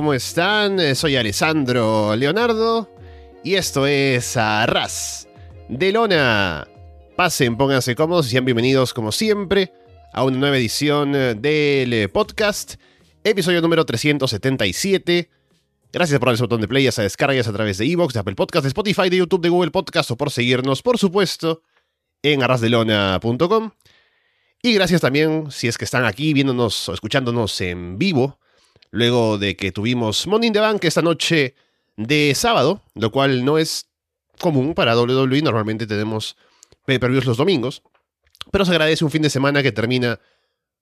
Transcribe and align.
¿cómo 0.00 0.14
están? 0.14 0.80
Eh, 0.80 0.94
Soy 0.94 1.16
Alessandro 1.16 2.16
Leonardo 2.16 2.88
y 3.44 3.56
esto 3.56 3.86
es 3.86 4.34
Arras 4.38 5.28
de 5.68 5.92
Lona. 5.92 6.66
Pasen, 7.18 7.58
pónganse 7.58 7.94
cómodos 7.94 8.26
y 8.26 8.30
sean 8.30 8.46
bienvenidos 8.46 8.94
como 8.94 9.12
siempre 9.12 9.74
a 10.14 10.24
una 10.24 10.38
nueva 10.38 10.56
edición 10.56 11.12
del 11.12 12.08
podcast, 12.08 12.76
episodio 13.24 13.60
número 13.60 13.84
377. 13.84 15.28
Gracias 15.92 16.18
por 16.18 16.28
darle 16.28 16.36
ese 16.36 16.44
botón 16.44 16.62
de 16.62 16.68
play, 16.68 16.86
a 16.86 17.02
descargas 17.02 17.46
a 17.46 17.52
través 17.52 17.76
de 17.76 17.84
Evox, 17.84 18.14
de 18.14 18.20
Apple 18.20 18.36
Podcast, 18.36 18.62
de 18.62 18.68
Spotify, 18.68 19.10
de 19.10 19.18
YouTube, 19.18 19.42
de 19.42 19.50
Google 19.50 19.70
Podcast 19.70 20.10
o 20.12 20.16
por 20.16 20.30
seguirnos, 20.30 20.80
por 20.80 20.96
supuesto, 20.96 21.60
en 22.22 22.42
arrasdelona.com. 22.42 23.72
Y 24.62 24.72
gracias 24.72 25.02
también 25.02 25.50
si 25.50 25.68
es 25.68 25.76
que 25.76 25.84
están 25.84 26.06
aquí 26.06 26.32
viéndonos 26.32 26.88
o 26.88 26.94
escuchándonos 26.94 27.60
en 27.60 27.98
vivo 27.98 28.38
luego 28.90 29.38
de 29.38 29.56
que 29.56 29.72
tuvimos 29.72 30.26
Money 30.26 30.50
the 30.52 30.60
Bank 30.60 30.84
esta 30.84 31.02
noche 31.02 31.54
de 31.96 32.34
sábado, 32.34 32.82
lo 32.94 33.10
cual 33.10 33.44
no 33.44 33.58
es 33.58 33.86
común 34.38 34.74
para 34.74 34.98
WWE, 34.98 35.42
normalmente 35.42 35.86
tenemos 35.86 36.36
pay-per-views 36.86 37.26
los 37.26 37.36
domingos, 37.36 37.82
pero 38.50 38.64
se 38.64 38.72
agradece 38.72 39.04
un 39.04 39.10
fin 39.10 39.22
de 39.22 39.30
semana 39.30 39.62
que 39.62 39.72
termina, 39.72 40.18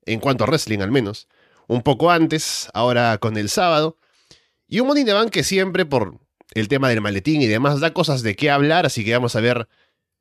en 0.06 0.20
cuanto 0.20 0.44
a 0.44 0.46
wrestling 0.46 0.80
al 0.80 0.90
menos, 0.90 1.28
un 1.66 1.82
poco 1.82 2.10
antes, 2.10 2.68
ahora 2.72 3.18
con 3.18 3.36
el 3.36 3.48
sábado, 3.48 3.96
y 4.68 4.80
un 4.80 4.86
Money 4.86 5.04
the 5.04 5.12
Bank 5.12 5.30
que 5.30 5.44
siempre 5.44 5.84
por 5.84 6.18
el 6.54 6.68
tema 6.68 6.88
del 6.88 7.00
maletín 7.00 7.42
y 7.42 7.46
demás 7.46 7.80
da 7.80 7.92
cosas 7.92 8.22
de 8.22 8.36
qué 8.36 8.50
hablar, 8.50 8.86
así 8.86 9.04
que 9.04 9.12
vamos 9.12 9.36
a 9.36 9.40
ver 9.40 9.68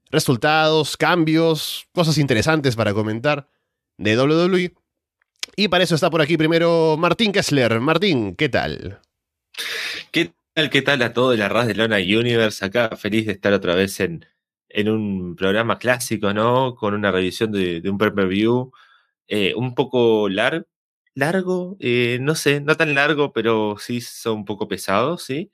resultados, 0.10 0.98
cambios, 0.98 1.88
cosas 1.94 2.18
interesantes 2.18 2.76
para 2.76 2.94
comentar 2.94 3.48
de 3.98 4.18
WWE. 4.18 4.74
Y 5.60 5.70
para 5.70 5.84
eso 5.84 5.96
está 5.96 6.12
por 6.12 6.22
aquí 6.22 6.38
primero 6.38 6.98
Martín 7.00 7.32
Kessler. 7.32 7.80
Martín, 7.80 8.36
¿qué 8.36 8.48
tal? 8.48 9.02
¿Qué 10.12 10.32
tal? 10.54 10.70
¿Qué 10.70 10.84
tal 10.84 11.02
a 11.02 11.14
todo 11.14 11.34
el 11.34 11.42
arras 11.42 11.66
de 11.66 11.74
Lona 11.74 11.98
Universe? 11.98 12.64
Acá 12.64 12.96
feliz 12.96 13.26
de 13.26 13.32
estar 13.32 13.52
otra 13.54 13.74
vez 13.74 14.00
en, 14.00 14.24
en 14.70 14.88
un 14.88 15.36
programa 15.36 15.80
clásico, 15.80 16.32
¿no? 16.32 16.76
Con 16.76 16.94
una 16.94 17.12
revisión 17.12 17.52
de, 17.52 17.82
un 17.90 17.98
pay-per-view 17.98 18.72
eh, 19.28 19.56
un 19.56 19.74
poco 19.74 20.30
largo, 20.30 20.68
largo, 21.16 21.76
eh, 21.80 22.20
no 22.22 22.36
sé, 22.36 22.62
no 22.62 22.78
tan 22.78 22.94
largo, 22.94 23.34
pero 23.34 23.78
sí 23.80 24.00
son 24.02 24.40
un 24.40 24.46
poco 24.46 24.68
pesados, 24.68 25.24
¿sí? 25.24 25.52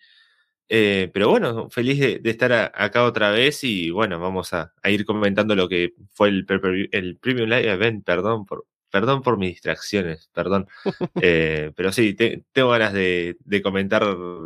Eh, 0.70 1.12
pero 1.14 1.30
bueno, 1.30 1.70
feliz 1.70 2.00
de, 2.00 2.22
estar 2.26 2.52
acá 2.76 3.06
otra 3.06 3.32
vez 3.32 3.64
y 3.64 3.90
bueno, 3.92 4.20
vamos 4.20 4.54
a, 4.54 4.74
ir 4.86 5.06
comentando 5.06 5.56
lo 5.56 5.70
que 5.70 5.94
fue 6.12 6.30
el, 6.30 6.46
el 6.92 7.18
Premium 7.20 7.50
Live 7.50 7.72
Event, 7.72 8.06
perdón 8.06 8.46
por, 8.46 8.66
Perdón 8.94 9.24
por 9.24 9.40
mis 9.40 9.54
distracciones, 9.54 10.30
perdón. 10.32 10.68
Eh, 11.20 11.72
pero 11.76 11.92
sí, 11.92 12.14
tengo 12.14 12.70
ganas 12.70 12.94
de, 12.94 13.36
comentar 13.64 14.04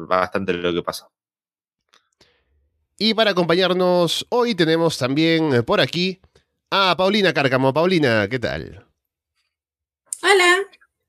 bastante 0.07 0.53
lo 0.53 0.73
que 0.73 0.81
pasó. 0.81 1.11
Y 2.97 3.13
para 3.13 3.31
acompañarnos 3.31 4.25
hoy 4.29 4.55
tenemos 4.55 4.97
también 4.97 5.65
por 5.65 5.81
aquí 5.81 6.21
a 6.71 6.95
Paulina 6.95 7.33
Cárcamo. 7.33 7.73
Paulina, 7.73 8.25
¿qué 8.29 8.39
tal? 8.39 8.87
Hola, 10.23 10.57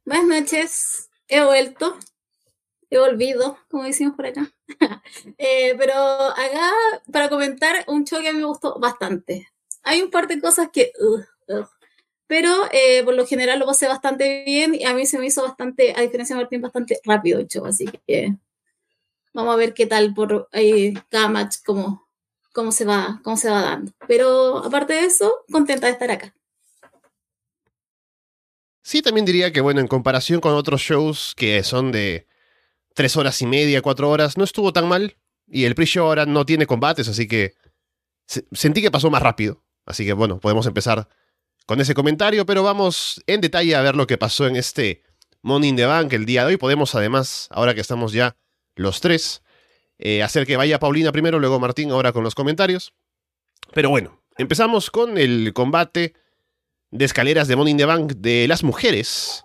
buenas 0.04 0.26
noches. 0.26 1.10
He 1.28 1.40
vuelto. 1.44 1.96
He 2.90 2.98
volvido, 2.98 3.56
como 3.68 3.84
decimos 3.84 4.16
por 4.16 4.26
acá. 4.26 4.50
Eh, 5.38 5.76
pero 5.78 5.94
acá 5.94 6.72
para 7.12 7.28
comentar 7.28 7.84
un 7.86 8.04
show 8.04 8.20
que 8.20 8.30
a 8.30 8.32
mí 8.32 8.40
me 8.40 8.46
gustó 8.46 8.80
bastante. 8.80 9.48
Hay 9.84 10.02
un 10.02 10.10
par 10.10 10.26
de 10.26 10.40
cosas 10.40 10.70
que 10.72 10.90
pero 12.28 12.52
eh, 12.72 13.02
por 13.04 13.14
lo 13.14 13.26
general 13.26 13.58
lo 13.58 13.66
pasé 13.66 13.88
bastante 13.88 14.44
bien 14.44 14.74
y 14.74 14.84
a 14.84 14.94
mí 14.94 15.06
se 15.06 15.18
me 15.18 15.26
hizo 15.26 15.42
bastante, 15.42 15.94
a 15.96 16.02
diferencia 16.02 16.36
de 16.36 16.42
Martín, 16.42 16.60
bastante 16.60 17.00
rápido 17.02 17.40
el 17.40 17.48
show, 17.48 17.66
así 17.66 17.86
que 18.06 18.36
vamos 19.32 19.54
a 19.54 19.56
ver 19.56 19.74
qué 19.74 19.86
tal 19.86 20.14
por 20.14 20.48
ahí 20.52 20.94
cada 21.08 21.28
match, 21.28 21.56
cómo, 21.64 22.06
cómo, 22.52 22.70
se 22.70 22.84
va, 22.84 23.20
cómo 23.24 23.36
se 23.36 23.50
va 23.50 23.62
dando. 23.62 23.92
Pero 24.06 24.58
aparte 24.58 24.92
de 24.92 25.06
eso, 25.06 25.32
contenta 25.50 25.86
de 25.86 25.94
estar 25.94 26.10
acá. 26.10 26.34
Sí, 28.82 29.02
también 29.02 29.24
diría 29.24 29.52
que, 29.52 29.60
bueno, 29.60 29.80
en 29.80 29.86
comparación 29.86 30.40
con 30.40 30.54
otros 30.54 30.80
shows 30.80 31.34
que 31.36 31.62
son 31.62 31.92
de 31.92 32.26
tres 32.94 33.16
horas 33.16 33.40
y 33.42 33.46
media, 33.46 33.82
cuatro 33.82 34.10
horas, 34.10 34.36
no 34.36 34.44
estuvo 34.44 34.72
tan 34.72 34.88
mal. 34.88 35.16
Y 35.46 35.64
el 35.64 35.74
pre-show 35.74 36.06
ahora 36.06 36.26
no 36.26 36.44
tiene 36.44 36.66
combates, 36.66 37.08
así 37.08 37.26
que 37.26 37.54
sentí 38.52 38.82
que 38.82 38.90
pasó 38.90 39.10
más 39.10 39.22
rápido. 39.22 39.62
Así 39.86 40.04
que, 40.04 40.12
bueno, 40.12 40.40
podemos 40.40 40.66
empezar 40.66 41.08
con 41.68 41.82
ese 41.82 41.92
comentario, 41.92 42.46
pero 42.46 42.62
vamos 42.62 43.22
en 43.26 43.42
detalle 43.42 43.76
a 43.76 43.82
ver 43.82 43.94
lo 43.94 44.06
que 44.06 44.16
pasó 44.16 44.46
en 44.46 44.56
este 44.56 45.02
Money 45.42 45.68
in 45.68 45.76
the 45.76 45.84
Bank 45.84 46.10
el 46.14 46.24
día 46.24 46.40
de 46.40 46.52
hoy. 46.52 46.56
Podemos 46.56 46.94
además, 46.94 47.46
ahora 47.50 47.74
que 47.74 47.82
estamos 47.82 48.14
ya 48.14 48.36
los 48.74 49.02
tres, 49.02 49.42
eh, 49.98 50.22
hacer 50.22 50.46
que 50.46 50.56
vaya 50.56 50.78
Paulina 50.78 51.12
primero, 51.12 51.38
luego 51.38 51.60
Martín, 51.60 51.90
ahora 51.90 52.12
con 52.12 52.24
los 52.24 52.34
comentarios. 52.34 52.94
Pero 53.74 53.90
bueno, 53.90 54.22
empezamos 54.38 54.90
con 54.90 55.18
el 55.18 55.52
combate 55.52 56.14
de 56.90 57.04
escaleras 57.04 57.48
de 57.48 57.56
Money 57.56 57.72
in 57.72 57.76
the 57.76 57.84
Bank 57.84 58.12
de 58.12 58.48
las 58.48 58.64
mujeres. 58.64 59.44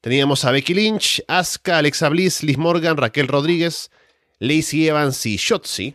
Teníamos 0.00 0.44
a 0.44 0.50
Becky 0.50 0.74
Lynch, 0.74 1.22
Asuka, 1.28 1.78
Alexa 1.78 2.08
Bliss, 2.08 2.42
Liz 2.42 2.58
Morgan, 2.58 2.96
Raquel 2.96 3.28
Rodríguez, 3.28 3.92
Lacey 4.40 4.88
Evans 4.88 5.24
y 5.26 5.36
Shotzi. 5.36 5.94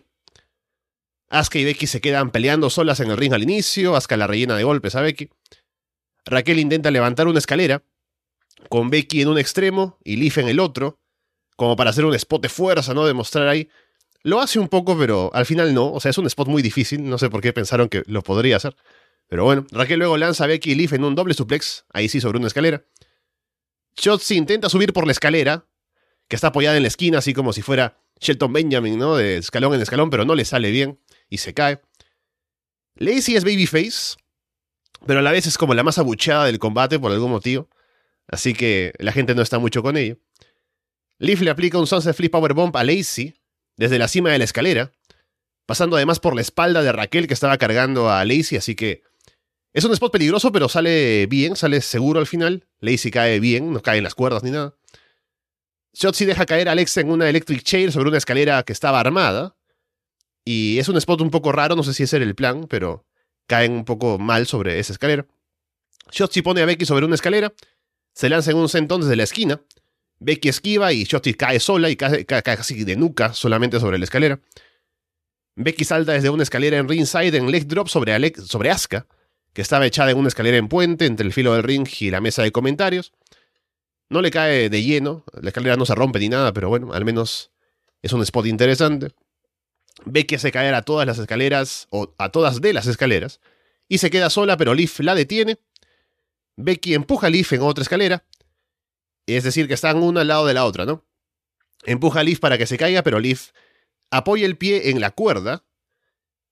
Asuka 1.27 1.59
y 1.59 1.66
Becky 1.66 1.88
se 1.88 2.00
quedan 2.00 2.31
peleando 2.31 2.69
solas 2.69 3.01
en 3.01 3.11
el 3.11 3.17
ring 3.17 3.33
al 3.33 3.44
inicio, 3.44 3.97
Asuka 3.97 4.16
la 4.16 4.27
rellena 4.27 4.56
de 4.56 4.63
golpes 4.63 4.95
a 4.95 5.01
Becky. 5.01 5.29
Raquel 6.27 6.59
intenta 6.59 6.91
levantar 6.91 7.27
una 7.27 7.39
escalera, 7.39 7.83
con 8.69 8.89
Becky 8.89 9.21
en 9.21 9.29
un 9.29 9.38
extremo 9.38 9.97
y 10.03 10.17
Leaf 10.17 10.38
en 10.38 10.47
el 10.47 10.59
otro, 10.59 10.99
como 11.55 11.75
para 11.75 11.89
hacer 11.89 12.05
un 12.05 12.13
spot 12.15 12.41
de 12.41 12.49
fuerza, 12.49 12.93
¿no? 12.93 13.05
Demostrar 13.05 13.47
ahí. 13.47 13.69
Lo 14.23 14.39
hace 14.39 14.59
un 14.59 14.67
poco, 14.67 14.97
pero 14.97 15.31
al 15.33 15.45
final 15.45 15.73
no. 15.73 15.91
O 15.91 15.99
sea, 15.99 16.11
es 16.11 16.17
un 16.17 16.27
spot 16.27 16.47
muy 16.47 16.61
difícil. 16.61 17.07
No 17.07 17.17
sé 17.17 17.29
por 17.29 17.41
qué 17.41 17.53
pensaron 17.53 17.89
que 17.89 18.03
lo 18.07 18.21
podría 18.21 18.57
hacer. 18.57 18.75
Pero 19.27 19.43
bueno, 19.43 19.65
Raquel 19.71 19.99
luego 19.99 20.17
lanza 20.17 20.43
a 20.43 20.47
Becky 20.47 20.71
y 20.71 20.75
Leaf 20.75 20.93
en 20.93 21.03
un 21.03 21.15
doble 21.15 21.33
suplex, 21.33 21.85
ahí 21.93 22.07
sí 22.07 22.21
sobre 22.21 22.38
una 22.38 22.47
escalera. 22.47 22.85
Shotzi 23.97 24.35
intenta 24.35 24.69
subir 24.69 24.94
por 24.94 25.05
la 25.05 25.11
escalera, 25.11 25.67
que 26.27 26.35
está 26.35 26.47
apoyada 26.47 26.77
en 26.77 26.83
la 26.83 26.88
esquina, 26.88 27.17
así 27.17 27.33
como 27.33 27.51
si 27.51 27.61
fuera 27.61 27.97
Shelton 28.19 28.53
Benjamin, 28.53 28.97
¿no? 28.97 29.15
De 29.15 29.38
escalón 29.38 29.73
en 29.73 29.81
escalón, 29.81 30.09
pero 30.09 30.23
no 30.23 30.35
le 30.35 30.45
sale 30.45 30.71
bien 30.71 30.99
y 31.29 31.39
se 31.39 31.53
cae. 31.53 31.81
Lacey 32.95 33.35
es 33.35 33.44
babyface, 33.44 34.17
pero 35.05 35.19
a 35.19 35.21
la 35.21 35.31
vez 35.31 35.45
es 35.47 35.57
como 35.57 35.73
la 35.73 35.83
más 35.83 35.97
abucheada 35.97 36.45
del 36.45 36.59
combate 36.59 36.99
por 36.99 37.11
algún 37.11 37.31
motivo. 37.31 37.69
Así 38.27 38.53
que 38.53 38.93
la 38.99 39.11
gente 39.11 39.35
no 39.35 39.41
está 39.41 39.59
mucho 39.59 39.81
con 39.81 39.97
ello. 39.97 40.17
Leaf 41.19 41.41
le 41.41 41.49
aplica 41.49 41.79
un 41.79 41.88
Sunset 41.88 42.15
Flip 42.15 42.31
Powerbomb 42.31 42.75
a 42.75 42.83
Lacey 42.83 43.33
desde 43.77 43.97
la 43.97 44.07
cima 44.07 44.31
de 44.31 44.38
la 44.38 44.44
escalera, 44.44 44.91
pasando 45.65 45.95
además 45.95 46.19
por 46.19 46.35
la 46.35 46.41
espalda 46.41 46.81
de 46.81 46.91
Raquel 46.91 47.27
que 47.27 47.33
estaba 47.33 47.57
cargando 47.57 48.09
a 48.09 48.25
Lacey, 48.25 48.57
así 48.57 48.75
que 48.75 49.03
es 49.73 49.83
un 49.83 49.94
spot 49.94 50.11
peligroso, 50.11 50.51
pero 50.51 50.69
sale 50.69 51.27
bien, 51.27 51.55
sale 51.55 51.81
seguro 51.81 52.19
al 52.19 52.27
final. 52.27 52.67
Lacey 52.79 53.11
cae 53.11 53.39
bien, 53.39 53.71
no 53.71 53.81
cae 53.81 53.97
en 53.97 54.03
las 54.03 54.15
cuerdas 54.15 54.43
ni 54.43 54.51
nada. 54.51 54.75
Shotzi 55.93 56.25
deja 56.25 56.45
caer 56.45 56.69
a 56.69 56.73
Alexa 56.73 57.01
en 57.01 57.09
una 57.11 57.29
Electric 57.29 57.63
Chair 57.63 57.91
sobre 57.91 58.09
una 58.09 58.17
escalera 58.17 58.61
que 58.63 58.73
estaba 58.73 59.00
armada. 59.00 59.55
Y 60.45 60.77
es 60.79 60.88
un 60.89 60.97
spot 60.97 61.21
un 61.21 61.31
poco 61.31 61.51
raro, 61.51 61.75
no 61.75 61.83
sé 61.83 61.93
si 61.93 62.03
ese 62.03 62.17
era 62.17 62.25
el 62.25 62.35
plan, 62.35 62.67
pero 62.67 63.06
caen 63.47 63.71
un 63.71 63.85
poco 63.85 64.19
mal 64.19 64.45
sobre 64.45 64.79
esa 64.79 64.94
escalera. 64.94 65.25
Shotzi 66.11 66.41
pone 66.41 66.61
a 66.61 66.65
Becky 66.65 66.85
sobre 66.85 67.05
una 67.05 67.15
escalera, 67.15 67.53
se 68.13 68.29
lanza 68.29 68.51
en 68.51 68.57
un 68.57 68.69
sentón 68.69 69.01
desde 69.01 69.15
la 69.15 69.23
esquina. 69.23 69.61
Becky 70.19 70.49
esquiva 70.49 70.94
y 70.94 71.03
Shotzi 71.03 71.33
cae 71.33 71.59
sola 71.59 71.89
y 71.89 71.95
cae, 71.95 72.25
casi 72.25 72.83
de 72.83 72.95
nuca 72.95 73.33
solamente 73.33 73.79
sobre 73.79 73.97
la 73.97 74.05
escalera. 74.05 74.39
Becky 75.55 75.85
salta 75.85 76.13
desde 76.13 76.29
una 76.29 76.44
escalera 76.44 76.77
en 76.77 76.88
ringside 76.88 77.35
en 77.35 77.51
leg 77.51 77.67
drop 77.67 77.88
sobre, 77.88 78.33
sobre 78.35 78.69
Asuka, 78.69 79.07
que 79.53 79.61
estaba 79.61 79.85
echada 79.85 80.11
en 80.11 80.17
una 80.17 80.27
escalera 80.27 80.57
en 80.57 80.67
puente 80.67 81.05
entre 81.05 81.25
el 81.25 81.33
filo 81.33 81.53
del 81.53 81.63
ring 81.63 81.88
y 82.00 82.11
la 82.11 82.21
mesa 82.21 82.43
de 82.43 82.51
comentarios. 82.51 83.11
No 84.09 84.21
le 84.21 84.31
cae 84.31 84.69
de 84.69 84.83
lleno, 84.83 85.25
la 85.41 85.50
escalera 85.50 85.75
no 85.75 85.85
se 85.85 85.95
rompe 85.95 86.19
ni 86.19 86.29
nada, 86.29 86.53
pero 86.53 86.69
bueno, 86.69 86.93
al 86.93 87.05
menos 87.05 87.51
es 88.01 88.13
un 88.13 88.21
spot 88.21 88.45
interesante. 88.45 89.09
Becky 90.05 90.35
hace 90.35 90.51
caer 90.51 90.73
a 90.73 90.83
todas 90.83 91.07
las 91.07 91.17
escaleras, 91.17 91.88
o 91.89 92.13
a 92.17 92.29
todas 92.29 92.61
de 92.61 92.73
las 92.73 92.88
escaleras, 92.88 93.39
y 93.88 93.97
se 93.97 94.09
queda 94.09 94.29
sola, 94.29 94.57
pero 94.57 94.73
Leaf 94.73 94.99
la 94.99 95.15
detiene. 95.15 95.57
Becky 96.55 96.94
empuja 96.94 97.27
a 97.27 97.29
Leaf 97.29 97.53
en 97.53 97.61
otra 97.61 97.81
escalera, 97.81 98.25
es 99.25 99.44
decir, 99.44 99.67
que 99.67 99.73
están 99.73 99.97
una 99.97 100.21
al 100.21 100.27
lado 100.27 100.45
de 100.45 100.53
la 100.53 100.65
otra, 100.65 100.85
¿no? 100.85 101.05
Empuja 101.85 102.21
a 102.21 102.23
Leaf 102.23 102.39
para 102.39 102.57
que 102.57 102.65
se 102.65 102.77
caiga, 102.77 103.03
pero 103.03 103.19
Leaf 103.19 103.51
apoya 104.09 104.45
el 104.45 104.57
pie 104.57 104.89
en 104.89 104.99
la 104.99 105.11
cuerda, 105.11 105.63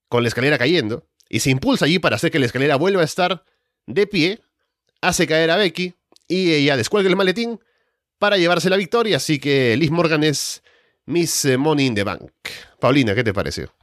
con 0.08 0.22
la 0.22 0.28
escalera 0.28 0.58
cayendo, 0.58 1.08
y 1.28 1.40
se 1.40 1.50
impulsa 1.50 1.86
allí 1.86 1.98
para 1.98 2.16
hacer 2.16 2.30
que 2.30 2.38
la 2.38 2.46
escalera 2.46 2.76
vuelva 2.76 3.02
a 3.02 3.04
estar 3.04 3.44
de 3.86 4.06
pie, 4.06 4.40
hace 5.00 5.26
caer 5.26 5.50
a 5.50 5.56
Becky, 5.56 5.94
y 6.28 6.52
ella 6.52 6.76
descuelga 6.76 7.08
el 7.08 7.16
maletín 7.16 7.60
para 8.18 8.36
llevarse 8.36 8.70
la 8.70 8.76
victoria, 8.76 9.16
así 9.16 9.38
que 9.38 9.76
Liz 9.76 9.90
Morgan 9.90 10.24
es 10.24 10.62
Miss 11.06 11.46
Money 11.58 11.86
in 11.86 11.94
the 11.94 12.04
Bank. 12.04 12.30
Paulina, 12.86 13.16
¿qué 13.16 13.24
te 13.24 13.34
pareció? 13.34 13.74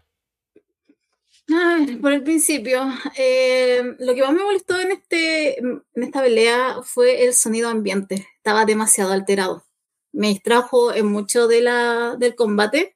por 2.02 2.14
el 2.14 2.24
principio, 2.24 2.90
eh, 3.18 3.82
lo 4.00 4.16
que 4.16 4.22
más 4.22 4.32
me 4.32 4.46
molestó 4.46 4.80
en, 4.80 4.92
este, 4.92 5.60
en 5.60 5.84
esta 5.96 6.22
pelea 6.22 6.78
fue 6.84 7.26
el 7.26 7.34
sonido 7.34 7.68
ambiente. 7.68 8.26
Estaba 8.38 8.64
demasiado 8.64 9.12
alterado. 9.12 9.66
me 10.14 10.30
distrajo 10.30 10.94
en 10.94 11.08
mucho 11.08 11.50
de 11.50 11.60
la, 11.60 12.16
del 12.18 12.34
combate. 12.36 12.96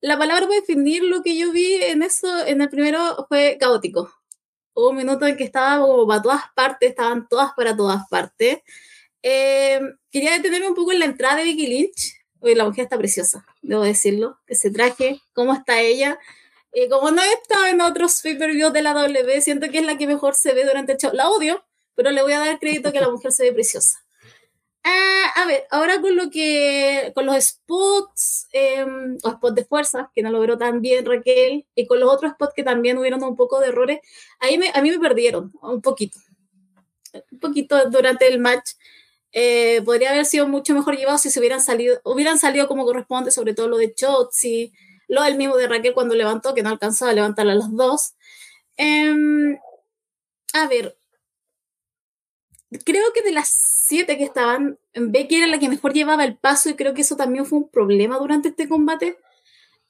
La 0.00 0.16
palabra 0.16 0.46
para 0.46 0.60
definir 0.60 1.02
lo 1.02 1.22
que 1.22 1.36
yo 1.36 1.52
vi 1.52 1.74
en 1.74 2.02
eso, 2.02 2.46
en 2.46 2.62
el 2.62 2.70
primero, 2.70 3.26
fue 3.28 3.58
caótico. 3.60 4.10
Hubo 4.72 4.88
un 4.88 4.96
minuto 4.96 5.26
en 5.26 5.36
que 5.36 5.44
estaba 5.44 5.86
como 5.86 6.06
para 6.06 6.22
todas 6.22 6.42
partes, 6.54 6.88
estaban 6.88 7.28
todas 7.28 7.52
para 7.54 7.76
todas 7.76 8.00
partes. 8.08 8.60
Eh, 9.22 9.78
quería 10.10 10.32
detenerme 10.32 10.68
un 10.70 10.74
poco 10.74 10.92
en 10.92 11.00
la 11.00 11.04
entrada 11.04 11.36
de 11.36 11.44
Vicky 11.44 11.66
Lynch. 11.66 12.16
Hoy 12.40 12.54
la 12.54 12.64
mujer 12.64 12.84
está 12.84 12.96
preciosa, 12.96 13.44
debo 13.66 13.82
decirlo. 13.82 14.38
Ese 14.46 14.70
traje, 14.70 15.20
cómo 15.32 15.52
está 15.52 15.80
ella. 15.80 16.18
Y 16.72 16.88
como 16.88 17.10
no 17.10 17.22
he 17.22 17.32
estado 17.32 17.66
en 17.66 17.80
otros 17.80 18.20
pay-per-views 18.22 18.72
de 18.72 18.82
la 18.82 18.92
W, 18.92 19.40
siento 19.40 19.70
que 19.70 19.78
es 19.78 19.86
la 19.86 19.96
que 19.96 20.06
mejor 20.06 20.34
se 20.34 20.54
ve 20.54 20.64
durante 20.64 20.92
el 20.92 20.98
show. 20.98 21.10
La 21.12 21.28
odio, 21.30 21.64
pero 21.94 22.10
le 22.10 22.22
voy 22.22 22.32
a 22.32 22.38
dar 22.38 22.58
crédito 22.58 22.92
que 22.92 23.00
la 23.00 23.10
mujer 23.10 23.32
se 23.32 23.44
ve 23.44 23.52
preciosa. 23.52 23.98
Ah, 24.88 25.42
a 25.42 25.46
ver, 25.46 25.66
ahora 25.72 26.00
con 26.00 26.14
lo 26.14 26.30
que, 26.30 27.10
con 27.12 27.26
los 27.26 27.44
spots, 27.44 28.46
em, 28.52 29.18
o 29.24 29.30
spots 29.32 29.54
de 29.56 29.64
fuerza, 29.64 30.12
que 30.14 30.22
no 30.22 30.30
logró 30.30 30.56
tan 30.56 30.80
bien 30.80 31.04
Raquel, 31.04 31.66
y 31.74 31.88
con 31.88 31.98
los 31.98 32.08
otros 32.08 32.34
spots 32.34 32.54
que 32.54 32.62
también 32.62 32.96
hubieron 32.96 33.20
un 33.24 33.34
poco 33.34 33.58
de 33.58 33.66
errores, 33.70 33.98
ahí 34.38 34.58
me, 34.58 34.70
a 34.72 34.80
mí 34.82 34.92
me 34.92 35.00
perdieron 35.00 35.52
un 35.60 35.82
poquito. 35.82 36.20
Un 37.32 37.40
poquito 37.40 37.90
durante 37.90 38.28
el 38.28 38.38
match. 38.38 38.74
Eh, 39.38 39.82
podría 39.84 40.12
haber 40.12 40.24
sido 40.24 40.48
mucho 40.48 40.72
mejor 40.72 40.96
llevado 40.96 41.18
si 41.18 41.28
se 41.28 41.38
hubieran 41.40 41.60
salido, 41.60 42.00
hubieran 42.04 42.38
salido 42.38 42.66
como 42.68 42.86
corresponde, 42.86 43.30
sobre 43.30 43.52
todo 43.52 43.68
lo 43.68 43.76
de 43.76 43.92
Chotzi, 43.94 44.72
lo 45.08 45.22
del 45.24 45.36
mismo 45.36 45.56
de 45.56 45.68
Raquel 45.68 45.92
cuando 45.92 46.14
levantó, 46.14 46.54
que 46.54 46.62
no 46.62 46.70
alcanzaba 46.70 47.10
a 47.10 47.14
levantar 47.14 47.46
a 47.46 47.54
los 47.54 47.76
dos. 47.76 48.14
Em, 48.78 49.58
a 50.54 50.66
ver, 50.68 50.96
creo 52.86 53.12
que 53.12 53.20
de 53.20 53.32
las 53.32 53.48
siete 53.50 54.16
que 54.16 54.24
estaban, 54.24 54.78
Becky 54.94 55.36
era 55.36 55.46
la 55.48 55.58
que 55.58 55.68
mejor 55.68 55.92
llevaba 55.92 56.24
el 56.24 56.38
paso 56.38 56.70
y 56.70 56.74
creo 56.74 56.94
que 56.94 57.02
eso 57.02 57.16
también 57.16 57.44
fue 57.44 57.58
un 57.58 57.68
problema 57.68 58.18
durante 58.18 58.48
este 58.48 58.66
combate. 58.66 59.18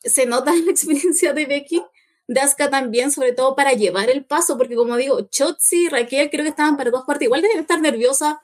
Se 0.02 0.26
nota 0.26 0.52
la 0.56 0.70
experiencia 0.72 1.32
de 1.32 1.46
Becky, 1.46 1.84
de 2.26 2.40
Asuka 2.40 2.68
también, 2.68 3.12
sobre 3.12 3.32
todo 3.32 3.54
para 3.54 3.74
llevar 3.74 4.10
el 4.10 4.24
paso, 4.24 4.58
porque 4.58 4.74
como 4.74 4.96
digo, 4.96 5.20
Chotzi 5.30 5.84
y 5.84 5.88
Raquel 5.88 6.30
creo 6.30 6.42
que 6.42 6.50
estaban 6.50 6.76
para 6.76 6.90
dos 6.90 7.04
partes. 7.06 7.26
Igual 7.26 7.42
deben 7.42 7.60
estar 7.60 7.80
nerviosa. 7.80 8.42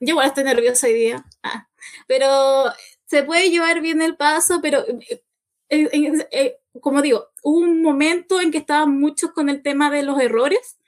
Yo 0.00 0.10
igual 0.10 0.28
estoy 0.28 0.44
nerviosa 0.44 0.86
hoy 0.86 0.94
día. 0.94 1.24
Ah, 1.42 1.68
pero 2.06 2.72
se 3.06 3.22
puede 3.22 3.50
llevar 3.50 3.80
bien 3.80 4.02
el 4.02 4.16
paso, 4.16 4.60
pero 4.62 4.84
eh, 4.86 5.22
eh, 5.70 6.26
eh, 6.30 6.56
como 6.80 7.02
digo, 7.02 7.28
hubo 7.42 7.58
un 7.58 7.82
momento 7.82 8.40
en 8.40 8.50
que 8.50 8.58
estaban 8.58 8.98
muchos 8.98 9.32
con 9.32 9.48
el 9.48 9.62
tema 9.62 9.90
de 9.90 10.02
los 10.02 10.20
errores 10.20 10.78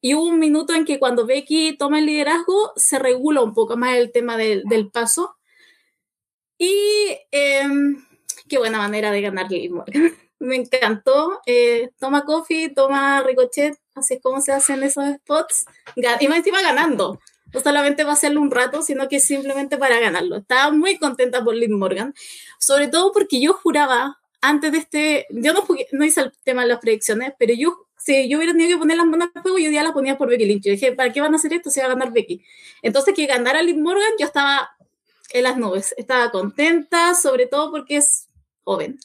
y 0.00 0.14
hubo 0.14 0.24
un 0.24 0.38
minuto 0.38 0.74
en 0.74 0.84
que 0.84 0.98
cuando 0.98 1.26
Becky 1.26 1.76
toma 1.76 1.98
el 1.98 2.06
liderazgo 2.06 2.72
se 2.76 2.98
regula 2.98 3.42
un 3.42 3.54
poco 3.54 3.76
más 3.76 3.96
el 3.96 4.12
tema 4.12 4.36
del, 4.36 4.64
del 4.64 4.90
paso. 4.90 5.36
Y 6.58 7.16
em, 7.30 8.04
qué 8.48 8.58
buena 8.58 8.78
manera 8.78 9.10
de 9.10 9.22
ganar 9.22 9.50
Liv 9.50 9.72
Morgan. 9.72 10.12
Me 10.38 10.56
encantó. 10.56 11.40
Eh, 11.46 11.90
toma 11.98 12.24
coffee, 12.24 12.70
toma 12.70 13.22
ricochet, 13.22 13.78
así 13.94 14.14
es 14.14 14.22
como 14.22 14.40
se 14.40 14.52
hacen 14.52 14.82
esos 14.82 15.04
spots. 15.16 15.66
Y 15.96 16.28
más 16.28 16.38
encima 16.38 16.62
ganando. 16.62 17.20
No 17.52 17.60
solamente 17.60 18.04
va 18.04 18.10
a 18.10 18.14
hacerlo 18.14 18.40
un 18.40 18.50
rato, 18.50 18.82
sino 18.82 19.08
que 19.08 19.20
simplemente 19.20 19.76
para 19.76 19.98
ganarlo. 19.98 20.36
Estaba 20.36 20.70
muy 20.72 20.98
contenta 20.98 21.42
por 21.42 21.54
Liv 21.54 21.70
Morgan. 21.70 22.14
Sobre 22.58 22.88
todo 22.88 23.12
porque 23.12 23.40
yo 23.40 23.54
juraba 23.54 24.18
antes 24.40 24.72
de 24.72 24.78
este, 24.78 25.26
yo 25.30 25.52
no, 25.52 25.66
no 25.92 26.04
hice 26.04 26.22
el 26.22 26.32
tema 26.44 26.62
de 26.62 26.68
las 26.68 26.78
predicciones, 26.78 27.32
pero 27.38 27.52
yo 27.54 27.86
si 28.00 28.28
yo 28.28 28.38
hubiera 28.38 28.52
tenido 28.52 28.70
que 28.70 28.78
poner 28.78 28.96
las 28.96 29.06
manos 29.06 29.28
al 29.34 29.42
juego, 29.42 29.58
yo 29.58 29.70
ya 29.70 29.82
las 29.82 29.92
ponía 29.92 30.16
por 30.16 30.28
Becky 30.28 30.46
Lynch. 30.46 30.64
Yo 30.64 30.72
dije, 30.72 30.92
¿para 30.92 31.12
qué 31.12 31.20
van 31.20 31.34
a 31.34 31.36
hacer 31.36 31.52
esto 31.52 31.70
si 31.70 31.80
va 31.80 31.86
a 31.86 31.90
ganar 31.90 32.12
Becky? 32.12 32.42
Entonces, 32.80 33.14
que 33.14 33.26
ganara 33.26 33.62
Liv 33.62 33.76
Morgan, 33.76 34.12
yo 34.18 34.24
estaba 34.24 34.70
en 35.30 35.42
las 35.42 35.58
nubes. 35.58 35.94
Estaba 35.98 36.30
contenta, 36.30 37.14
sobre 37.14 37.46
todo 37.46 37.70
porque 37.70 37.96
es 37.98 38.28
joven. 38.64 38.98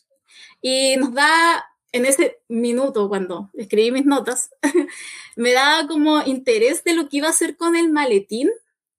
Y 0.61 0.95
nos 0.95 1.13
da, 1.13 1.65
en 1.95 2.05
ese 2.05 2.41
minuto, 2.49 3.07
cuando 3.07 3.49
escribí 3.53 3.89
mis 3.89 4.05
notas, 4.05 4.49
me 5.37 5.53
daba 5.53 5.87
como 5.87 6.21
interés 6.23 6.83
de 6.83 6.93
lo 6.93 7.07
que 7.07 7.17
iba 7.17 7.27
a 7.27 7.29
hacer 7.29 7.55
con 7.55 7.77
el 7.77 7.89
maletín, 7.89 8.51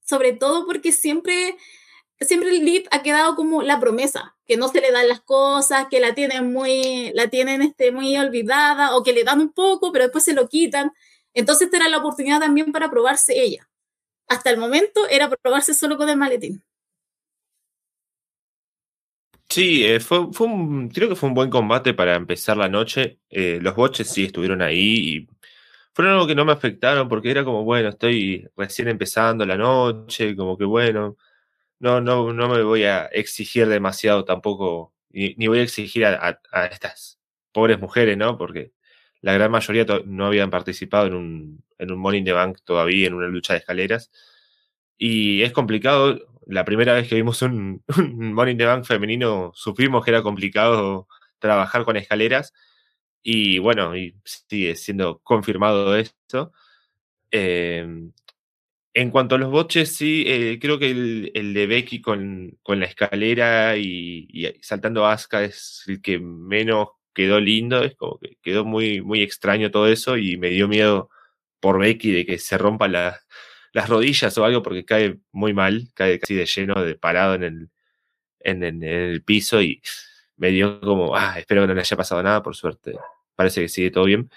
sobre 0.03 0.33
todo 0.33 0.65
porque 0.65 0.93
siempre 0.93 1.57
siempre 2.21 2.49
el 2.49 2.65
Liv 2.65 2.89
ha 2.91 3.03
quedado 3.03 3.37
como 3.37 3.63
la 3.63 3.79
promesa, 3.79 4.35
que 4.47 4.57
no 4.57 4.69
se 4.69 4.81
le 4.81 4.93
dan 4.93 5.09
las 5.09 5.21
cosas, 5.21 5.89
que 5.91 6.01
la 6.01 6.15
tienen 6.15 6.51
muy, 6.51 7.13
la 7.13 7.29
tienen 7.29 7.61
este, 7.61 7.93
muy 7.93 8.17
olvidada, 8.17 8.97
o 8.97 9.03
que 9.03 9.13
le 9.13 9.25
dan 9.25 9.41
un 9.41 9.53
poco, 9.53 9.93
pero 9.93 10.05
después 10.07 10.25
se 10.25 10.33
lo 10.33 10.49
quitan. 10.49 10.93
Entonces 11.35 11.67
esta 11.67 11.77
era 11.77 11.89
la 11.89 11.99
oportunidad 11.99 12.41
también 12.41 12.73
para 12.73 12.91
probarse 12.91 13.39
ella. 13.43 13.69
Hasta 14.27 14.49
el 14.49 14.57
momento 14.57 15.07
era 15.09 15.29
probarse 15.29 15.75
solo 15.75 15.99
con 15.99 16.09
el 16.09 16.17
maletín. 16.17 16.65
Sí, 19.57 19.87
eh, 19.87 20.01
fue, 20.01 20.31
fue 20.35 20.49
un, 20.49 20.91
creo 20.91 21.09
que 21.09 21.17
fue 21.17 21.31
un 21.31 21.35
buen 21.35 21.49
combate 21.49 21.95
para 21.95 22.15
empezar 22.15 22.59
la 22.59 22.69
noche. 22.69 23.21
Eh, 23.31 23.59
los 23.63 23.75
boches 23.75 24.07
sí 24.11 24.25
estuvieron 24.27 24.61
ahí 24.61 25.17
y 25.17 25.29
fueron 25.95 26.13
algo 26.13 26.27
que 26.27 26.35
no 26.35 26.45
me 26.45 26.53
afectaron 26.53 27.09
porque 27.09 27.31
era 27.31 27.43
como, 27.43 27.65
bueno, 27.65 27.89
estoy 27.89 28.47
recién 28.55 28.89
empezando 28.89 29.47
la 29.47 29.57
noche, 29.57 30.37
como 30.37 30.59
que 30.59 30.67
bueno, 30.67 31.17
no, 31.79 32.03
no, 32.03 32.35
no 32.35 32.49
me 32.51 32.63
voy 32.63 32.85
a 32.85 33.07
exigir 33.07 33.67
demasiado 33.69 34.27
tampoco, 34.27 34.95
ni, 35.11 35.35
voy 35.49 35.61
a 35.61 35.63
exigir 35.63 36.05
a, 36.07 36.39
estas 36.71 37.19
pobres 37.53 37.81
mujeres, 37.81 38.19
¿no? 38.19 38.37
Porque 38.39 38.73
la 39.23 39.33
gran 39.35 39.51
mayoría 39.51 39.87
no 40.07 40.27
habían 40.27 40.51
participado 40.51 41.07
en 41.07 41.15
un, 41.15 41.65
en 41.79 41.93
un 41.93 41.99
Morning 41.99 42.25
the 42.25 42.33
Bank 42.33 42.59
todavía, 42.65 43.07
en 43.07 43.15
una 43.15 43.29
lucha 43.29 43.55
de 43.55 43.61
escaleras. 43.61 44.11
Y 44.99 45.43
es 45.43 45.53
complicado. 45.53 46.19
La 46.47 46.65
primera 46.65 46.95
vez 46.95 47.09
que 47.09 47.17
vimos 47.17 47.43
un, 47.43 47.83
un 47.99 48.33
Morning 48.33 48.57
the 48.57 48.65
Bank 48.65 48.85
femenino, 48.85 49.53
supimos 49.55 50.05
que 50.05 50.11
era 50.11 50.23
complicado 50.23 51.09
trabajar 51.39 51.85
con 51.85 51.97
escaleras. 51.97 52.53
Y 53.23 53.59
bueno, 53.59 53.97
y 53.97 54.17
sigue 54.25 54.77
siendo 54.77 55.19
confirmado 55.21 55.97
esto. 55.97 56.53
Eh, 57.31 57.87
en 58.99 59.11
cuanto 59.11 59.35
a 59.35 59.39
los 59.39 59.51
boches, 59.51 59.95
sí, 59.95 60.25
eh, 60.27 60.59
creo 60.59 60.79
que 60.79 60.91
el, 60.91 61.53
de 61.53 61.67
Becky 61.67 62.01
con, 62.01 62.59
con 62.63 62.81
la 62.81 62.87
escalera 62.87 63.77
y, 63.77 64.27
saltando 64.63 65.05
a 65.05 65.13
Asuka 65.13 65.45
es 65.45 65.85
el 65.87 66.01
que 66.01 66.19
menos 66.19 66.89
quedó 67.13 67.39
lindo, 67.39 67.83
es 67.85 67.95
como 67.95 68.19
que 68.19 68.39
quedó 68.41 68.65
muy, 68.65 69.03
muy 69.03 69.21
extraño 69.23 69.71
todo 69.71 69.87
eso 69.89 70.17
y 70.17 70.39
me 70.39 70.49
dio 70.49 70.67
miedo 70.67 71.11
por 71.61 71.79
Becky 71.79 72.11
de 72.11 72.25
que 72.25 72.39
se 72.39 72.57
rompan 72.57 72.93
las 73.77 73.91
rodillas 73.91 74.39
o 74.39 74.45
algo 74.47 74.63
porque 74.63 74.87
cae 74.87 75.19
muy 75.33 75.53
mal, 75.53 75.89
cae 75.93 76.19
casi 76.19 76.35
de 76.35 76.47
lleno, 76.47 76.83
de 76.83 76.95
parado 76.95 77.35
en 77.35 77.43
el, 77.43 77.71
en, 78.41 78.83
el 78.83 79.23
piso 79.23 79.61
y 79.61 79.83
me 80.39 80.49
dio 80.49 80.81
como, 80.81 81.15
ah, 81.15 81.39
espero 81.39 81.61
que 81.61 81.67
no 81.69 81.75
le 81.75 81.81
haya 81.83 81.97
pasado 81.97 82.23
nada, 82.23 82.43
por 82.43 82.57
suerte, 82.57 82.95
parece 83.35 83.61
que 83.61 83.69
sigue 83.69 83.91
todo 83.91 84.05
bien. 84.05 84.31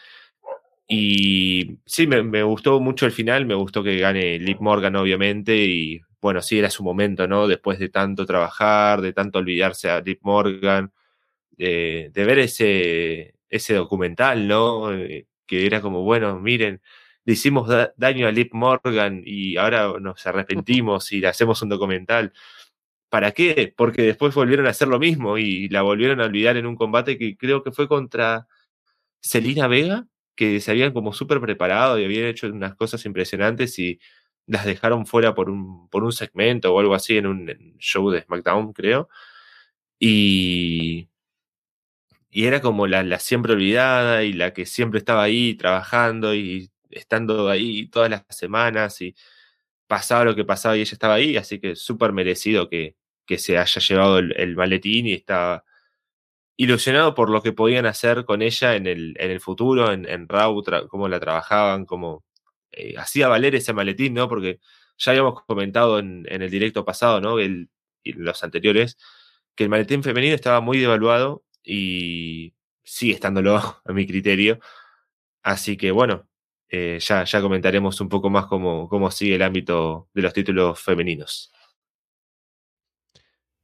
Y 0.90 1.78
sí, 1.86 2.06
me, 2.06 2.44
gustó 2.44 2.82
mucho 2.82 3.06
el 3.06 3.14
final, 3.14 3.46
me 3.46 3.56
gustó 3.56 3.82
que 3.82 3.98
gane 3.98 4.40
Liv 4.40 4.58
Morgan, 4.60 4.98
obviamente, 4.98 5.56
y 5.56 6.02
bueno, 6.20 6.42
sí, 6.42 6.60
era 6.60 6.70
su 6.70 6.84
momento, 6.84 7.26
¿no? 7.26 7.48
Después 7.48 7.80
de 7.80 7.88
tanto 7.88 8.26
trabajar, 8.26 9.00
de 9.00 9.14
tanto 9.14 9.40
olvidarse 9.40 9.90
a 9.90 10.02
Liv 10.02 10.20
Morgan, 10.22 10.92
de 11.58 12.12
ver 12.14 12.40
ese, 12.40 13.36
ese 13.50 13.74
documental, 13.76 14.50
¿no? 14.50 14.94
Eh, 14.94 15.28
que 15.46 15.66
era 15.66 15.80
como, 15.80 16.04
bueno, 16.04 16.38
miren, 16.42 16.82
le 17.26 17.34
hicimos 17.34 17.70
daño 17.98 18.28
a 18.28 18.32
Liv 18.32 18.50
Morgan 18.54 19.22
y 19.26 19.58
ahora 19.58 19.94
nos 20.00 20.26
arrepentimos 20.26 21.12
y 21.12 21.20
le 21.20 21.28
hacemos 21.28 21.62
un 21.62 21.70
documental. 21.70 22.34
¿Para 23.10 23.32
qué? 23.32 23.74
Porque 23.76 24.04
después 24.04 24.36
volvieron 24.36 24.68
a 24.68 24.72
hacer 24.72 24.88
lo 24.88 25.00
mismo 25.00 25.38
y 25.38 25.70
la 25.70 25.82
volvieron 25.82 26.22
a 26.22 26.26
olvidar 26.26 26.58
en 26.58 26.66
un 26.68 26.76
combate 26.76 27.18
que 27.18 27.38
creo 27.38 27.64
que 27.64 27.72
fue 27.72 27.88
contra 27.88 28.48
Selina 29.22 29.68
Vega, 29.68 30.08
que 30.36 30.60
se 30.62 30.72
habían 30.72 30.94
como 30.94 31.14
súper 31.14 31.42
preparado 31.42 32.00
y 32.00 32.06
habían 32.06 32.28
hecho 32.28 32.48
unas 32.48 32.76
cosas 32.76 33.06
impresionantes 33.06 33.78
y 33.80 34.00
las 34.48 34.66
dejaron 34.66 35.06
fuera 35.06 35.36
por 35.36 35.50
un, 35.50 35.90
por 35.90 36.04
un 36.04 36.12
segmento 36.12 36.74
o 36.74 36.80
algo 36.80 36.96
así 36.96 37.18
en 37.18 37.28
un 37.28 37.76
show 37.80 38.10
de 38.12 38.22
SmackDown, 38.24 38.74
creo. 38.74 39.10
Y, 40.00 41.10
y 42.32 42.46
era 42.46 42.62
como 42.62 42.88
la, 42.88 43.04
la, 43.04 43.20
siempre 43.20 43.54
olvidada 43.54 44.24
y 44.24 44.34
la 44.34 44.54
que 44.54 44.66
siempre 44.66 45.00
estaba 45.00 45.24
ahí 45.24 45.56
trabajando 45.56 46.34
y 46.36 46.70
estando 46.90 47.50
ahí 47.50 47.88
todas 47.90 48.10
las 48.10 48.26
semanas 48.30 49.02
y 49.02 49.16
pasaba 49.88 50.26
lo 50.26 50.36
que 50.36 50.46
pasaba 50.46 50.78
y 50.78 50.82
ella 50.82 50.94
estaba 50.94 51.16
ahí, 51.16 51.38
así 51.38 51.60
que 51.60 51.76
súper 51.76 52.14
merecido 52.14 52.70
que, 52.70 52.96
que 53.26 53.38
se 53.38 53.58
haya 53.58 53.82
llevado 53.82 54.20
el, 54.20 54.56
maletín 54.56 55.08
y 55.08 55.14
estaba 55.14 55.64
ilusionado 56.58 57.16
por 57.16 57.30
lo 57.30 57.42
que 57.42 57.54
podían 57.54 57.86
hacer 57.86 58.26
con 58.26 58.42
ella 58.42 58.76
en 58.76 58.88
el, 58.88 59.16
en 59.20 59.32
el 59.32 59.40
futuro, 59.42 59.92
en, 59.94 60.08
en 60.08 60.28
Raw, 60.30 60.64
cómo 60.90 61.08
la 61.08 61.20
trabajaban, 61.20 61.86
cómo 61.86 62.26
eh, 62.72 62.96
hacía 62.98 63.28
valer 63.28 63.56
ese 63.56 63.74
maletín, 63.74 64.14
¿no? 64.14 64.30
Porque 64.30 64.60
ya 64.98 65.12
habíamos 65.12 65.44
comentado 65.46 66.00
en, 66.00 66.26
en 66.30 66.42
el 66.42 66.52
directo 66.52 66.86
pasado, 66.86 67.22
¿no? 67.22 67.40
El, 67.40 67.70
y 68.04 68.14
los 68.14 68.44
anteriores, 68.44 68.98
que 69.56 69.66
el 69.66 69.70
maletín 69.70 70.04
femenino 70.04 70.36
estaba 70.36 70.62
muy 70.62 70.80
devaluado 70.80 71.44
y 71.64 72.54
sigue 72.84 73.14
estándolo 73.14 73.58
a 73.86 73.94
mi 73.94 74.08
criterio. 74.08 74.60
Así 75.44 75.78
que 75.78 75.92
bueno, 75.92 76.29
eh, 76.70 77.00
ya, 77.02 77.24
ya 77.24 77.42
comentaremos 77.42 78.00
un 78.02 78.10
poco 78.10 78.30
más 78.30 78.46
cómo, 78.46 78.88
cómo 78.90 79.10
sigue 79.12 79.36
el 79.36 79.42
ámbito 79.42 80.08
de 80.14 80.22
los 80.22 80.34
títulos 80.34 80.80
femeninos. 80.80 81.52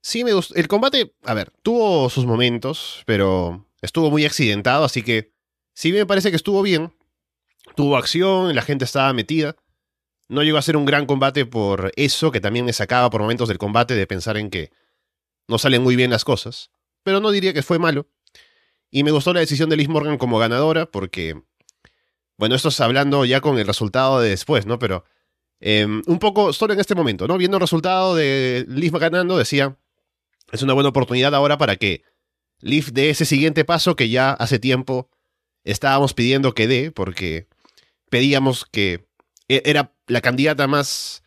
Sí, 0.01 0.23
me 0.23 0.33
gustó. 0.33 0.53
El 0.55 0.67
combate, 0.67 1.15
a 1.23 1.33
ver, 1.33 1.51
tuvo 1.63 2.09
sus 2.11 2.25
momentos, 2.25 3.01
pero 3.07 3.65
estuvo 3.81 4.11
muy 4.11 4.23
accidentado, 4.25 4.85
así 4.85 5.01
que 5.01 5.33
sí 5.73 5.91
me 5.91 6.05
parece 6.05 6.29
que 6.29 6.35
estuvo 6.35 6.61
bien. 6.61 6.93
Tuvo 7.75 7.97
acción, 7.97 8.55
la 8.55 8.61
gente 8.61 8.85
estaba 8.85 9.11
metida. 9.13 9.55
No 10.27 10.43
llegó 10.43 10.57
a 10.57 10.61
ser 10.61 10.77
un 10.77 10.85
gran 10.85 11.07
combate 11.07 11.45
por 11.45 11.91
eso, 11.95 12.31
que 12.31 12.39
también 12.39 12.65
me 12.65 12.73
sacaba 12.73 13.09
por 13.09 13.21
momentos 13.21 13.47
del 13.47 13.57
combate 13.57 13.95
de 13.95 14.07
pensar 14.07 14.37
en 14.37 14.49
que 14.49 14.71
no 15.47 15.57
salen 15.57 15.81
muy 15.83 15.95
bien 15.95 16.11
las 16.11 16.23
cosas. 16.23 16.71
Pero 17.03 17.19
no 17.19 17.31
diría 17.31 17.53
que 17.53 17.63
fue 17.63 17.79
malo. 17.79 18.07
Y 18.91 19.03
me 19.03 19.11
gustó 19.11 19.33
la 19.33 19.39
decisión 19.39 19.69
de 19.69 19.77
Liz 19.77 19.89
Morgan 19.89 20.17
como 20.17 20.37
ganadora, 20.39 20.85
porque. 20.85 21.41
Bueno, 22.37 22.55
esto 22.55 22.69
es 22.69 22.79
hablando 22.81 23.25
ya 23.25 23.41
con 23.41 23.57
el 23.57 23.67
resultado 23.67 24.19
de 24.19 24.29
después, 24.29 24.65
¿no? 24.65 24.79
Pero. 24.79 25.05
Em, 25.61 26.03
un 26.05 26.19
poco 26.19 26.51
solo 26.51 26.73
en 26.73 26.81
este 26.81 26.95
momento, 26.95 27.27
¿no? 27.27 27.37
Viendo 27.37 27.57
el 27.57 27.61
resultado 27.61 28.13
de 28.13 28.65
Liz 28.67 28.91
ganando, 28.91 29.37
decía 29.37 29.77
es 30.51 30.61
una 30.61 30.73
buena 30.73 30.89
oportunidad 30.89 31.33
ahora 31.35 31.57
para 31.57 31.75
que 31.75 32.03
Leaf 32.59 32.91
dé 32.91 33.09
ese 33.09 33.25
siguiente 33.25 33.65
paso 33.65 33.95
que 33.95 34.09
ya 34.09 34.31
hace 34.31 34.59
tiempo 34.59 35.09
estábamos 35.63 36.13
pidiendo 36.13 36.53
que 36.53 36.67
dé, 36.67 36.91
porque 36.91 37.47
pedíamos 38.09 38.65
que 38.65 39.07
e-, 39.47 39.63
era 39.65 39.93
la 40.07 40.21
candidata 40.21 40.67
más 40.67 41.23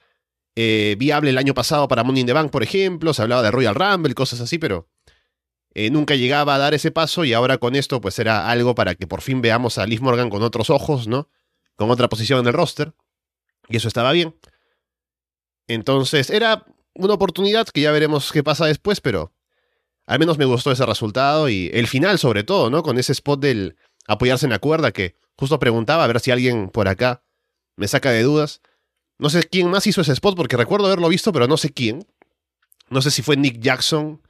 eh, 0.57 0.97
viable 0.99 1.31
el 1.31 1.39
año 1.39 1.55
pasado 1.55 1.89
para 1.89 2.05
Money 2.05 2.23
in 2.23 2.27
the 2.27 2.33
Bank, 2.33 2.51
por 2.51 2.63
ejemplo, 2.63 3.13
se 3.13 3.23
hablaba 3.23 3.43
de 3.43 3.51
Royal 3.51 3.75
Rumble, 3.75 4.15
cosas 4.15 4.41
así, 4.41 4.59
pero 4.59 4.89
eh, 5.75 5.91
nunca 5.91 6.15
llegaba 6.15 6.55
a 6.55 6.59
dar 6.59 6.75
ese 6.75 6.91
paso 6.91 7.25
y 7.25 7.33
ahora 7.33 7.59
con 7.59 7.77
esto 7.77 8.01
pues 8.01 8.19
era 8.19 8.51
algo 8.51 8.75
para 8.75 8.95
que 8.95 9.07
por 9.07 9.21
fin 9.21 9.41
veamos 9.43 9.79
a 9.79 9.87
Liv 9.87 10.03
Morgan 10.03 10.31
con 10.31 10.43
otros 10.43 10.71
ojos, 10.71 11.07
¿no? 11.07 11.29
Con 11.77 11.91
otra 11.91 12.09
posición 12.09 12.41
en 12.41 12.47
el 12.47 12.53
roster. 12.53 12.95
Y 13.69 13.77
eso 13.77 13.89
estaba 13.89 14.13
bien. 14.13 14.35
Entonces 15.67 16.31
era 16.31 16.65
una 16.95 17.15
oportunidad 17.15 17.69
que 17.69 17.83
ya 17.83 17.93
veremos 17.93 18.33
qué 18.33 18.43
pasa 18.43 18.67
después, 18.67 19.01
pero 19.01 19.33
al 20.07 20.19
menos 20.19 20.39
me 20.39 20.47
gustó 20.47 20.73
ese 20.73 20.87
resultado 20.87 21.49
y 21.49 21.71
el 21.75 21.87
final 21.87 22.19
sobre 22.19 22.43
todo, 22.43 22.71
¿no? 22.71 22.83
Con 22.83 22.99
ese 22.99 23.13
spot 23.13 23.41
del 23.41 23.77
apoyarse 24.07 24.47
en 24.47 24.51
la 24.51 24.59
cuerda 24.59 24.91
que 24.91 25.15
justo 25.37 25.59
preguntaba 25.59 26.03
a 26.03 26.07
ver 26.07 26.19
si 26.21 26.31
alguien 26.31 26.71
por 26.71 26.89
acá 26.89 27.23
me 27.77 27.87
saca 27.87 28.11
de 28.11 28.23
dudas. 28.23 28.63
No 29.19 29.31
sé 29.31 29.45
quién 29.45 29.71
más 29.71 29.87
hizo 29.87 30.01
ese 30.01 30.13
spot 30.13 30.35
porque 30.35 30.57
recuerdo 30.57 30.87
haberlo 30.87 31.09
visto, 31.09 31.31
pero 31.31 31.47
no 31.47 31.57
sé 31.57 31.71
quién. 31.71 32.07
No 32.89 33.03
sé 33.03 33.11
si 33.11 33.23
fue 33.23 33.37
Nick 33.37 33.61
Jackson 33.61 34.23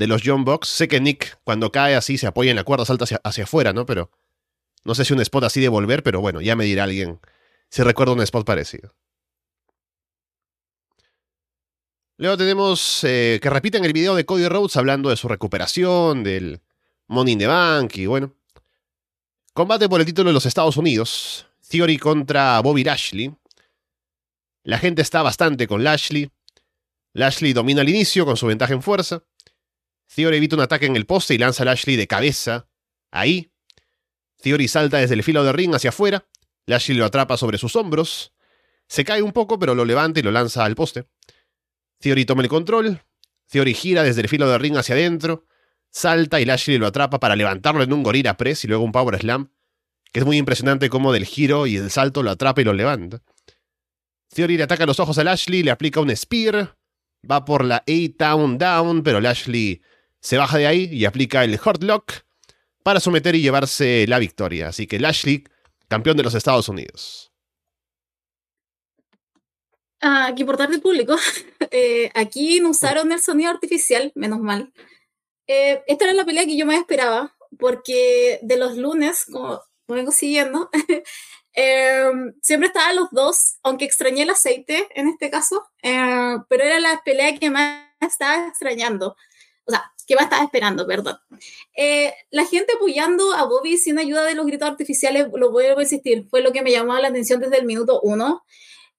de 0.00 0.06
los 0.06 0.22
John 0.24 0.46
Box. 0.46 0.66
Sé 0.68 0.88
que 0.88 0.98
Nick 0.98 1.38
cuando 1.44 1.70
cae 1.70 1.94
así 1.94 2.16
se 2.16 2.26
apoya 2.26 2.50
en 2.50 2.56
la 2.56 2.64
cuerda, 2.64 2.86
salta 2.86 3.04
hacia, 3.04 3.20
hacia 3.22 3.44
afuera, 3.44 3.74
¿no? 3.74 3.84
Pero 3.84 4.10
no 4.82 4.94
sé 4.94 5.04
si 5.04 5.12
un 5.12 5.20
spot 5.20 5.44
así 5.44 5.60
de 5.60 5.68
volver, 5.68 6.02
pero 6.02 6.22
bueno, 6.22 6.40
ya 6.40 6.56
me 6.56 6.64
dirá 6.64 6.84
alguien 6.84 7.20
si 7.68 7.82
recuerdo 7.82 8.14
un 8.14 8.22
spot 8.22 8.46
parecido. 8.46 8.94
Luego 12.16 12.38
tenemos 12.38 13.04
eh, 13.04 13.38
que 13.42 13.50
repiten 13.50 13.84
el 13.84 13.92
video 13.92 14.14
de 14.14 14.24
Cody 14.24 14.48
Rhodes 14.48 14.76
hablando 14.76 15.10
de 15.10 15.16
su 15.16 15.28
recuperación, 15.28 16.24
del 16.24 16.60
Money 17.06 17.34
in 17.34 17.38
the 17.38 17.46
Bank 17.46 17.96
y 17.96 18.06
bueno. 18.06 18.34
Combate 19.52 19.86
por 19.86 20.00
el 20.00 20.06
título 20.06 20.30
de 20.30 20.34
los 20.34 20.46
Estados 20.46 20.78
Unidos. 20.78 21.46
Theory 21.68 21.98
contra 21.98 22.58
Bobby 22.60 22.84
Lashley. 22.84 23.34
La 24.62 24.78
gente 24.78 25.02
está 25.02 25.20
bastante 25.20 25.66
con 25.66 25.84
Lashley. 25.84 26.30
Lashley 27.12 27.52
domina 27.52 27.82
al 27.82 27.88
inicio 27.90 28.24
con 28.24 28.38
su 28.38 28.46
ventaja 28.46 28.72
en 28.72 28.82
fuerza. 28.82 29.24
Theory 30.14 30.38
evita 30.38 30.56
un 30.56 30.62
ataque 30.62 30.86
en 30.86 30.96
el 30.96 31.06
poste 31.06 31.34
y 31.34 31.38
lanza 31.38 31.62
a 31.62 31.66
Lashley 31.66 31.96
de 31.96 32.06
cabeza. 32.06 32.68
Ahí. 33.10 33.52
Theory 34.42 34.68
salta 34.68 34.98
desde 34.98 35.14
el 35.14 35.22
filo 35.22 35.44
de 35.44 35.52
ring 35.52 35.74
hacia 35.74 35.90
afuera. 35.90 36.26
Lashley 36.66 36.96
lo 36.96 37.04
atrapa 37.04 37.36
sobre 37.36 37.58
sus 37.58 37.76
hombros. 37.76 38.32
Se 38.88 39.04
cae 39.04 39.22
un 39.22 39.32
poco, 39.32 39.58
pero 39.58 39.74
lo 39.74 39.84
levanta 39.84 40.18
y 40.18 40.22
lo 40.22 40.32
lanza 40.32 40.64
al 40.64 40.74
poste. 40.74 41.06
Theory 42.00 42.24
toma 42.24 42.42
el 42.42 42.48
control, 42.48 43.02
Theory 43.50 43.74
gira 43.74 44.02
desde 44.02 44.22
el 44.22 44.28
filo 44.28 44.48
de 44.48 44.58
ring 44.58 44.76
hacia 44.76 44.94
adentro, 44.94 45.44
salta 45.90 46.40
y 46.40 46.44
Lashley 46.44 46.78
lo 46.78 46.86
atrapa 46.86 47.20
para 47.20 47.36
levantarlo 47.36 47.82
en 47.82 47.92
un 47.92 48.02
gorilla 48.02 48.36
press 48.36 48.64
y 48.64 48.68
luego 48.68 48.84
un 48.84 48.92
power 48.92 49.18
slam, 49.18 49.52
que 50.12 50.20
es 50.20 50.26
muy 50.26 50.38
impresionante 50.38 50.88
cómo 50.88 51.12
del 51.12 51.26
giro 51.26 51.66
y 51.66 51.76
el 51.76 51.90
salto 51.90 52.22
lo 52.22 52.30
atrapa 52.30 52.60
y 52.60 52.64
lo 52.64 52.72
levanta. 52.72 53.22
Theory 54.32 54.56
le 54.56 54.62
ataca 54.62 54.86
los 54.86 55.00
ojos 55.00 55.18
a 55.18 55.24
Lashley, 55.24 55.62
le 55.62 55.72
aplica 55.72 56.00
un 56.00 56.14
spear, 56.16 56.78
va 57.28 57.44
por 57.44 57.64
la 57.64 57.84
A-Town 57.86 58.56
Down, 58.56 59.02
pero 59.02 59.20
Lashley 59.20 59.82
se 60.20 60.36
baja 60.36 60.58
de 60.58 60.66
ahí 60.66 60.88
y 60.92 61.04
aplica 61.04 61.44
el 61.44 61.58
Hurt 61.64 61.82
Lock 61.82 62.12
para 62.82 63.00
someter 63.00 63.34
y 63.34 63.42
llevarse 63.42 64.06
la 64.06 64.18
victoria. 64.18 64.68
Así 64.68 64.86
que 64.86 64.98
Lashley, 64.98 65.44
campeón 65.88 66.16
de 66.16 66.22
los 66.22 66.34
Estados 66.34 66.68
Unidos. 66.68 67.30
Ah, 70.02 70.32
que 70.34 70.46
por 70.46 70.56
del 70.56 70.80
público, 70.80 71.16
eh, 71.70 72.10
aquí 72.14 72.60
no 72.60 72.70
usaron 72.70 73.12
el 73.12 73.20
sonido 73.20 73.50
artificial, 73.50 74.12
menos 74.14 74.40
mal. 74.40 74.72
Eh, 75.46 75.82
esta 75.86 76.04
era 76.04 76.14
la 76.14 76.24
pelea 76.24 76.46
que 76.46 76.56
yo 76.56 76.64
más 76.64 76.78
esperaba, 76.78 77.36
porque 77.58 78.38
de 78.42 78.56
los 78.56 78.76
lunes, 78.78 79.26
como 79.26 79.60
vengo 79.88 80.10
siguiendo, 80.10 80.70
em, 81.52 82.32
siempre 82.40 82.68
estaban 82.68 82.96
los 82.96 83.10
dos, 83.10 83.56
aunque 83.62 83.84
extrañé 83.84 84.22
el 84.22 84.30
aceite 84.30 84.88
en 84.94 85.08
este 85.08 85.30
caso, 85.30 85.68
eh, 85.82 86.36
pero 86.48 86.64
era 86.64 86.80
la 86.80 87.02
pelea 87.04 87.38
que 87.38 87.50
más 87.50 87.84
estaba 88.00 88.46
extrañando. 88.48 89.16
O 89.70 89.72
sea, 89.72 89.92
que 90.04 90.16
más 90.16 90.24
estaba 90.24 90.42
esperando, 90.42 90.88
perdón. 90.88 91.16
la 92.32 92.44
gente 92.44 92.72
apoyando 92.74 93.32
a 93.32 93.44
Bobby 93.44 93.78
sin 93.78 93.96
ayuda 93.96 94.24
de 94.24 94.34
los 94.34 94.44
gritos 94.44 94.68
artificiales, 94.68 95.28
lo 95.32 95.52
vuelvo 95.52 95.78
a 95.78 95.82
insistir, 95.82 96.26
fue 96.28 96.42
lo 96.42 96.50
que 96.50 96.62
me 96.62 96.72
llamó 96.72 96.96
la 96.98 97.06
atención 97.06 97.38
desde 97.38 97.58
el 97.58 97.64
minuto 97.64 98.00
uno. 98.02 98.42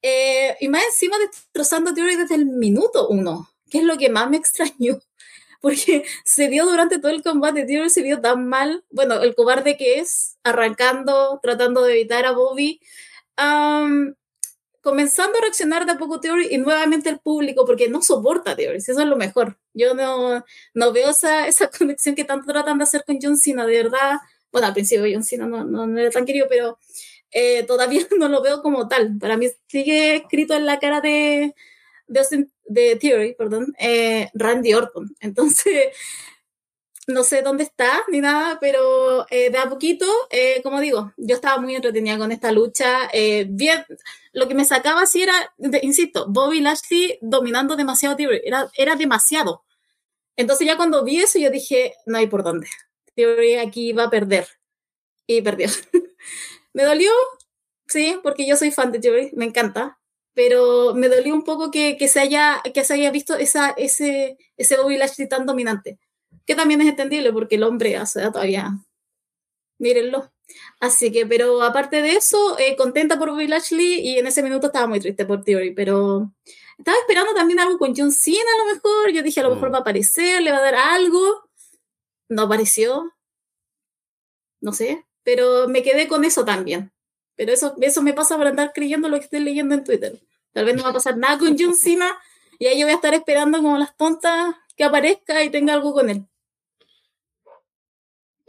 Eh, 0.02 0.56
y 0.62 0.70
más 0.70 0.84
encima 0.86 1.18
destrozando 1.20 1.94
Theory 1.94 2.16
desde 2.16 2.36
el 2.36 2.46
minuto 2.46 3.10
uno, 3.10 3.50
que 3.70 3.80
es 3.80 3.84
lo 3.84 3.98
que 3.98 4.10
más 4.10 4.30
me 4.30 4.38
extrañó. 4.38 5.02
Porque 5.62 6.06
se 6.24 6.48
vio 6.48 6.66
durante 6.66 6.98
todo 6.98 7.12
el 7.12 7.24
combate, 7.24 7.66
Theory 7.66 7.90
se 7.90 8.04
vio 8.04 8.22
tan 8.22 8.48
mal, 8.48 8.86
bueno, 8.90 9.22
el 9.22 9.36
cobarde 9.36 9.76
que 9.76 10.00
es, 10.00 10.38
arrancando, 10.46 11.42
tratando 11.44 11.84
de 11.84 11.92
evitar 11.92 12.26
a 12.26 12.32
Bobby. 12.32 12.80
Comenzando 14.82 15.38
a 15.38 15.42
reaccionar 15.42 15.86
de 15.86 15.94
a 15.94 15.98
poco 15.98 16.20
Theory 16.20 16.48
y 16.52 16.58
nuevamente 16.58 17.10
el 17.10 17.20
público, 17.20 17.66
porque 17.66 17.88
no 17.88 18.02
soporta 18.02 18.56
Theory, 18.56 18.78
eso 18.78 19.00
es 19.00 19.08
lo 19.08 19.16
mejor. 19.16 19.58
Yo 19.74 19.94
no, 19.94 20.44
no 20.74 20.92
veo 20.92 21.12
esa, 21.12 21.48
esa 21.48 21.70
conexión 21.78 22.16
que 22.16 22.26
tanto 22.26 22.52
tratan 22.52 22.78
de 22.78 22.84
hacer 22.84 23.04
con 23.06 23.20
John 23.22 23.38
Cena, 23.38 23.66
de 23.66 23.84
verdad. 23.84 24.18
Bueno, 24.52 24.68
al 24.68 24.74
principio 24.74 25.06
John 25.12 25.24
Cena 25.24 25.48
no, 25.48 25.64
no, 25.64 25.88
no 25.88 26.00
era 26.00 26.10
tan 26.10 26.26
querido, 26.26 26.48
pero 26.50 26.78
eh, 27.32 27.64
todavía 27.64 28.06
no 28.20 28.28
lo 28.28 28.42
veo 28.42 28.62
como 28.62 28.88
tal. 28.88 29.18
Para 29.20 29.38
mí 29.38 29.48
sigue 29.68 30.18
escrito 30.18 30.54
en 30.56 30.66
la 30.66 30.80
cara 30.80 31.02
de, 31.02 31.56
de, 32.08 32.48
de 32.66 32.96
Theory, 32.98 33.36
perdón, 33.36 33.74
eh, 33.80 34.30
Randy 34.34 34.74
Orton. 34.74 35.16
Entonces, 35.20 35.96
no 37.08 37.24
sé 37.24 37.42
dónde 37.42 37.64
está 37.64 38.04
ni 38.10 38.22
nada, 38.22 38.60
pero 38.62 39.26
eh, 39.30 39.50
de 39.50 39.58
a 39.58 39.70
poquito, 39.70 40.06
como 40.64 40.80
digo, 40.80 41.14
yo 41.18 41.36
estaba 41.36 41.60
muy 41.60 41.76
entretenida 41.76 42.18
con 42.18 42.32
esta 42.32 42.52
lucha. 42.52 43.10
bien, 43.48 43.86
lo 44.34 44.48
que 44.48 44.56
me 44.56 44.66
sacaba 44.66 45.02
así 45.02 45.24
era, 45.24 45.34
insisto, 45.82 46.28
Bobby 46.30 46.62
Lashley 46.62 47.18
dominando 47.22 47.76
demasiado 47.76 48.16
Theory, 48.16 48.42
era, 48.46 48.70
era 48.76 48.96
demasiado. 48.96 49.64
Entonces 50.36 50.68
ya 50.68 50.78
cuando 50.78 51.04
vi 51.04 51.22
eso 51.22 51.40
yo 51.40 51.50
dije, 51.50 51.96
no 52.06 52.18
hay 52.18 52.28
por 52.28 52.44
dónde. 52.44 52.68
Theory 53.16 53.56
aquí 53.56 53.94
va 53.94 54.06
a 54.06 54.10
perder. 54.10 54.48
Y 55.28 55.42
perdió. 55.42 55.68
Me 56.74 56.84
dolió, 56.84 57.12
sí, 57.88 58.20
porque 58.24 58.48
yo 58.48 58.56
soy 58.56 58.72
fan 58.72 58.92
de 58.92 59.00
Theory, 59.00 59.32
me 59.34 59.46
encanta, 59.46 60.00
pero 60.34 60.94
me 60.96 61.10
dolió 61.10 61.34
un 61.34 61.44
poco 61.44 61.70
que, 61.70 61.98
que, 61.98 62.08
se, 62.08 62.22
haya, 62.22 62.62
que 62.74 62.86
se 62.86 62.94
haya 62.94 63.12
visto 63.12 63.36
esa, 63.36 63.72
ese, 63.72 64.38
ese 64.56 64.78
Bobby 64.78 64.98
Lashley 64.98 65.28
tan 65.28 65.46
dominante, 65.46 66.00
que 66.46 66.56
también 66.56 66.82
es 66.82 66.88
entendible 66.88 67.32
porque 67.34 67.56
el 67.56 67.64
hombre 67.64 67.98
hace 67.98 68.22
todavía, 68.32 68.72
mírenlo. 69.78 70.32
Así 70.80 71.12
que, 71.12 71.26
pero 71.26 71.62
aparte 71.62 72.02
de 72.02 72.14
eso, 72.14 72.58
eh, 72.60 72.76
contenta 72.76 73.18
por 73.18 73.32
Bobby 73.32 73.48
Lashley 73.48 74.00
y 74.02 74.18
en 74.20 74.28
ese 74.28 74.44
minuto 74.44 74.68
estaba 74.68 74.88
muy 74.88 75.00
triste 75.00 75.26
por 75.26 75.44
Theory, 75.44 75.74
pero 75.74 76.32
estaba 76.78 76.98
esperando 76.98 77.34
también 77.34 77.60
algo 77.60 77.78
con 77.78 77.94
John 77.96 78.12
Cena 78.12 78.40
a 78.56 78.66
lo 78.66 78.74
mejor, 78.74 79.12
yo 79.14 79.24
dije 79.24 79.40
a 79.40 79.44
lo 79.44 79.56
mejor 79.56 79.70
mm. 79.70 79.74
va 79.74 79.78
a 79.78 79.82
aparecer, 79.82 80.42
le 80.42 80.52
va 80.52 80.58
a 80.58 80.62
dar 80.62 80.76
algo, 80.76 81.50
no 82.30 82.44
apareció, 82.44 83.14
no 84.62 84.74
sé, 84.74 85.06
pero 85.24 85.68
me 85.68 85.84
quedé 85.84 86.08
con 86.08 86.26
eso 86.26 86.46
también. 86.46 86.92
Pero 87.36 87.54
eso, 87.54 87.76
eso 87.82 88.02
me 88.02 88.14
pasa 88.14 88.38
por 88.38 88.48
andar 88.48 88.72
creyendo 88.74 89.10
lo 89.10 89.18
que 89.18 89.26
estoy 89.26 89.40
leyendo 89.40 89.74
en 89.74 89.84
Twitter. 89.84 90.22
Tal 90.54 90.66
vez 90.66 90.76
no 90.76 90.84
va 90.84 90.90
a 90.90 90.94
pasar 90.94 91.18
nada 91.18 91.38
con 91.40 91.56
John 91.58 91.76
Cena 91.76 92.20
y 92.60 92.68
ahí 92.68 92.80
yo 92.80 92.86
voy 92.86 92.92
a 92.94 92.96
estar 92.96 93.14
esperando 93.14 93.58
como 93.60 93.78
las 93.78 93.96
tontas 93.98 94.56
que 94.76 94.84
aparezca 94.84 95.44
y 95.44 95.50
tenga 95.50 95.74
algo 95.74 95.94
con 95.94 96.10
él. 96.10 96.28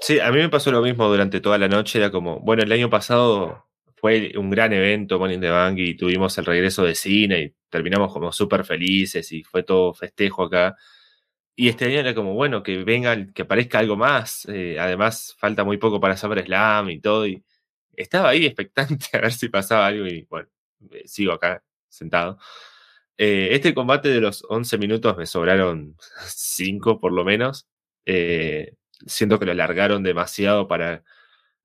Sí, 0.03 0.19
a 0.19 0.33
mí 0.33 0.39
me 0.39 0.49
pasó 0.49 0.73
lo 0.73 0.83
mismo 0.83 1.09
durante 1.09 1.41
toda 1.41 1.59
la 1.59 1.69
noche. 1.69 1.99
Era 1.99 2.11
como, 2.11 2.41
bueno, 2.41 2.63
el 2.65 2.73
año 2.73 2.91
pasado 2.91 3.69
fue 3.97 4.33
un 4.37 4.51
gran 4.51 4.73
evento 4.73 5.25
in 5.31 5.41
the 5.41 5.49
Bank 5.49 5.79
y 5.79 5.97
tuvimos 5.97 6.37
el 6.39 6.45
regreso 6.45 6.83
de 6.83 6.97
cine 6.97 7.41
y 7.43 7.55
terminamos 7.69 8.13
como 8.13 8.33
súper 8.33 8.65
felices 8.65 9.31
y 9.31 9.45
fue 9.45 9.63
todo 9.63 9.95
festejo 9.95 10.43
acá. 10.45 10.77
Y 11.57 11.69
este 11.69 11.87
año 11.87 12.01
era 12.01 12.15
como, 12.15 12.35
bueno, 12.35 12.63
que 12.65 12.85
venga, 12.85 13.17
que 13.33 13.43
aparezca 13.43 13.79
algo 13.79 13.97
más. 13.97 14.47
Eh, 14.49 14.77
además, 14.81 15.37
falta 15.39 15.65
muy 15.65 15.79
poco 15.79 16.01
para 16.01 16.17
Slam 16.17 16.91
y 16.91 17.01
todo. 17.01 17.27
Y 17.27 17.45
estaba 17.97 18.31
ahí 18.31 18.47
expectante 18.47 19.07
a 19.15 19.21
ver 19.21 19.33
si 19.33 19.49
pasaba 19.51 19.87
algo 19.87 20.07
y 20.07 20.25
bueno, 20.31 20.49
eh, 20.93 21.05
sigo 21.07 21.33
acá 21.33 21.63
sentado. 21.89 22.39
Eh, 23.19 23.51
este 23.53 23.75
combate 23.75 24.09
de 24.09 24.21
los 24.21 24.45
11 24.49 24.79
minutos 24.79 25.17
me 25.17 25.27
sobraron 25.27 25.97
5 26.27 27.01
por 27.01 27.13
lo 27.13 27.25
menos. 27.25 27.69
Eh, 28.07 28.75
siento 29.07 29.39
que 29.39 29.47
lo 29.47 29.53
alargaron 29.53 30.03
demasiado 30.03 30.69
para 30.69 31.05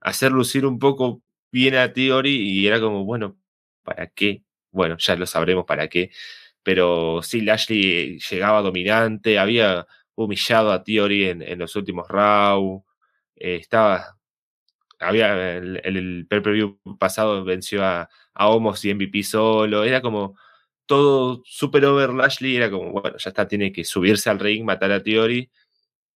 hacer 0.02 0.32
lucir 0.32 0.66
un 0.66 0.80
poco 0.80 1.22
bien 1.52 1.76
a 1.76 1.94
Theory 1.94 2.36
y 2.36 2.68
era 2.68 2.80
como, 2.80 3.06
bueno, 3.06 3.38
¿para 3.84 4.08
qué? 4.08 4.44
Bueno, 4.72 4.98
ya 5.00 5.16
lo 5.16 5.26
sabremos 5.26 5.66
para 5.66 5.88
qué. 5.90 6.12
Pero 6.64 7.22
sí, 7.24 7.42
Lashley 7.42 8.20
llegaba 8.20 8.62
dominante, 8.62 9.40
había 9.40 9.88
humillado 10.16 10.72
a 10.72 10.84
Theory 10.84 11.30
en, 11.30 11.60
los 11.60 11.76
últimos 11.76 12.08
rounds. 12.10 12.84
Eh, 13.36 13.56
estaba. 13.58 14.18
Había 15.00 15.58
el, 15.58 15.80
el, 15.84 16.28
view 16.44 16.80
pasado 17.00 17.44
venció 17.46 17.86
a, 17.86 18.10
a 18.34 18.50
Homos 18.50 18.84
y 18.86 18.94
MVP 18.94 19.24
solo. 19.24 19.84
Era 19.84 20.02
como 20.02 20.38
todo 20.86 21.42
super 21.46 21.86
over 21.86 22.14
Lashley. 22.14 22.58
Era 22.58 22.72
como, 22.72 22.92
bueno, 22.92 23.18
ya 23.18 23.30
está, 23.30 23.48
tiene 23.48 23.72
que 23.72 23.84
subirse 23.86 24.30
al 24.30 24.40
ring, 24.40 24.66
matar 24.66 24.92
a 24.92 25.04
Theory. 25.04 25.50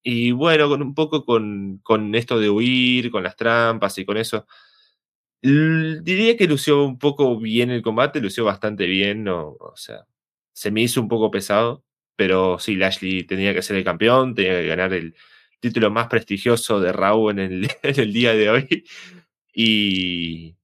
Y 0.04 0.32
bueno, 0.32 0.68
con 0.70 0.82
un 0.82 0.96
poco 0.96 1.26
con, 1.26 1.80
con 1.84 2.16
esto 2.16 2.40
de 2.40 2.50
huir, 2.50 3.12
con 3.12 3.24
las 3.24 3.36
trampas 3.36 3.98
y 3.98 4.06
con 4.06 4.18
eso. 4.18 4.48
Diría 5.42 6.38
que 6.38 6.48
lució 6.48 6.84
un 6.84 7.00
poco 7.00 7.40
bien 7.40 7.72
el 7.72 7.82
combate, 7.82 8.22
lució 8.22 8.46
bastante 8.46 8.86
bien, 8.86 9.28
o 9.28 9.74
sea, 9.76 10.06
se 10.54 10.72
me 10.72 10.82
hizo 10.82 11.02
un 11.02 11.08
poco 11.10 11.32
pesado, 11.32 11.84
pero 12.16 12.60
sí, 12.60 12.76
Lashley 12.76 13.24
tenía 13.24 13.54
que 13.54 13.64
ser 13.64 13.78
el 13.78 13.84
campeón, 13.84 14.36
tenía 14.36 14.54
que 14.62 14.68
ganar 14.68 14.94
el 14.94 15.16
título 15.60 15.92
más 15.92 16.08
prestigioso 16.08 16.80
de 16.80 16.92
Raw 16.94 17.32
en 17.32 17.40
el, 17.40 17.70
en 17.84 18.00
el 18.00 18.14
día 18.14 18.34
de 18.34 18.50
hoy. 18.50 18.86
Y 19.54 20.56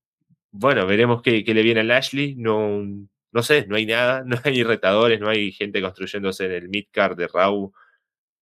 bueno, 0.51 0.85
veremos 0.87 1.21
qué, 1.21 1.43
qué, 1.43 1.53
le 1.53 1.63
viene 1.63 1.81
a 1.81 1.83
Lashley. 1.83 2.35
No, 2.35 2.83
no 3.31 3.43
sé, 3.43 3.65
no 3.67 3.75
hay 3.75 3.85
nada, 3.85 4.23
no 4.27 4.37
hay 4.43 4.63
retadores, 4.63 5.19
no 5.19 5.29
hay 5.29 5.51
gente 5.51 5.81
construyéndose 5.81 6.45
en 6.45 6.51
el 6.51 6.69
midcard 6.69 7.17
de 7.17 7.27
Raw 7.27 7.73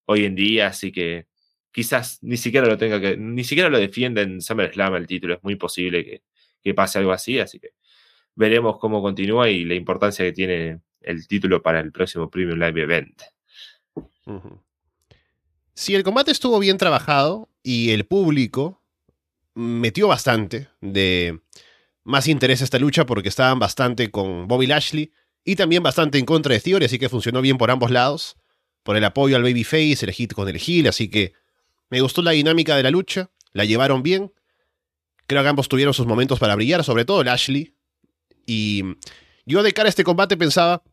hoy 0.05 0.25
en 0.25 0.35
día, 0.35 0.67
así 0.67 0.91
que 0.91 1.27
quizás 1.71 2.19
ni 2.21 2.37
siquiera 2.37 2.67
lo 2.67 2.77
tenga 2.77 3.01
que, 3.01 3.17
ni 3.17 3.43
siquiera 3.43 3.69
lo 3.69 3.79
defienda 3.79 4.21
en 4.21 4.41
SummerSlam 4.41 4.95
el 4.95 5.07
título, 5.07 5.35
es 5.35 5.43
muy 5.43 5.55
posible 5.55 6.05
que, 6.05 6.23
que 6.63 6.73
pase 6.73 6.99
algo 6.99 7.11
así, 7.11 7.39
así 7.39 7.59
que 7.59 7.71
veremos 8.35 8.77
cómo 8.79 9.01
continúa 9.01 9.49
y 9.49 9.65
la 9.65 9.75
importancia 9.75 10.25
que 10.25 10.33
tiene 10.33 10.79
el 11.01 11.27
título 11.27 11.61
para 11.61 11.79
el 11.79 11.91
próximo 11.91 12.29
Premium 12.29 12.59
Live 12.59 12.81
Event. 12.81 13.21
Si 15.73 15.95
el 15.95 16.03
combate 16.03 16.31
estuvo 16.31 16.59
bien 16.59 16.77
trabajado 16.77 17.49
y 17.61 17.91
el 17.91 18.05
público 18.05 18.81
metió 19.53 20.07
bastante 20.07 20.67
de 20.81 21.39
más 22.03 22.27
interés 22.27 22.61
a 22.61 22.65
esta 22.65 22.79
lucha 22.79 23.05
porque 23.05 23.29
estaban 23.29 23.59
bastante 23.59 24.11
con 24.11 24.47
Bobby 24.47 24.67
Lashley 24.67 25.11
y 25.43 25.55
también 25.55 25.83
bastante 25.83 26.17
en 26.17 26.25
contra 26.25 26.53
de 26.53 26.59
Theory, 26.59 26.85
así 26.85 26.99
que 26.99 27.09
funcionó 27.09 27.41
bien 27.41 27.57
por 27.57 27.71
ambos 27.71 27.91
lados, 27.91 28.37
por 28.85 28.95
el 28.95 29.03
apoyo 29.03 29.35
al 29.35 29.41
babyface, 29.41 30.05
el 30.05 30.11
hit 30.11 30.33
con 30.33 30.47
el 30.47 30.61
heel, 30.63 30.87
así 30.87 31.09
que 31.09 31.33
me 31.89 32.01
gustó 32.01 32.21
la 32.21 32.31
dinámica 32.31 32.77
de 32.77 32.83
la 32.83 32.91
lucha, 32.91 33.31
la 33.51 33.65
llevaron 33.65 34.03
bien. 34.03 34.31
Creo 35.25 35.41
que 35.41 35.49
ambos 35.49 35.67
tuvieron 35.67 35.95
sus 35.95 36.05
momentos 36.05 36.37
para 36.37 36.53
brillar, 36.53 36.83
sobre 36.83 37.03
todo 37.03 37.23
Lashley. 37.23 37.73
Y 38.45 38.83
yo 39.47 39.63
de 39.63 39.73
cara 39.73 39.87
a 39.87 39.89
este 39.89 40.03
combate 40.03 40.37
pensaba, 40.37 40.83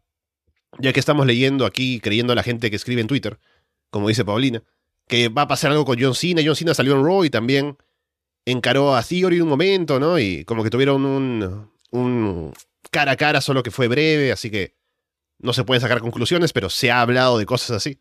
ya 0.79 0.95
que 0.95 1.01
estamos 1.01 1.27
leyendo 1.27 1.67
aquí, 1.67 2.01
creyendo 2.01 2.33
a 2.33 2.37
la 2.37 2.43
gente 2.43 2.71
que 2.71 2.77
escribe 2.77 3.03
en 3.03 3.09
Twitter, 3.09 3.39
como 3.91 4.09
dice 4.09 4.25
Paulina, 4.25 4.63
que 5.07 5.29
va 5.29 5.43
a 5.43 5.49
pasar 5.49 5.71
algo 5.71 5.85
con 5.85 6.01
John 6.01 6.15
Cena. 6.15 6.41
John 6.43 6.57
Cena 6.57 6.73
salió 6.73 6.95
en 6.95 7.05
Raw 7.05 7.25
y 7.27 7.31
también 7.31 7.77
encaró 8.47 8.97
a 8.97 9.03
Theory 9.03 9.43
un 9.43 9.51
momento, 9.51 10.01
¿no? 10.01 10.19
Y 10.19 10.47
como 10.47 10.65
que 10.65 10.71
tuvieron 10.71 11.05
un, 11.05 11.71
un 11.91 12.55
cara 12.91 13.13
a 13.13 13.17
cara, 13.17 13.43
solo 13.43 13.63
que 13.63 13.71
fue 13.71 13.87
breve, 13.87 14.33
así 14.33 14.51
que 14.51 14.81
no 15.43 15.53
se 15.53 15.65
pueden 15.65 15.81
sacar 15.81 16.01
conclusiones, 16.01 16.53
pero 16.53 16.71
se 16.71 16.91
ha 16.91 17.01
hablado 17.01 17.39
de 17.39 17.47
cosas 17.47 17.73
así. 17.73 18.01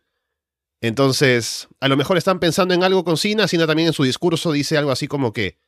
Entonces, 0.80 1.68
a 1.80 1.88
lo 1.88 1.96
mejor 1.98 2.18
están 2.18 2.40
pensando 2.40 2.74
en 2.74 2.84
algo 2.84 3.04
con 3.04 3.18
Cena. 3.18 3.48
Cena 3.48 3.68
también 3.68 3.88
en 3.88 3.94
su 3.94 4.04
discurso 4.04 4.52
dice 4.52 4.78
algo 4.78 4.92
así 4.92 5.08
como 5.08 5.32
que 5.32 5.60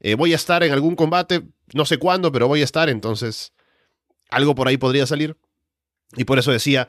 eh, 0.00 0.14
voy 0.14 0.32
a 0.32 0.36
estar 0.36 0.62
en 0.62 0.72
algún 0.72 0.96
combate, 0.96 1.42
no 1.72 1.84
sé 1.84 1.98
cuándo, 1.98 2.30
pero 2.30 2.46
voy 2.46 2.60
a 2.60 2.64
estar, 2.64 2.88
entonces 2.88 3.52
algo 4.30 4.54
por 4.54 4.68
ahí 4.68 4.76
podría 4.76 5.06
salir. 5.06 5.36
Y 6.16 6.24
por 6.24 6.38
eso 6.38 6.52
decía, 6.52 6.88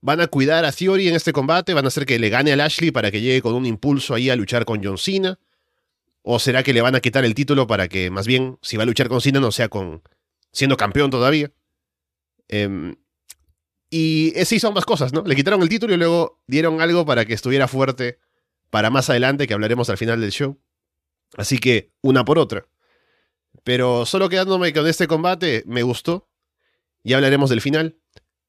van 0.00 0.20
a 0.20 0.26
cuidar 0.26 0.64
a 0.64 0.72
Theory 0.72 1.08
en 1.08 1.14
este 1.14 1.32
combate, 1.32 1.74
van 1.74 1.84
a 1.84 1.88
hacer 1.88 2.04
que 2.04 2.18
le 2.18 2.30
gane 2.30 2.52
a 2.52 2.56
Lashley 2.56 2.90
para 2.90 3.10
que 3.10 3.20
llegue 3.20 3.42
con 3.42 3.54
un 3.54 3.66
impulso 3.66 4.14
ahí 4.14 4.30
a 4.30 4.36
luchar 4.36 4.64
con 4.64 4.82
John 4.82 4.98
Cena. 4.98 5.38
¿O 6.22 6.38
será 6.38 6.62
que 6.62 6.72
le 6.72 6.80
van 6.80 6.94
a 6.94 7.00
quitar 7.00 7.24
el 7.24 7.34
título 7.34 7.66
para 7.66 7.86
que 7.86 8.10
más 8.10 8.26
bien, 8.26 8.58
si 8.62 8.76
va 8.76 8.84
a 8.84 8.86
luchar 8.86 9.08
con 9.08 9.20
Cena, 9.20 9.40
no 9.40 9.52
sea 9.52 9.68
con 9.68 10.02
siendo 10.52 10.76
campeón 10.76 11.10
todavía? 11.10 11.52
Eh, 12.48 12.94
y 13.96 14.32
se 14.44 14.56
hizo 14.56 14.66
ambas 14.66 14.86
cosas, 14.86 15.12
¿no? 15.12 15.22
Le 15.22 15.36
quitaron 15.36 15.62
el 15.62 15.68
título 15.68 15.94
y 15.94 15.96
luego 15.96 16.42
dieron 16.48 16.80
algo 16.80 17.06
para 17.06 17.24
que 17.24 17.32
estuviera 17.32 17.68
fuerte 17.68 18.18
para 18.68 18.90
más 18.90 19.08
adelante, 19.08 19.46
que 19.46 19.54
hablaremos 19.54 19.88
al 19.88 19.98
final 19.98 20.20
del 20.20 20.32
show. 20.32 20.58
Así 21.36 21.58
que 21.58 21.92
una 22.00 22.24
por 22.24 22.40
otra. 22.40 22.66
Pero 23.62 24.04
solo 24.04 24.28
quedándome 24.28 24.72
con 24.72 24.88
este 24.88 25.06
combate, 25.06 25.62
me 25.68 25.84
gustó. 25.84 26.28
Ya 27.04 27.18
hablaremos 27.18 27.50
del 27.50 27.60
final. 27.60 27.96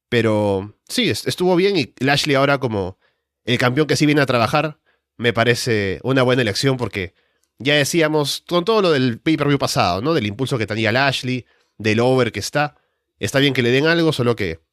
Pero 0.09 0.79
sí, 0.89 1.11
estuvo 1.11 1.55
bien 1.55 1.77
y 1.77 1.93
Lashley 1.99 2.35
ahora 2.35 2.57
como 2.57 2.97
el 3.43 3.59
campeón 3.59 3.85
que 3.85 3.97
sí 3.97 4.07
viene 4.07 4.21
a 4.21 4.25
trabajar, 4.25 4.79
me 5.15 5.31
parece 5.31 5.99
una 6.01 6.23
buena 6.23 6.41
elección 6.41 6.75
porque 6.75 7.13
ya 7.59 7.75
decíamos 7.75 8.43
con 8.47 8.65
todo 8.65 8.81
lo 8.81 8.89
del 8.89 9.19
pay-per-view 9.19 9.59
pasado, 9.59 10.01
¿no? 10.01 10.15
Del 10.15 10.25
impulso 10.25 10.57
que 10.57 10.65
tenía 10.65 10.91
Lashley, 10.91 11.45
del 11.77 11.99
over 11.99 12.31
que 12.31 12.39
está. 12.39 12.77
Está 13.19 13.37
bien 13.37 13.53
que 13.53 13.61
le 13.61 13.69
den 13.69 13.85
algo, 13.85 14.11
solo 14.11 14.35
que 14.35 14.64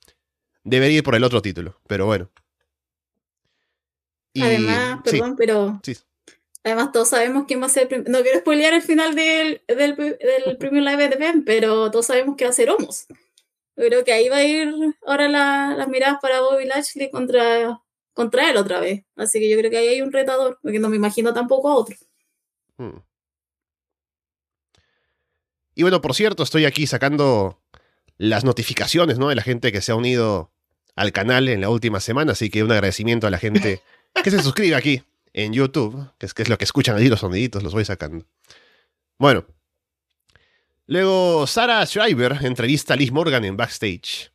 debería 0.65 0.99
ir 0.99 1.05
por 1.05 1.15
el 1.15 1.25
otro 1.25 1.43
título, 1.43 1.81
pero 1.87 2.07
bueno. 2.07 2.31
además, 4.41 5.01
perdón, 5.05 5.37
pero 5.37 5.81
además 6.65 6.93
todos 6.93 7.09
sabemos 7.09 7.45
quién 7.47 7.61
va 7.61 7.67
a 7.67 7.71
ser 7.71 8.09
No 8.09 8.23
quiero 8.23 8.39
spoilear 8.41 8.75
el 8.75 8.83
final 8.83 9.15
del, 9.15 9.63
del, 9.67 9.97
del 9.97 10.57
Premium 10.59 10.85
Live 10.85 11.05
Event, 11.05 11.45
pero 11.45 11.91
todos 11.91 12.07
sabemos 12.07 12.37
que 12.37 12.45
va 12.45 12.51
a 12.51 12.55
ser 12.55 12.71
Homos. 12.71 13.07
creo 13.75 14.05
que 14.05 14.13
ahí 14.13 14.29
va 14.29 14.37
a 14.37 14.45
ir 14.45 14.73
ahora 15.07 15.29
las 15.29 15.89
miradas 15.89 16.19
para 16.21 16.41
Bobby 16.41 16.67
Lashley 16.67 17.11
contra, 17.11 17.81
contra 18.13 18.51
él 18.51 18.57
otra 18.57 18.81
vez. 18.81 19.05
Así 19.17 19.41
que 19.41 19.51
yo 19.51 19.59
creo 19.59 19.71
que 19.71 19.79
ahí 19.79 19.89
hay 19.89 20.03
un 20.03 20.13
retador, 20.13 20.59
porque 20.63 20.79
no 20.79 20.89
me 20.89 20.97
imagino 20.97 21.33
tampoco 21.33 21.69
a 21.69 21.77
otro. 21.77 21.97
Hmm. 22.77 23.01
Y 25.75 25.83
bueno, 25.83 26.01
por 26.01 26.15
cierto, 26.15 26.43
estoy 26.43 26.67
aquí 26.67 26.87
sacando 26.87 27.62
las 28.23 28.45
notificaciones, 28.45 29.19
¿no? 29.19 29.31
De 29.31 29.35
la 29.35 29.43
gente 29.43 29.73
que 29.73 29.81
se 29.81 29.91
ha 29.91 29.97
unido 29.97 30.53
al 30.95 31.11
canal 31.11 31.49
en 31.49 31.61
la 31.61 31.71
última 31.71 31.99
semana, 31.99 32.33
así 32.33 32.51
que 32.51 32.63
un 32.63 32.71
agradecimiento 32.71 33.27
a 33.27 33.31
la 33.31 33.39
gente 33.39 33.83
que 34.23 34.31
se 34.31 34.41
suscribe 34.41 34.77
aquí 34.77 35.03
en 35.33 35.53
YouTube, 35.53 36.09
que 36.19 36.27
es, 36.27 36.49
lo 36.49 36.57
que 36.57 36.65
escuchan 36.65 36.97
ahí 36.97 37.09
los 37.09 37.19
soniditos, 37.19 37.65
los 37.65 37.73
voy 37.73 37.85
sacando. 37.85 38.25
Bueno. 39.19 39.45
Luego, 40.87 41.49
Sarah 41.49 41.85
Schreiber 41.85 42.39
entrevista 42.43 42.95
a 42.95 42.97
Liz 42.97 43.11
Morgan 43.11 43.45
en 43.45 43.57
backstage. 43.57 44.31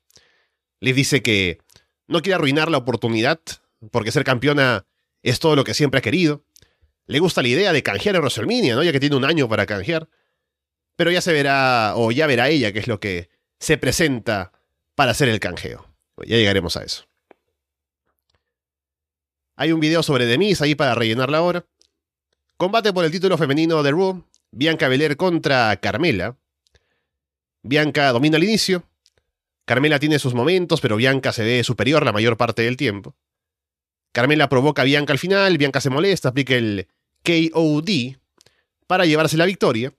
Liz 0.82 0.96
dice 0.96 1.22
que 1.22 1.60
no 2.08 2.22
quiere 2.22 2.36
arruinar 2.36 2.70
la 2.70 2.80
oportunidad, 2.80 3.40
porque 3.92 4.12
ser 4.12 4.26
campeona 4.26 4.86
es 5.24 5.40
todo 5.40 5.56
lo 5.56 5.64
que 5.64 5.74
siempre 5.74 6.00
ha 6.00 6.02
querido. 6.02 6.44
Le 7.06 7.20
gusta 7.20 7.42
la 7.42 7.48
idea 7.48 7.72
de 7.72 7.84
canjear 7.84 8.16
en 8.16 8.22
WrestleMania, 8.22 8.76
¿no? 8.76 8.84
Ya 8.84 8.92
que 8.92 9.00
tiene 9.00 9.16
un 9.16 9.24
año 9.24 9.48
para 9.48 9.66
canjear. 9.66 10.10
Pero 10.98 11.10
ya 11.10 11.22
se 11.22 11.32
verá, 11.32 11.94
o 11.96 12.12
ya 12.12 12.28
verá 12.28 12.50
ella 12.50 12.74
qué 12.74 12.80
es 12.80 12.88
lo 12.90 13.00
que 13.00 13.30
se 13.60 13.78
presenta 13.78 14.52
para 14.96 15.12
hacer 15.12 15.30
el 15.30 15.40
canjeo. 15.40 15.88
Ya 16.26 16.38
llegaremos 16.38 16.78
a 16.78 16.84
eso. 16.84 17.06
Hay 19.56 19.72
un 19.72 19.80
video 19.80 20.04
sobre 20.04 20.26
Demis 20.26 20.62
ahí 20.62 20.76
para 20.76 20.96
rellenar 20.96 21.30
la 21.30 21.42
hora. 21.42 21.66
Combate 22.58 22.94
por 22.94 23.06
el 23.06 23.12
título 23.12 23.38
femenino 23.38 23.82
de 23.84 23.92
Raw. 23.92 24.24
Bianca 24.52 24.88
Belair 24.88 25.18
contra 25.18 25.76
Carmela. 25.78 26.38
Bianca 27.64 28.12
domina 28.12 28.38
al 28.38 28.44
inicio. 28.44 28.84
Carmela 29.66 30.00
tiene 30.00 30.20
sus 30.20 30.34
momentos, 30.34 30.80
pero 30.80 30.96
Bianca 30.96 31.34
se 31.34 31.44
ve 31.44 31.64
superior 31.64 32.06
la 32.06 32.14
mayor 32.14 32.38
parte 32.38 32.62
del 32.62 32.78
tiempo. 32.78 33.16
Carmela 34.14 34.48
provoca 34.48 34.84
a 34.84 34.86
Bianca 34.86 35.12
al 35.12 35.20
final, 35.20 35.58
Bianca 35.58 35.82
se 35.82 35.90
molesta, 35.90 36.30
aplica 36.30 36.56
el 36.56 36.88
KOD 37.24 38.18
para 38.88 39.06
llevarse 39.06 39.38
la 39.38 39.46
victoria. 39.46 39.94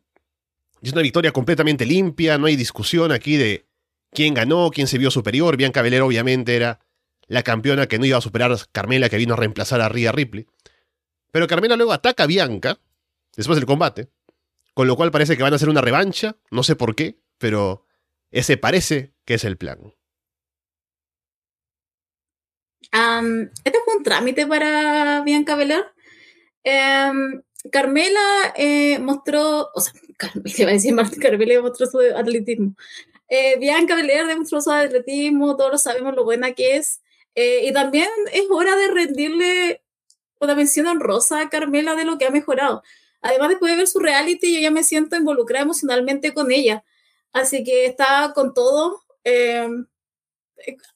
Es 0.83 0.93
una 0.93 1.03
victoria 1.03 1.33
completamente 1.33 1.85
limpia, 1.85 2.38
no 2.38 2.47
hay 2.47 2.57
discusión 2.57 3.12
aquí 3.12 3.37
de 3.37 3.67
quién 4.12 4.35
ganó, 4.35 4.71
quién 4.71 4.87
se 4.87 4.99
vio 4.99 5.11
superior. 5.11 5.57
Bianca 5.57 5.83
Belair 5.83 6.03
obviamente 6.03 6.55
era 6.57 6.81
la 7.27 7.43
campeona 7.43 7.87
que 7.87 7.99
no 7.99 8.07
iba 8.07 8.19
a 8.19 8.23
superar 8.23 8.53
a 8.53 8.57
Carmela 8.73 9.09
que 9.09 9.17
vino 9.17 9.35
a 9.35 9.37
reemplazar 9.37 9.81
a 9.81 9.88
Rhea 9.88 10.12
Ripley. 10.12 10.47
Pero 11.31 11.47
Carmela 11.47 11.77
luego 11.77 11.93
ataca 11.93 12.25
a 12.25 12.27
Bianca 12.27 12.81
después 13.37 13.57
del 13.57 13.67
combate, 13.67 14.09
con 14.75 14.87
lo 14.87 14.97
cual 14.97 15.11
parece 15.11 15.37
que 15.37 15.43
van 15.43 15.53
a 15.53 15.57
hacer 15.57 15.69
una 15.69 15.81
revancha, 15.81 16.37
no 16.51 16.62
sé 16.62 16.75
por 16.75 16.95
qué, 16.95 17.21
pero 17.38 17.87
ese 18.31 18.57
parece 18.57 19.14
que 19.25 19.35
es 19.35 19.45
el 19.45 19.57
plan. 19.57 19.95
este 23.64 23.79
fue 23.85 23.97
un 23.97 24.03
trámite 24.03 24.47
para 24.47 25.23
Bianca 25.23 25.55
Belair. 25.55 25.85
Em, 26.64 27.43
Carmela 27.71 28.55
eh, 28.57 28.99
mostró, 28.99 29.71
Carmela, 30.18 30.54
iba 30.59 30.70
a 30.70 30.74
decir 30.74 30.94
Carmela 31.20 31.62
mostró 31.62 31.87
su 31.87 31.98
atletismo. 32.00 32.74
eh, 33.28 33.59
Bianca 33.59 33.94
Belair 33.94 34.26
demostró 34.26 34.61
su 34.61 34.70
atletismo, 34.70 35.57
todos 35.57 35.83
sabemos 35.83 36.14
lo 36.14 36.24
buena 36.24 36.52
que 36.52 36.76
es. 36.76 37.00
Eh, 37.35 37.66
y 37.66 37.72
también 37.72 38.09
es 38.33 38.44
hora 38.50 38.76
de 38.76 38.88
rendirle 38.88 39.83
una 40.40 40.54
mención 40.54 40.87
honrosa 40.87 41.40
a 41.40 41.48
Carmela 41.48 41.94
de 41.94 42.04
lo 42.04 42.18
que 42.18 42.26
ha 42.26 42.31
mejorado. 42.31 42.83
Además, 43.22 43.50
después 43.50 43.72
de 43.72 43.78
ver 43.78 43.87
su 43.87 44.00
reality, 44.00 44.54
yo 44.54 44.61
ya 44.61 44.70
me 44.70 44.85
siento 44.85 45.16
involucrada 45.16 45.64
emocionalmente 45.64 46.35
con 46.35 46.50
ella. 46.50 46.85
Así 47.33 47.64
que 47.64 47.87
está 47.87 48.33
con 48.35 48.54
todo. 48.54 49.04
Eh, 49.24 49.68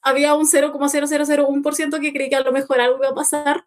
había 0.01 0.33
un 0.35 0.47
0,0001% 0.47 1.99
que 1.99 2.13
creí 2.13 2.29
que 2.29 2.35
a 2.35 2.41
lo 2.41 2.51
mejor 2.51 2.81
algo 2.81 2.97
iba 2.97 3.09
a 3.09 3.15
pasar. 3.15 3.65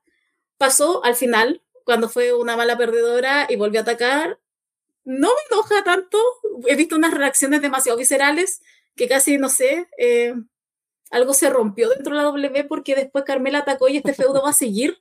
Pasó 0.59 1.05
al 1.05 1.15
final, 1.15 1.63
cuando 1.85 2.09
fue 2.09 2.35
una 2.35 2.57
mala 2.57 2.77
perdedora 2.77 3.47
y 3.49 3.57
volvió 3.57 3.81
a 3.81 3.83
atacar. 3.83 4.39
No 5.07 5.29
me 5.29 5.57
enoja 5.57 5.85
tanto. 5.85 6.19
He 6.67 6.75
visto 6.77 6.97
unas 6.97 7.15
reacciones 7.15 7.63
demasiado 7.63 7.97
viscerales 7.97 8.61
que 8.97 9.09
casi, 9.09 9.39
no 9.39 9.49
sé, 9.49 9.87
eh, 9.99 10.35
algo 11.11 11.33
se 11.33 11.49
rompió 11.49 11.89
dentro 11.89 12.13
de 12.13 12.17
la 12.17 12.25
W 12.25 12.65
porque 12.65 12.97
después 12.97 13.25
Carmela 13.25 13.59
atacó 13.59 13.89
y 13.89 13.99
este 13.99 14.15
feudo 14.15 14.43
va 14.43 14.51
a 14.51 14.53
seguir. 14.53 15.01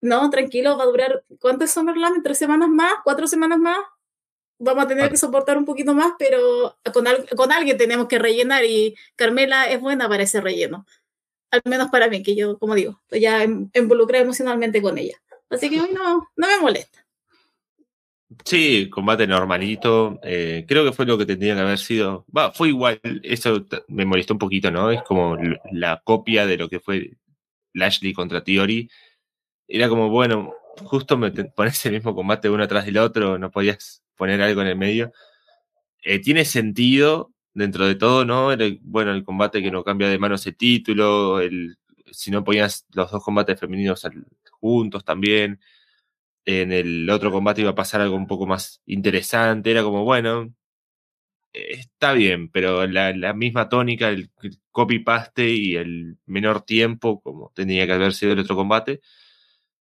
No, 0.00 0.30
tranquilo, 0.30 0.78
va 0.78 0.84
a 0.84 0.86
durar. 0.86 1.24
¿Cuánto 1.38 1.64
es 1.64 1.72
Summerland? 1.72 2.22
¿Tres 2.22 2.38
semanas 2.38 2.70
más? 2.70 2.94
¿Cuatro 3.04 3.26
semanas 3.26 3.58
más? 3.58 3.78
Vamos 4.58 4.84
a 4.84 4.88
tener 4.88 5.10
que 5.10 5.18
soportar 5.18 5.58
un 5.58 5.66
poquito 5.66 5.92
más, 5.92 6.14
pero 6.18 6.76
con, 6.92 7.04
con 7.36 7.52
alguien 7.52 7.76
tenemos 7.76 8.08
que 8.08 8.18
rellenar 8.18 8.64
y 8.64 8.96
Carmela 9.16 9.70
es 9.70 9.80
buena 9.80 10.08
para 10.08 10.22
ese 10.22 10.40
relleno. 10.40 10.86
Al 11.50 11.62
menos 11.64 11.90
para 11.90 12.08
mí, 12.08 12.22
que 12.22 12.34
yo, 12.34 12.58
como 12.58 12.74
digo, 12.74 13.00
ya 13.10 13.44
involucrada 13.44 14.24
emocionalmente 14.24 14.80
con 14.80 14.98
ella. 14.98 15.20
Así 15.50 15.70
que 15.70 15.80
hoy 15.80 15.90
no, 15.92 16.28
no 16.36 16.46
me 16.46 16.58
molesta. 16.58 17.07
Sí, 18.44 18.90
combate 18.90 19.26
normalito. 19.26 20.18
Eh, 20.22 20.64
creo 20.68 20.84
que 20.84 20.92
fue 20.92 21.06
lo 21.06 21.16
que 21.16 21.26
tendría 21.26 21.54
que 21.54 21.60
haber 21.60 21.78
sido. 21.78 22.26
Va, 22.34 22.52
fue 22.52 22.68
igual. 22.68 23.00
Eso 23.22 23.64
me 23.88 24.04
molestó 24.04 24.34
un 24.34 24.38
poquito, 24.38 24.70
¿no? 24.70 24.90
Es 24.90 25.02
como 25.02 25.36
la 25.72 26.02
copia 26.04 26.46
de 26.46 26.58
lo 26.58 26.68
que 26.68 26.80
fue 26.80 27.16
Lashley 27.72 28.12
contra 28.12 28.44
Theory. 28.44 28.90
Era 29.68 29.88
como, 29.88 30.10
bueno, 30.10 30.54
justo 30.84 31.16
me 31.18 31.30
pones 31.30 31.84
el 31.86 31.92
mismo 31.92 32.14
combate 32.14 32.50
uno 32.50 32.64
atrás 32.64 32.86
del 32.86 32.98
otro, 32.98 33.38
no 33.38 33.50
podías 33.50 34.02
poner 34.16 34.42
algo 34.42 34.62
en 34.62 34.68
el 34.68 34.76
medio. 34.76 35.12
Eh, 36.02 36.20
tiene 36.20 36.44
sentido 36.44 37.32
dentro 37.54 37.86
de 37.86 37.96
todo, 37.96 38.24
¿no? 38.24 38.50
bueno, 38.82 39.12
el 39.12 39.24
combate 39.24 39.62
que 39.62 39.70
no 39.70 39.84
cambia 39.84 40.08
de 40.08 40.18
manos 40.18 40.46
el 40.46 40.56
título, 40.56 41.40
el, 41.40 41.76
si 42.12 42.30
no 42.30 42.44
ponías 42.44 42.86
los 42.92 43.10
dos 43.10 43.24
combates 43.24 43.58
femeninos 43.58 44.06
juntos 44.60 45.04
también. 45.04 45.60
En 46.50 46.72
el 46.72 47.10
otro 47.10 47.30
combate 47.30 47.60
iba 47.60 47.72
a 47.72 47.74
pasar 47.74 48.00
algo 48.00 48.16
un 48.16 48.26
poco 48.26 48.46
más 48.46 48.80
interesante. 48.86 49.70
Era 49.70 49.82
como, 49.82 50.04
bueno, 50.04 50.54
está 51.52 52.12
bien, 52.12 52.50
pero 52.50 52.86
la, 52.86 53.34
misma 53.34 53.68
tónica, 53.68 54.08
el 54.10 54.30
copy-paste 54.70 55.48
y 55.50 55.76
el 55.76 56.18
menor 56.26 56.62
tiempo, 56.62 57.20
como 57.20 57.52
tenía 57.54 57.86
que 57.86 57.92
haber 57.92 58.14
sido 58.14 58.32
el 58.32 58.40
otro 58.40 58.56
combate. 58.56 59.00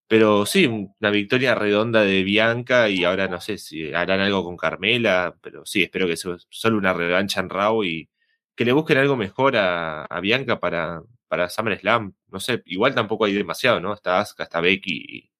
Pero 0.07 0.45
sí, 0.45 0.67
una 0.67 1.09
victoria 1.11 1.55
redonda 1.55 2.01
de 2.01 2.23
Bianca 2.23 2.89
y 2.89 3.03
ahora 3.05 3.27
no 3.27 3.41
sé 3.41 3.57
si 3.57 3.93
harán 3.93 4.21
algo 4.21 4.43
con 4.43 4.57
Carmela, 4.57 5.37
pero 5.41 5.65
sí, 5.65 5.83
espero 5.83 6.07
que 6.07 6.17
sea 6.17 6.37
solo 6.49 6.77
una 6.77 6.93
revancha 6.93 7.41
en 7.41 7.49
Raw 7.49 7.83
y 7.83 8.09
que 8.55 8.65
le 8.65 8.73
busquen 8.73 8.97
algo 8.97 9.17
mejor 9.17 9.57
a, 9.57 10.07
Bianca 10.21 10.59
para, 10.59 11.01
para 11.27 11.49
SummerSlam. 11.49 12.13
No 12.27 12.39
sé, 12.39 12.61
igual 12.65 12.95
tampoco 12.95 13.25
hay 13.25 13.33
demasiado, 13.33 13.79
¿no? 13.81 13.93
Está 13.93 14.19
Asuka, 14.19 14.43
está 14.43 14.61
Becky 14.61 15.31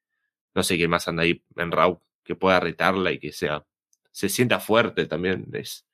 no 0.58 0.63
sé 0.63 0.76
quién 0.76 0.89
más 0.89 1.08
anda 1.08 1.22
ahí 1.22 1.43
en 1.56 1.72
Raw 1.72 2.02
que 2.24 2.36
pueda 2.36 2.60
retarla 2.60 3.12
y 3.12 3.20
que 3.20 3.32
sea, 3.32 3.63
se 4.12 4.28
sienta 4.28 4.60
fuerte 4.60 5.06
también. 5.06 5.46
Es, 5.54 5.86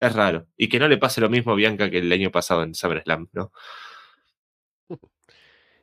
es 0.00 0.12
raro. 0.12 0.48
Y 0.56 0.68
que 0.68 0.80
no 0.80 0.88
le 0.88 0.98
pase 0.98 1.20
lo 1.20 1.30
mismo 1.30 1.52
a 1.52 1.54
Bianca 1.54 1.88
que 1.88 1.98
el 1.98 2.10
año 2.10 2.32
pasado 2.32 2.64
en 2.64 2.74
SummerSlam, 2.74 3.28
¿no? 3.32 3.52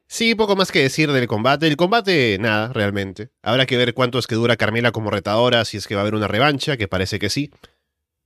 Sí, 0.07 0.35
poco 0.35 0.57
más 0.57 0.73
que 0.73 0.81
decir 0.81 1.09
del 1.11 1.25
combate. 1.25 1.67
El 1.67 1.77
combate, 1.77 2.37
nada, 2.37 2.73
realmente. 2.73 3.29
Habrá 3.41 3.65
que 3.65 3.77
ver 3.77 3.93
cuánto 3.93 4.19
es 4.19 4.27
que 4.27 4.35
dura 4.35 4.57
Carmela 4.57 4.91
como 4.91 5.09
retadora, 5.09 5.63
si 5.63 5.77
es 5.77 5.87
que 5.87 5.95
va 5.95 6.01
a 6.01 6.03
haber 6.03 6.15
una 6.15 6.27
revancha, 6.27 6.75
que 6.75 6.89
parece 6.89 7.17
que 7.17 7.29
sí. 7.29 7.49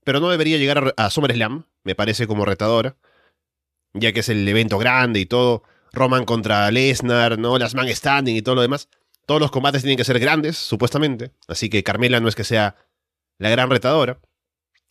Pero 0.04 0.20
no 0.20 0.30
debería 0.30 0.58
llegar 0.58 0.96
a 0.98 1.10
SummerSlam, 1.12 1.68
me 1.84 1.94
parece, 1.94 2.26
como 2.26 2.44
retadora. 2.44 2.98
Ya 3.94 4.12
que 4.14 4.22
es 4.22 4.30
el 4.30 4.48
evento 4.48 4.80
grande 4.80 5.20
y 5.20 5.28
todo. 5.28 5.64
Roman 5.94 6.26
contra 6.26 6.70
Lesnar, 6.72 7.40
¿no? 7.40 7.58
Las 7.58 7.76
man 7.76 7.88
standing 7.88 8.36
y 8.36 8.42
todo 8.42 8.56
lo 8.56 8.62
demás. 8.62 8.90
Todos 9.30 9.42
los 9.42 9.52
combates 9.52 9.84
tienen 9.84 9.96
que 9.96 10.04
ser 10.04 10.18
grandes, 10.18 10.58
supuestamente. 10.58 11.34
Así 11.48 11.70
que 11.70 11.84
Carmela 11.84 12.20
no 12.20 12.30
es 12.30 12.34
que 12.34 12.44
sea 12.44 12.78
la 13.38 13.52
gran 13.52 13.70
retadora. 13.70 14.20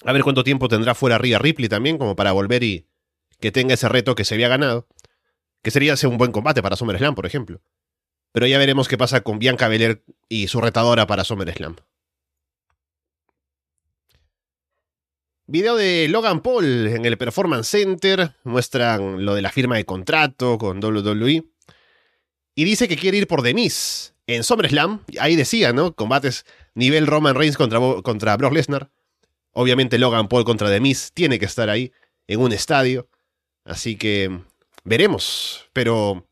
A 0.05 0.13
ver 0.13 0.23
cuánto 0.23 0.45
tiempo 0.45 0.69
tendrá 0.69 0.95
fuera 0.95 1.19
Rhea 1.19 1.41
Ripley 1.41 1.69
también, 1.69 1.99
como 1.99 2.15
para 2.15 2.31
volver 2.31 2.63
y 2.63 2.87
que 3.41 3.51
tenga 3.51 3.75
ese 3.75 3.89
reto 3.89 4.15
que 4.15 4.25
se 4.25 4.35
había 4.35 4.47
ganado 4.47 4.87
que 5.61 5.73
sería 5.73 5.97
un 6.05 6.19
buen 6.19 6.31
combate 6.31 6.63
para 6.63 6.77
SummerSlam, 6.77 7.17
por 7.17 7.27
ejemplo. 7.27 7.61
Pero 8.31 8.47
ya 8.47 8.59
veremos 8.59 8.87
qué 8.87 8.97
pasa 8.97 9.23
con 9.23 9.41
Bianca 9.41 9.67
Belair 9.67 10.05
y 10.29 10.47
su 10.47 10.61
retadora 10.61 11.09
para 11.09 11.25
SummerSlam. 11.25 11.75
Video 15.49 15.75
de 15.75 16.07
Logan 16.09 16.43
Paul 16.43 16.87
en 16.87 17.05
el 17.07 17.19
Performance 17.19 17.67
Center. 17.67 18.37
Muestran 18.45 19.25
lo 19.25 19.35
de 19.35 19.43
la 19.43 19.51
firma 19.51 19.75
de 19.75 19.85
contrato 19.85 20.59
con 20.59 20.79
WWE. 20.79 21.45
Y 22.55 22.65
dice 22.65 22.87
que 22.87 22.97
quiere 22.97 23.19
ir 23.19 23.27
por 23.27 23.43
Demis 23.43 24.15
en 24.29 24.45
SummerSlam. 24.45 25.03
Ahí 25.19 25.35
decía, 25.35 25.73
¿no? 25.73 25.93
Combates 25.95 26.47
nivel 26.75 27.09
Roman 27.09 27.35
Reigns 27.35 27.57
contra, 27.57 27.81
contra 28.05 28.37
Brock 28.37 28.53
Lesnar. 28.53 28.91
Obviamente 29.53 29.99
Logan 29.99 30.29
Paul 30.29 30.45
contra 30.45 30.71
Demis 30.71 31.11
tiene 31.13 31.41
que 31.41 31.47
estar 31.47 31.69
ahí 31.69 31.91
en 32.29 32.39
un 32.39 32.53
estadio. 32.53 33.09
Así 33.65 33.97
que 33.97 34.31
Veremos, 34.89 35.69
pero 35.75 36.27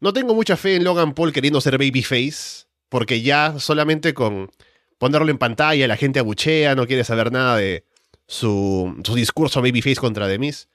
no 0.00 0.12
tengo 0.12 0.34
mucha 0.34 0.58
fe 0.58 0.76
en 0.76 0.84
Logan 0.84 1.14
Paul 1.14 1.32
queriendo 1.32 1.58
ser 1.62 1.78
babyface, 1.78 2.66
porque 2.90 3.22
ya 3.22 3.58
solamente 3.58 4.12
con 4.12 4.50
ponerlo 4.98 5.30
en 5.30 5.38
pantalla 5.38 5.88
la 5.88 5.96
gente 5.96 6.18
abuchea, 6.18 6.74
no 6.74 6.86
quiere 6.86 7.02
saber 7.02 7.32
nada 7.32 7.56
de 7.56 7.86
su, 8.26 9.00
su 9.04 9.14
discurso 9.14 9.62
babyface 9.62 9.96
contra 9.96 10.28
Demis. 10.28 10.68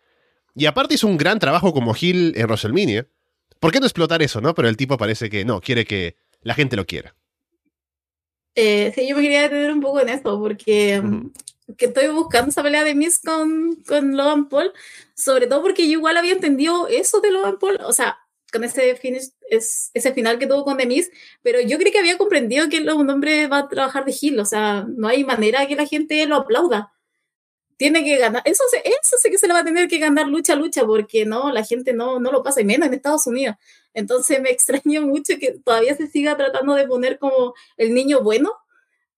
Y 0.56 0.66
aparte 0.66 0.96
hizo 0.96 1.06
un 1.06 1.18
gran 1.18 1.38
trabajo 1.38 1.72
como 1.72 1.96
Hill 1.96 2.34
en 2.36 2.46
WrestleMania. 2.48 3.08
¿Por 3.60 3.72
qué 3.72 3.80
no 3.80 3.86
explotar 3.86 4.24
eso, 4.24 4.42
no? 4.42 4.56
Pero 4.56 4.68
el 4.68 4.76
tipo 4.76 4.98
parece 4.98 5.30
que 5.30 5.46
no, 5.46 5.62
quiere 5.62 5.86
que 5.86 6.16
la 6.42 6.54
gente 6.54 6.76
lo 6.76 6.86
quiera. 6.86 7.16
Eh, 8.56 8.92
sí, 8.96 9.08
yo 9.08 9.16
me 9.16 9.22
quería 9.22 9.44
detener 9.44 9.72
un 9.72 9.82
poco 9.82 10.00
en 10.00 10.10
esto, 10.10 10.40
porque 10.40 11.02
que 11.76 11.86
estoy 11.88 12.08
buscando 12.08 12.50
esa 12.50 12.64
pelea 12.64 12.84
de 12.84 12.96
Miss 12.96 13.20
con, 13.20 13.76
con 13.88 14.16
Logan 14.16 14.48
Paul, 14.48 14.72
sobre 15.16 15.48
todo 15.48 15.62
porque 15.62 15.86
yo 15.86 15.94
igual 15.94 16.18
había 16.18 16.34
entendido 16.34 16.88
eso 16.88 17.20
de 17.20 17.32
Logan 17.32 17.60
Paul, 17.60 17.80
o 17.84 17.92
sea, 17.92 18.18
con 18.52 18.64
ese, 18.64 18.96
finish, 18.96 19.32
es, 19.50 19.92
ese 19.94 20.14
final 20.14 20.40
que 20.40 20.48
tuvo 20.48 20.64
con 20.64 20.78
The 20.78 20.86
Miz, 20.86 21.12
pero 21.42 21.60
yo 21.60 21.78
creí 21.78 21.92
que 21.92 22.00
había 22.00 22.18
comprendido 22.18 22.70
que 22.70 22.80
un 22.80 23.10
hombre 23.10 23.48
va 23.48 23.60
a 23.60 23.68
trabajar 23.68 24.06
de 24.06 24.16
Hill, 24.20 24.40
o 24.40 24.46
sea, 24.46 24.86
no 24.88 25.08
hay 25.08 25.26
manera 25.26 25.68
que 25.68 25.76
la 25.76 25.86
gente 25.86 26.26
lo 26.26 26.38
aplauda. 26.38 26.94
Tiene 27.78 28.04
que 28.04 28.18
ganar, 28.18 28.42
eso, 28.46 28.64
eso 28.84 29.16
sí 29.22 29.30
que 29.30 29.38
se 29.38 29.48
le 29.48 29.54
va 29.54 29.60
a 29.60 29.64
tener 29.64 29.88
que 29.88 30.00
ganar 30.00 30.28
lucha 30.28 30.54
a 30.54 30.56
lucha, 30.56 30.84
porque 30.86 31.26
no, 31.26 31.52
la 31.52 31.64
gente 31.64 31.94
no, 31.94 32.20
no 32.20 32.32
lo 32.32 32.42
pasa, 32.42 32.62
y 32.62 32.66
menos 32.66 32.88
en 32.88 32.96
Estados 32.96 33.28
Unidos. 33.28 33.56
Entonces 33.94 34.42
me 34.42 34.50
extraño 34.50 35.04
mucho 35.04 35.36
que 35.40 35.60
todavía 35.64 35.96
se 35.96 36.08
siga 36.08 36.36
tratando 36.36 36.74
de 36.74 36.88
poner 36.88 37.20
como 37.20 37.54
el 37.78 37.94
niño 37.94 38.22
bueno, 38.22 38.52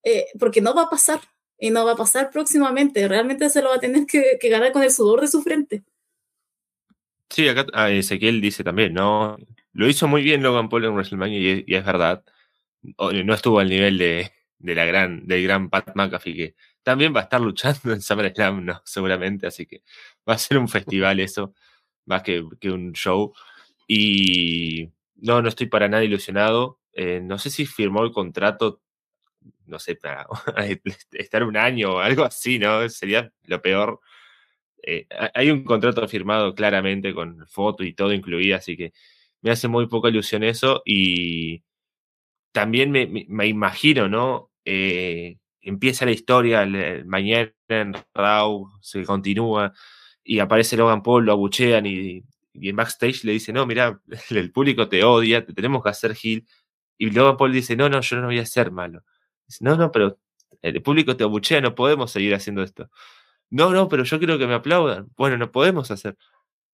eh, 0.03 0.25
porque 0.39 0.61
no 0.61 0.73
va 0.73 0.83
a 0.83 0.89
pasar 0.89 1.21
y 1.57 1.69
no 1.69 1.85
va 1.85 1.93
a 1.93 1.97
pasar 1.97 2.31
próximamente. 2.31 3.07
Realmente 3.07 3.49
se 3.49 3.61
lo 3.61 3.69
va 3.69 3.75
a 3.75 3.79
tener 3.79 4.05
que, 4.05 4.37
ganar 4.49 4.71
con 4.71 4.83
el 4.83 4.91
sudor 4.91 5.21
de 5.21 5.27
su 5.27 5.41
frente. 5.41 5.83
Sí, 7.29 7.47
acá 7.47 7.65
ah, 7.73 7.91
Ezequiel 7.91 8.41
dice 8.41 8.63
también, 8.63 8.93
¿no? 8.93 9.37
Lo 9.73 9.87
hizo 9.87 10.07
muy 10.07 10.23
bien 10.23 10.41
Logan 10.41 10.69
Paul 10.69 10.85
en 10.85 10.93
WrestleMania 10.93 11.63
y, 11.65 11.75
es 11.75 11.85
verdad. 11.85 12.23
No 12.97 13.33
estuvo 13.33 13.59
al 13.59 13.69
nivel 13.69 13.97
de, 13.97 14.31
de, 14.57 14.75
la 14.75 14.85
gran, 14.85 15.27
del 15.27 15.43
gran 15.43 15.69
Pat 15.69 15.91
McAfee, 15.95 16.35
que 16.35 16.55
también 16.83 17.15
va 17.15 17.21
a 17.21 17.23
estar 17.23 17.41
luchando 17.41 17.93
en 17.93 18.01
SummerSlam, 18.01 18.65
¿no? 18.65 18.81
Seguramente, 18.85 19.47
así 19.47 19.65
que 19.65 19.83
va 20.27 20.33
a 20.35 20.37
ser 20.37 20.57
un 20.57 20.67
festival 20.69 21.19
eso, 21.19 21.53
más 22.05 22.23
que, 22.23 22.43
que 22.59 22.71
un 22.71 22.93
show. 22.93 23.33
Y 23.87 24.89
no, 25.15 25.41
no 25.41 25.49
estoy 25.49 25.67
para 25.67 25.87
nada 25.87 26.03
ilusionado. 26.03 26.79
Eh, 26.93 27.21
no 27.23 27.37
sé 27.37 27.49
si 27.49 27.65
firmó 27.65 28.03
el 28.03 28.11
contrato 28.11 28.81
no 29.69 29.79
sé, 29.79 29.95
para 29.95 30.27
estar 31.13 31.43
un 31.43 31.57
año 31.57 31.93
o 31.95 31.99
algo 31.99 32.23
así, 32.23 32.59
¿no? 32.59 32.87
Sería 32.89 33.31
lo 33.43 33.61
peor. 33.61 33.99
Eh, 34.83 35.07
hay 35.33 35.51
un 35.51 35.63
contrato 35.63 36.07
firmado 36.07 36.55
claramente 36.55 37.13
con 37.13 37.45
foto 37.47 37.83
y 37.83 37.93
todo 37.93 38.13
incluido, 38.13 38.57
así 38.57 38.77
que 38.77 38.93
me 39.41 39.51
hace 39.51 39.67
muy 39.67 39.87
poca 39.87 40.09
ilusión 40.09 40.43
eso 40.43 40.81
y 40.85 41.63
también 42.51 42.91
me, 42.91 43.47
imagino, 43.47 44.09
¿no? 44.09 44.51
Eh, 44.65 45.37
empieza 45.61 46.05
la 46.05 46.11
historia 46.11 46.65
mañana 47.05 47.51
en 47.67 47.95
Raw, 48.13 48.69
se 48.81 49.03
continúa 49.03 49.73
y 50.23 50.39
aparece 50.39 50.77
Logan 50.77 51.03
Paul, 51.03 51.25
lo 51.25 51.33
abuchean 51.33 51.85
y, 51.85 52.23
en 52.53 52.75
backstage 52.75 53.23
le 53.23 53.33
dice, 53.33 53.53
no, 53.53 53.65
mira, 53.65 54.01
el 54.29 54.51
público 54.51 54.89
te 54.89 55.03
odia, 55.03 55.45
te 55.45 55.53
tenemos 55.53 55.83
que 55.83 55.89
hacer 55.89 56.15
heel. 56.21 56.45
Y 56.97 57.11
Logan 57.11 57.37
Paul 57.37 57.53
dice, 57.53 57.75
no, 57.75 57.89
no, 57.89 58.01
yo 58.01 58.17
no 58.17 58.27
voy 58.27 58.39
a 58.39 58.45
ser 58.45 58.71
malo 58.71 59.03
no, 59.59 59.75
no, 59.75 59.91
pero 59.91 60.19
el 60.61 60.81
público 60.81 61.15
te 61.17 61.23
abuchea, 61.23 61.61
no 61.61 61.75
podemos 61.75 62.11
seguir 62.11 62.33
haciendo 62.35 62.63
esto. 62.63 62.89
No, 63.49 63.71
no, 63.71 63.89
pero 63.89 64.03
yo 64.03 64.19
quiero 64.19 64.37
que 64.37 64.47
me 64.47 64.53
aplaudan. 64.53 65.09
Bueno, 65.17 65.37
no 65.37 65.51
podemos 65.51 65.89
hacer. 65.91 66.17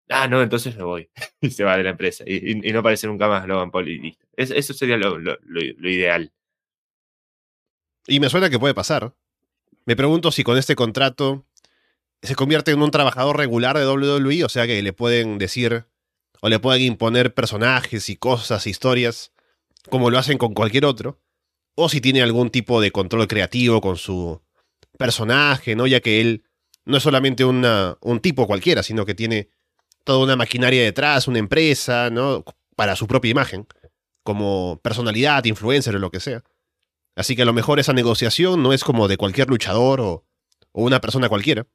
Ah, 0.09 0.27
no, 0.27 0.41
entonces 0.41 0.75
me 0.77 0.83
voy. 0.83 1.09
y 1.41 1.51
se 1.51 1.63
va 1.63 1.77
de 1.77 1.83
la 1.83 1.91
empresa. 1.91 2.23
Y, 2.27 2.55
no 2.71 2.79
aparece 2.79 3.07
nunca 3.07 3.27
más 3.27 3.47
Logan 3.47 3.71
Paul 3.71 3.87
y 3.89 3.99
listo. 3.99 4.25
eso 4.35 4.73
sería 4.73 4.97
lo, 4.97 5.17
ideal. 5.89 6.31
Y 8.07 8.19
me 8.19 8.29
suena 8.29 8.49
que 8.49 8.59
puede 8.59 8.73
pasar. 8.73 9.13
Me 9.85 9.95
pregunto 9.95 10.31
si 10.31 10.43
con 10.43 10.57
este 10.57 10.75
contrato 10.75 11.45
se 12.21 12.35
convierte 12.35 12.71
en 12.71 12.81
un 12.81 12.91
trabajador 12.91 13.37
regular 13.37 13.77
de 13.77 13.87
WWE, 13.87 14.43
o 14.43 14.49
sea 14.49 14.65
que 14.67 14.81
le 14.81 14.93
pueden 14.93 15.37
decir 15.37 15.85
o 16.41 16.49
le 16.49 16.59
pueden 16.59 16.81
imponer 16.81 17.33
personajes 17.33 18.09
y 18.09 18.15
cosas, 18.15 18.67
historias, 18.67 19.31
como 19.89 20.09
lo 20.09 20.17
hacen 20.17 20.37
con 20.37 20.53
cualquier 20.53 20.85
otro, 20.85 21.19
o 21.75 21.89
si 21.89 22.01
tiene 22.01 22.21
algún 22.21 22.49
tipo 22.49 22.81
de 22.81 22.91
control 22.91 23.27
creativo 23.27 23.81
con 23.81 23.97
su 23.97 24.41
personaje, 24.97 25.75
¿no? 25.75 25.87
Ya 25.87 25.99
que 25.99 26.21
él 26.21 26.43
no 26.85 26.97
es 26.97 27.03
solamente 27.03 27.45
una, 27.45 27.97
un 28.01 28.19
tipo 28.19 28.47
cualquiera, 28.47 28.83
sino 28.83 29.05
que 29.05 29.15
tiene 29.15 29.49
toda 30.03 30.23
una 30.23 30.35
maquinaria 30.35 30.83
detrás, 30.83 31.27
una 31.27 31.39
empresa, 31.39 32.09
¿no? 32.09 32.43
Para 32.75 32.95
su 32.95 33.07
propia 33.07 33.31
imagen, 33.31 33.67
como 34.23 34.79
personalidad, 34.83 35.43
influencer 35.45 35.95
o 35.95 35.99
lo 35.99 36.11
que 36.11 36.19
sea. 36.19 36.43
Así 37.15 37.36
que 37.36 37.43
a 37.43 37.45
lo 37.45 37.54
mejor 37.54 37.80
esa 37.80 37.93
negociación 37.93 38.62
no 38.62 38.73
es 38.73 38.84
como 38.84 39.08
de 39.08 39.17
cualquier 39.17 39.49
luchador 39.49 40.01
o, 40.01 40.25
o 40.71 40.84
una 40.84 40.99
persona 40.99 41.30
cualquiera. 41.30 41.65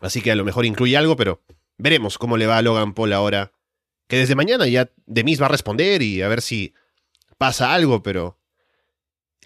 Así 0.00 0.20
que 0.20 0.32
a 0.32 0.36
lo 0.36 0.44
mejor 0.44 0.66
incluye 0.66 0.96
algo, 0.96 1.16
pero 1.16 1.42
veremos 1.78 2.18
cómo 2.18 2.36
le 2.36 2.46
va 2.46 2.58
a 2.58 2.62
Logan 2.62 2.94
Paul 2.94 3.12
ahora. 3.12 3.52
Que 4.08 4.18
desde 4.18 4.34
mañana 4.34 4.66
ya 4.66 4.90
Demis 5.06 5.40
va 5.40 5.46
a 5.46 5.50
responder 5.50 6.02
y 6.02 6.20
a 6.22 6.28
ver 6.28 6.42
si 6.42 6.74
pasa 7.38 7.72
algo, 7.72 8.02
pero 8.02 8.38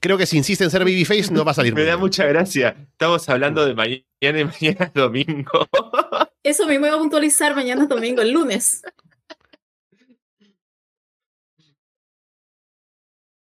creo 0.00 0.18
que 0.18 0.26
si 0.26 0.36
insiste 0.36 0.64
en 0.64 0.70
ser 0.70 0.84
babyface 0.84 1.32
no 1.32 1.44
va 1.44 1.52
a 1.52 1.54
salir 1.54 1.74
Me 1.74 1.84
da 1.84 1.96
mucha 1.96 2.24
gracia. 2.24 2.76
Estamos 2.90 3.28
hablando 3.28 3.64
de 3.66 3.74
mañana 3.74 4.04
y 4.20 4.44
mañana 4.44 4.86
es 4.86 4.94
domingo. 4.94 5.68
Eso 6.42 6.66
mismo 6.66 6.86
iba 6.86 6.96
a 6.96 6.98
puntualizar 6.98 7.54
mañana 7.54 7.82
es 7.82 7.88
domingo, 7.88 8.22
el 8.22 8.32
lunes. 8.32 8.82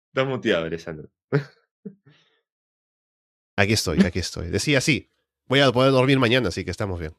Estás 0.09 0.27
muteado, 0.27 0.67
Alessandro. 0.67 1.09
Aquí 3.61 3.75
estoy, 3.75 4.01
aquí 4.07 4.21
estoy. 4.21 4.49
Decía 4.49 4.81
sí. 4.81 5.11
Voy 5.47 5.61
a 5.61 5.71
poder 5.71 5.93
dormir 5.93 6.19
mañana, 6.19 6.49
así 6.49 6.65
que 6.65 6.71
estamos 6.71 6.99
bien. 6.99 7.15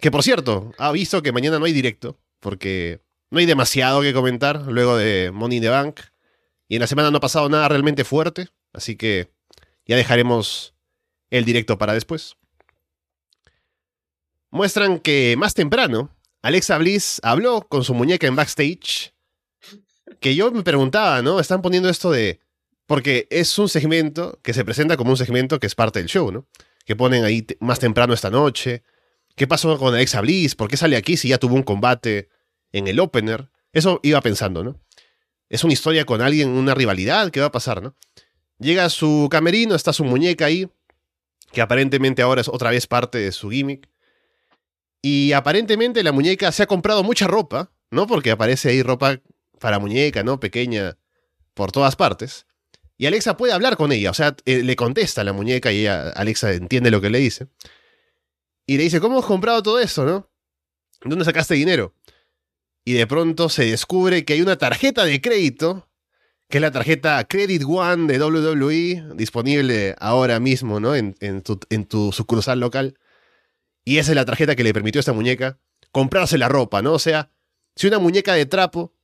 Que 0.00 0.10
por 0.10 0.24
cierto, 0.24 0.72
ha 0.76 0.90
visto 0.90 1.22
que 1.22 1.30
mañana 1.30 1.60
no 1.60 1.66
hay 1.66 1.72
directo, 1.72 2.18
porque 2.40 3.00
no 3.30 3.38
hay 3.38 3.46
demasiado 3.46 4.02
que 4.02 4.12
comentar 4.12 4.62
luego 4.62 4.96
de 4.96 5.30
Money 5.32 5.58
in 5.58 5.62
the 5.62 5.68
Bank. 5.68 6.00
Y 6.66 6.74
en 6.74 6.80
la 6.80 6.88
semana 6.88 7.12
no 7.12 7.18
ha 7.18 7.20
pasado 7.20 7.48
nada 7.48 7.68
realmente 7.68 8.02
fuerte, 8.02 8.48
así 8.72 8.96
que 8.96 9.30
ya 9.86 9.94
dejaremos 9.94 10.74
el 11.30 11.44
directo 11.44 11.78
para 11.78 11.94
después. 11.94 12.34
Muestran 14.50 14.98
que 14.98 15.36
más 15.38 15.54
temprano, 15.54 16.10
Alexa 16.42 16.76
Bliss 16.78 17.20
habló 17.22 17.68
con 17.68 17.84
su 17.84 17.94
muñeca 17.94 18.26
en 18.26 18.34
backstage. 18.34 19.14
Que 20.18 20.34
yo 20.34 20.50
me 20.50 20.64
preguntaba, 20.64 21.22
¿no? 21.22 21.38
Están 21.38 21.62
poniendo 21.62 21.88
esto 21.88 22.10
de. 22.10 22.41
Porque 22.92 23.26
es 23.30 23.58
un 23.58 23.70
segmento 23.70 24.38
que 24.42 24.52
se 24.52 24.66
presenta 24.66 24.98
como 24.98 25.12
un 25.12 25.16
segmento 25.16 25.58
que 25.58 25.66
es 25.66 25.74
parte 25.74 25.98
del 25.98 26.10
show, 26.10 26.30
¿no? 26.30 26.46
Que 26.84 26.94
ponen 26.94 27.24
ahí 27.24 27.46
más 27.58 27.78
temprano 27.78 28.12
esta 28.12 28.28
noche. 28.28 28.82
¿Qué 29.34 29.46
pasó 29.46 29.78
con 29.78 29.94
Alexa 29.94 30.20
Bliss? 30.20 30.54
¿Por 30.54 30.68
qué 30.68 30.76
sale 30.76 30.98
aquí 30.98 31.16
si 31.16 31.28
ya 31.28 31.38
tuvo 31.38 31.54
un 31.54 31.62
combate 31.62 32.28
en 32.70 32.88
el 32.88 33.00
opener? 33.00 33.48
Eso 33.72 33.98
iba 34.02 34.20
pensando, 34.20 34.62
¿no? 34.62 34.78
es 35.48 35.64
una 35.64 35.72
historia 35.72 36.04
con 36.04 36.20
alguien, 36.20 36.50
una 36.50 36.74
rivalidad, 36.74 37.30
¿qué 37.30 37.40
va 37.40 37.46
a 37.46 37.50
pasar, 37.52 37.82
no? 37.82 37.96
Llega 38.58 38.90
su 38.90 39.26
camerino, 39.30 39.74
está 39.74 39.94
su 39.94 40.04
muñeca 40.04 40.44
ahí, 40.44 40.68
que 41.50 41.62
aparentemente 41.62 42.20
ahora 42.20 42.42
es 42.42 42.48
otra 42.48 42.72
vez 42.72 42.86
parte 42.86 43.16
de 43.16 43.32
su 43.32 43.48
gimmick. 43.48 43.88
Y 45.00 45.32
aparentemente 45.32 46.02
la 46.02 46.12
muñeca 46.12 46.52
se 46.52 46.64
ha 46.64 46.66
comprado 46.66 47.02
mucha 47.04 47.26
ropa, 47.26 47.72
¿no? 47.90 48.06
Porque 48.06 48.32
aparece 48.32 48.68
ahí 48.68 48.82
ropa 48.82 49.18
para 49.60 49.78
muñeca, 49.78 50.22
¿no? 50.22 50.38
Pequeña 50.38 50.98
por 51.54 51.72
todas 51.72 51.96
partes. 51.96 52.44
Y 53.02 53.06
Alexa 53.06 53.36
puede 53.36 53.52
hablar 53.52 53.76
con 53.76 53.90
ella, 53.90 54.12
o 54.12 54.14
sea, 54.14 54.36
eh, 54.44 54.62
le 54.62 54.76
contesta 54.76 55.22
a 55.22 55.24
la 55.24 55.32
muñeca 55.32 55.72
y 55.72 55.80
ella, 55.80 56.10
Alexa 56.10 56.52
entiende 56.52 56.88
lo 56.92 57.00
que 57.00 57.10
le 57.10 57.18
dice. 57.18 57.48
Y 58.64 58.76
le 58.76 58.84
dice, 58.84 59.00
¿cómo 59.00 59.18
has 59.18 59.24
comprado 59.24 59.60
todo 59.60 59.80
eso, 59.80 60.04
no? 60.04 60.30
¿Dónde 61.04 61.24
sacaste 61.24 61.54
dinero? 61.54 61.96
y 62.84 62.92
de 62.92 63.08
pronto 63.08 63.48
se 63.48 63.64
descubre 63.64 64.24
que 64.24 64.34
hay 64.34 64.40
una 64.40 64.56
tarjeta 64.56 65.04
de 65.04 65.20
crédito, 65.20 65.88
que 66.48 66.58
es 66.58 66.62
la 66.62 66.70
tarjeta 66.70 67.24
Credit 67.24 67.64
One 67.66 68.06
de 68.06 68.22
WWE, 68.22 69.16
disponible 69.16 69.96
ahora 69.98 70.38
mismo 70.38 70.78
¿no? 70.78 70.94
en, 70.94 71.14
tu, 71.42 71.58
en 71.70 71.86
tu 71.86 72.12
sucursal 72.12 72.60
local. 72.60 73.00
Y 73.84 73.98
esa 73.98 74.12
es 74.12 74.16
la 74.16 74.24
tarjeta 74.24 74.54
que 74.54 74.62
le 74.62 74.72
permitió 74.72 75.00
a 75.00 75.02
esta 75.02 75.12
muñeca 75.12 75.58
comprarse 75.90 76.38
la 76.38 76.48
ropa, 76.48 76.82
¿no? 76.82 76.92
O 76.92 77.00
sea, 77.00 77.32
si 77.74 77.88
una 77.88 77.98
muñeca 77.98 78.34
de 78.34 78.46
trapo 78.46 78.94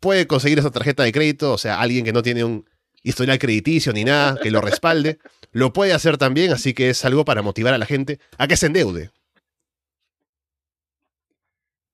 puede 0.00 0.26
conseguir 0.26 0.58
esa 0.58 0.70
tarjeta 0.70 1.02
de 1.02 1.12
crédito, 1.12 1.52
o 1.52 1.58
sea, 1.58 1.78
alguien 1.78 2.06
que 2.06 2.12
no 2.14 2.22
tiene 2.22 2.42
un 2.42 2.64
historial 3.04 3.38
crediticio 3.38 3.92
ni 3.92 4.02
nada 4.02 4.40
que 4.42 4.50
lo 4.50 4.60
respalde, 4.60 5.18
lo 5.52 5.72
puede 5.72 5.92
hacer 5.92 6.18
también, 6.18 6.50
así 6.52 6.74
que 6.74 6.90
es 6.90 7.04
algo 7.04 7.24
para 7.24 7.42
motivar 7.42 7.72
a 7.72 7.78
la 7.78 7.86
gente 7.86 8.18
a 8.38 8.48
que 8.48 8.56
se 8.56 8.66
endeude. 8.66 9.12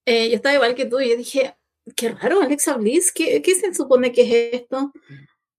Eh, 0.07 0.31
yo 0.31 0.37
estaba 0.37 0.55
igual 0.55 0.75
que 0.75 0.87
tú 0.87 0.99
y 0.99 1.11
yo 1.11 1.17
dije, 1.17 1.55
qué 1.95 2.11
raro, 2.11 2.41
Alexa 2.41 2.77
Bliss, 2.77 3.13
¿qué, 3.13 3.43
¿qué, 3.43 3.55
se 3.55 3.75
supone 3.75 4.13
que 4.13 4.23
es 4.23 4.63
esto? 4.63 4.93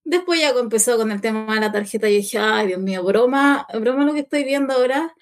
Después 0.03 0.39
ya 0.39 0.49
empezó 0.49 0.97
con 0.97 1.11
el 1.11 1.21
tema 1.21 1.53
de 1.53 1.61
la 1.61 1.71
tarjeta 1.71 2.09
y 2.09 2.17
dije, 2.17 2.39
ay, 2.39 2.67
Dios 2.67 2.79
mío, 2.79 3.03
broma, 3.03 3.67
broma 3.79 4.03
lo 4.03 4.13
que 4.13 4.21
estoy 4.21 4.43
viendo 4.43 4.73
ahora. 4.73 5.13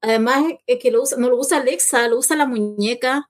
Además, 0.00 0.44
es 0.66 0.78
que 0.78 0.90
no 0.90 1.28
lo 1.28 1.36
usa 1.36 1.58
Alexa, 1.58 2.08
lo 2.08 2.18
usa 2.18 2.36
la 2.36 2.46
muñeca. 2.46 3.28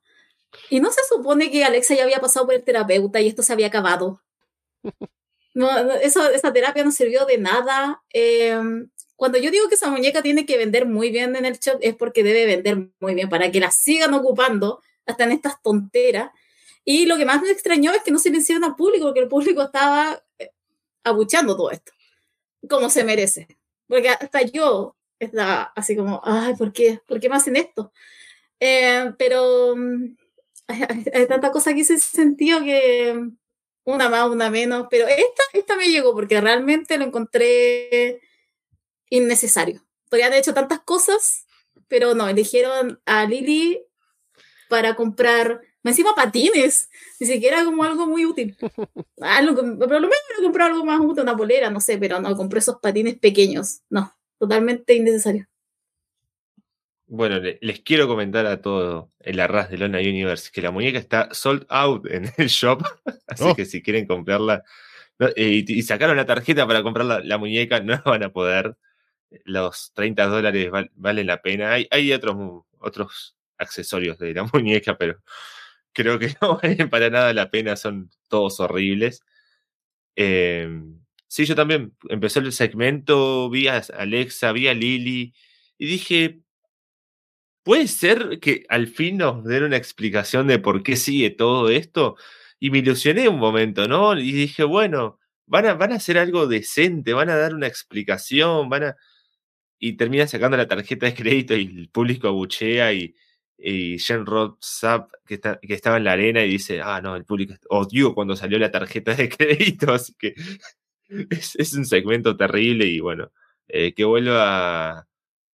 Y 0.70 0.80
no 0.80 0.90
se 0.90 1.00
supone 1.08 1.50
que 1.50 1.64
Alexa 1.64 1.94
ya 1.94 2.04
había 2.04 2.20
pasado 2.20 2.46
por 2.46 2.54
el 2.54 2.64
terapeuta 2.64 3.20
y 3.20 3.28
esto 3.28 3.42
se 3.42 3.52
había 3.52 3.66
acabado. 3.66 4.22
No, 5.54 5.70
eso, 5.94 6.30
esa 6.30 6.52
terapia 6.52 6.84
no 6.84 6.92
sirvió 6.92 7.24
de 7.26 7.38
nada. 7.38 8.02
Em, 8.10 8.90
cuando 9.16 9.38
yo 9.38 9.50
digo 9.50 9.68
que 9.68 9.74
esa 9.74 9.90
muñeca 9.90 10.22
tiene 10.22 10.46
que 10.46 10.56
vender 10.56 10.86
muy 10.86 11.10
bien 11.10 11.34
en 11.36 11.44
el 11.44 11.58
shop, 11.58 11.78
es 11.80 11.94
porque 11.96 12.22
debe 12.22 12.46
vender 12.46 12.90
muy 13.00 13.14
bien 13.14 13.28
para 13.28 13.50
que 13.50 13.60
la 13.60 13.70
sigan 13.70 14.14
ocupando 14.14 14.80
hasta 15.06 15.24
en 15.24 15.32
estas 15.32 15.60
tonteras. 15.62 16.30
Y 16.84 17.06
lo 17.06 17.16
que 17.16 17.26
más 17.26 17.42
me 17.42 17.50
extrañó 17.50 17.92
es 17.92 18.02
que 18.02 18.10
no 18.10 18.18
se 18.18 18.30
silenciaron 18.30 18.64
al 18.64 18.76
público, 18.76 19.06
porque 19.06 19.20
el 19.20 19.28
público 19.28 19.62
estaba 19.62 20.22
eh, 20.38 20.52
abuchando 21.04 21.56
todo 21.56 21.70
esto, 21.70 21.92
como 22.68 22.90
se 22.90 23.04
merece. 23.04 23.48
Porque 23.88 24.10
hasta 24.10 24.42
yo 24.42 24.96
estaba 25.18 25.72
así 25.74 25.96
como, 25.96 26.20
ay, 26.24 26.54
¿por 26.54 26.72
qué? 26.72 27.00
¿Por 27.06 27.20
qué 27.20 27.28
me 27.28 27.36
hacen 27.36 27.56
esto? 27.56 27.92
Eh, 28.60 29.12
pero 29.18 29.74
mm, 29.76 30.16
hay, 30.68 31.26
tanta 31.26 31.50
cosa 31.50 31.72
que 31.74 31.80
hice 31.80 31.98
sentido 31.98 32.60
que 32.62 33.30
una 33.88 34.10
más, 34.10 34.28
una 34.28 34.50
menos, 34.50 34.86
pero 34.90 35.08
esta, 35.08 35.42
esta 35.54 35.74
me 35.76 35.88
llegó 35.88 36.12
porque 36.12 36.38
realmente 36.42 36.98
lo 36.98 37.06
encontré 37.06 38.20
innecesario. 39.08 39.82
Podrían 40.10 40.28
haber 40.28 40.40
hecho 40.40 40.52
tantas 40.52 40.80
cosas, 40.80 41.46
pero 41.88 42.14
no, 42.14 42.28
eligieron 42.28 43.00
a 43.06 43.24
Lily 43.24 43.82
para 44.68 44.94
comprar, 44.94 45.62
encima 45.84 46.14
patines, 46.14 46.90
ni 47.18 47.26
siquiera 47.26 47.64
como 47.64 47.82
algo 47.82 48.06
muy 48.06 48.26
útil. 48.26 48.58
Algo, 49.22 49.56
por 49.56 49.90
lo 49.90 50.00
menos 50.00 50.10
me 50.36 50.44
compré 50.44 50.64
algo 50.64 50.84
más 50.84 51.00
útil, 51.00 51.22
una 51.22 51.32
bolera, 51.32 51.70
no 51.70 51.80
sé, 51.80 51.96
pero 51.96 52.20
no, 52.20 52.36
compré 52.36 52.58
esos 52.58 52.76
patines 52.80 53.18
pequeños. 53.18 53.80
No, 53.88 54.14
totalmente 54.38 54.94
innecesario. 54.94 55.48
Bueno, 57.08 57.40
les 57.40 57.80
quiero 57.80 58.06
comentar 58.06 58.46
a 58.46 58.60
todo 58.60 59.10
el 59.20 59.40
arras 59.40 59.70
de 59.70 59.78
Lona 59.78 59.98
Universe 59.98 60.50
que 60.52 60.62
la 60.62 60.70
muñeca 60.70 60.98
está 60.98 61.28
sold 61.32 61.64
out 61.70 62.06
en 62.06 62.30
el 62.36 62.48
shop, 62.48 62.82
así 63.26 63.44
oh. 63.44 63.54
que 63.56 63.64
si 63.64 63.82
quieren 63.82 64.06
comprarla 64.06 64.62
y, 65.36 65.82
sacaron 65.82 66.16
la 66.16 66.26
tarjeta 66.26 66.66
para 66.66 66.82
comprar 66.82 67.24
la, 67.24 67.38
muñeca, 67.38 67.80
no 67.84 68.00
van 68.04 68.22
a 68.22 68.32
poder. 68.32 68.76
Los 69.44 69.92
30 69.94 70.26
dólares 70.26 70.70
valen 70.94 71.26
la 71.26 71.42
pena. 71.42 71.72
Hay, 71.72 71.86
hay 71.90 72.12
otros, 72.12 72.64
otros 72.78 73.36
accesorios 73.58 74.18
de 74.18 74.34
la 74.34 74.44
muñeca, 74.52 74.96
pero 74.96 75.22
creo 75.92 76.18
que 76.18 76.34
no 76.40 76.58
valen 76.62 76.88
para 76.90 77.10
nada 77.10 77.32
la 77.34 77.50
pena, 77.50 77.76
son 77.76 78.10
todos 78.28 78.60
horribles. 78.60 79.22
Em, 80.16 81.00
sí, 81.26 81.44
yo 81.46 81.54
también 81.54 81.94
empecé 82.08 82.40
el 82.40 82.52
segmento, 82.52 83.50
vi 83.50 83.68
a 83.68 83.82
Alexa, 83.96 84.52
vi 84.52 84.68
a 84.68 84.74
Lily 84.74 85.34
y 85.78 85.86
dije, 85.86 86.40
¿puede 87.68 87.86
ser 87.86 88.40
que 88.40 88.64
al 88.70 88.86
fin 88.88 89.18
nos 89.18 89.44
den 89.44 89.64
una 89.64 89.76
explicación 89.76 90.46
de 90.46 90.58
por 90.58 90.82
qué 90.82 90.96
sigue 90.96 91.28
todo 91.28 91.68
esto? 91.68 92.16
Y 92.58 92.70
me 92.70 92.78
ilusioné 92.78 93.28
un 93.28 93.38
momento, 93.38 93.86
¿no? 93.86 94.18
Y 94.18 94.32
dije, 94.32 94.64
bueno, 94.64 95.20
van 95.44 95.66
a, 95.66 95.74
van 95.74 95.92
a 95.92 95.96
hacer 95.96 96.16
algo 96.16 96.46
decente, 96.46 97.12
van 97.12 97.28
a 97.28 97.36
dar 97.36 97.54
una 97.54 97.66
explicación, 97.66 98.70
van 98.70 98.84
a... 98.84 98.96
Y 99.78 99.98
termina 99.98 100.26
sacando 100.26 100.56
la 100.56 100.66
tarjeta 100.66 101.06
de 101.06 101.14
crédito 101.14 101.54
y 101.56 101.66
el 101.66 101.90
público 101.90 102.28
abuchea 102.28 102.94
y, 102.94 103.14
y 103.58 103.98
Jen 103.98 104.24
Rod 104.24 104.54
que, 105.26 105.38
que 105.38 105.74
estaba 105.74 105.98
en 105.98 106.04
la 106.04 106.12
arena 106.12 106.42
y 106.44 106.48
dice, 106.48 106.80
ah, 106.82 107.02
no, 107.02 107.16
el 107.16 107.26
público 107.26 107.54
odió 107.68 108.14
cuando 108.14 108.34
salió 108.34 108.58
la 108.58 108.70
tarjeta 108.70 109.14
de 109.14 109.28
crédito, 109.28 109.92
así 109.92 110.14
que 110.18 110.34
es, 111.30 111.74
un 111.74 111.84
segmento 111.84 112.34
terrible 112.34 112.86
y 112.86 113.00
bueno, 113.00 113.30
eh, 113.68 113.92
que 113.92 114.04
vuelva 114.06 115.07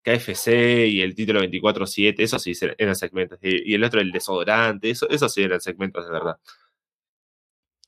KFC 0.05 0.87
y 0.87 1.01
el 1.01 1.15
título 1.15 1.41
24-7, 1.41 2.15
eso 2.19 2.39
sí 2.39 2.53
eran 2.79 2.95
segmentos. 2.95 3.39
Y, 3.43 3.75
el 3.75 3.83
otro, 3.83 4.01
el 4.01 4.13
desodorante, 4.13 4.91
eso, 4.91 5.09
eso 5.09 5.29
sí 5.29 5.43
eran 5.43 5.61
segmentos 5.61 6.05
de 6.05 6.13
verdad. 6.13 6.37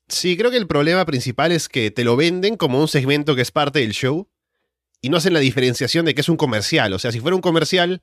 Sí, 0.07 0.35
creo 0.35 0.49
que 0.49 0.57
el 0.57 0.67
problema 0.67 1.05
principal 1.05 1.51
es 1.51 1.69
que 1.69 1.91
te 1.91 2.03
lo 2.03 2.15
venden 2.15 2.57
como 2.57 2.79
un 2.81 2.87
segmento 2.87 3.35
que 3.35 3.41
es 3.41 3.51
parte 3.51 3.79
del 3.79 3.91
show 3.91 4.27
y 5.01 5.09
no 5.09 5.17
hacen 5.17 5.33
la 5.33 5.39
diferenciación 5.39 6.05
de 6.05 6.15
que 6.15 6.21
es 6.21 6.29
un 6.29 6.37
comercial. 6.37 6.93
O 6.93 6.99
sea, 6.99 7.11
si 7.11 7.19
fuera 7.19 7.35
un 7.35 7.41
comercial 7.41 8.01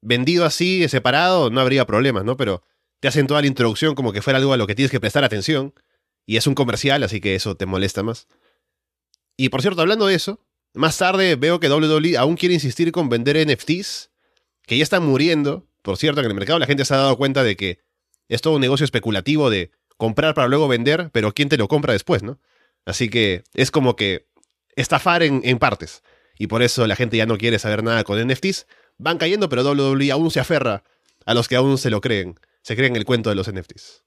vendido 0.00 0.44
así, 0.44 0.86
separado, 0.88 1.50
no 1.50 1.60
habría 1.60 1.86
problemas, 1.86 2.24
¿no? 2.24 2.36
Pero 2.36 2.62
te 3.00 3.08
hacen 3.08 3.26
toda 3.26 3.40
la 3.40 3.48
introducción 3.48 3.94
como 3.94 4.12
que 4.12 4.22
fuera 4.22 4.38
algo 4.38 4.52
a 4.52 4.56
lo 4.56 4.66
que 4.66 4.74
tienes 4.74 4.92
que 4.92 5.00
prestar 5.00 5.24
atención. 5.24 5.74
Y 6.24 6.36
es 6.36 6.46
un 6.46 6.54
comercial, 6.54 7.02
así 7.02 7.20
que 7.20 7.34
eso 7.34 7.56
te 7.56 7.66
molesta 7.66 8.02
más. 8.02 8.28
Y 9.36 9.48
por 9.48 9.62
cierto, 9.62 9.80
hablando 9.80 10.06
de 10.06 10.14
eso, 10.14 10.38
más 10.74 10.98
tarde 10.98 11.36
veo 11.36 11.60
que 11.60 11.68
WWE 11.68 12.16
aún 12.16 12.36
quiere 12.36 12.54
insistir 12.54 12.92
con 12.92 13.08
vender 13.08 13.36
NFTs, 13.46 14.10
que 14.66 14.76
ya 14.76 14.82
están 14.82 15.04
muriendo. 15.04 15.66
Por 15.82 15.96
cierto, 15.96 16.20
en 16.20 16.26
el 16.26 16.34
mercado 16.34 16.58
la 16.58 16.66
gente 16.66 16.84
se 16.84 16.94
ha 16.94 16.98
dado 16.98 17.16
cuenta 17.16 17.42
de 17.42 17.56
que 17.56 17.80
es 18.28 18.40
todo 18.40 18.54
un 18.54 18.60
negocio 18.60 18.84
especulativo 18.84 19.50
de 19.50 19.72
comprar 19.96 20.34
para 20.34 20.48
luego 20.48 20.68
vender, 20.68 21.10
pero 21.12 21.32
¿quién 21.32 21.48
te 21.48 21.56
lo 21.56 21.68
compra 21.68 21.92
después, 21.92 22.22
no? 22.22 22.38
Así 22.86 23.08
que 23.08 23.42
es 23.54 23.70
como 23.70 23.96
que 23.96 24.26
estafar 24.76 25.22
en, 25.22 25.40
en 25.44 25.58
partes. 25.58 26.02
Y 26.38 26.46
por 26.46 26.62
eso 26.62 26.86
la 26.86 26.96
gente 26.96 27.16
ya 27.16 27.26
no 27.26 27.36
quiere 27.36 27.58
saber 27.58 27.82
nada 27.82 28.04
con 28.04 28.18
NFTs. 28.26 28.66
Van 28.96 29.18
cayendo, 29.18 29.48
pero 29.48 29.62
WWE 29.62 30.10
aún 30.10 30.30
se 30.30 30.40
aferra 30.40 30.84
a 31.26 31.34
los 31.34 31.48
que 31.48 31.56
aún 31.56 31.76
se 31.76 31.90
lo 31.90 32.00
creen. 32.00 32.38
Se 32.62 32.76
creen 32.76 32.96
el 32.96 33.04
cuento 33.04 33.28
de 33.28 33.36
los 33.36 33.50
NFTs. 33.52 34.04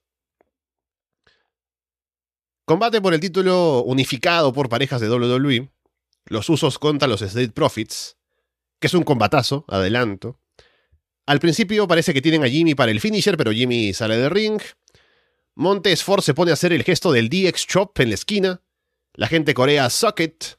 Combate 2.66 3.02
por 3.02 3.14
el 3.14 3.20
título 3.20 3.84
unificado 3.84 4.54
por 4.54 4.70
parejas 4.70 5.02
de 5.02 5.10
WWE. 5.10 5.73
Los 6.26 6.50
usos 6.50 6.80
contra 6.80 7.08
los 7.08 7.22
Street 7.22 7.52
Profits. 7.52 8.18
Que 8.80 8.88
es 8.88 8.94
un 8.94 9.04
combatazo, 9.04 9.66
adelanto. 9.68 10.40
Al 11.26 11.40
principio 11.40 11.88
parece 11.88 12.14
que 12.14 12.22
tienen 12.22 12.44
a 12.44 12.50
Jimmy 12.50 12.76
para 12.76 12.92
el 12.92 13.00
finisher, 13.00 13.38
pero 13.38 13.52
Jimmy 13.52 13.94
sale 13.94 14.18
del 14.18 14.32
ring. 14.32 14.62
Montes 15.56 16.04
Ford 16.04 16.22
se 16.22 16.34
pone 16.34 16.52
a 16.52 16.56
hacer 16.56 16.74
el 16.74 16.84
gesto 16.84 17.12
del 17.12 17.30
DX 17.30 17.68
Chop 17.68 18.00
en 18.00 18.10
la 18.10 18.16
esquina. 18.16 18.62
La 19.14 19.28
gente 19.28 19.54
corea 19.54 19.90
Socket. 19.90 20.58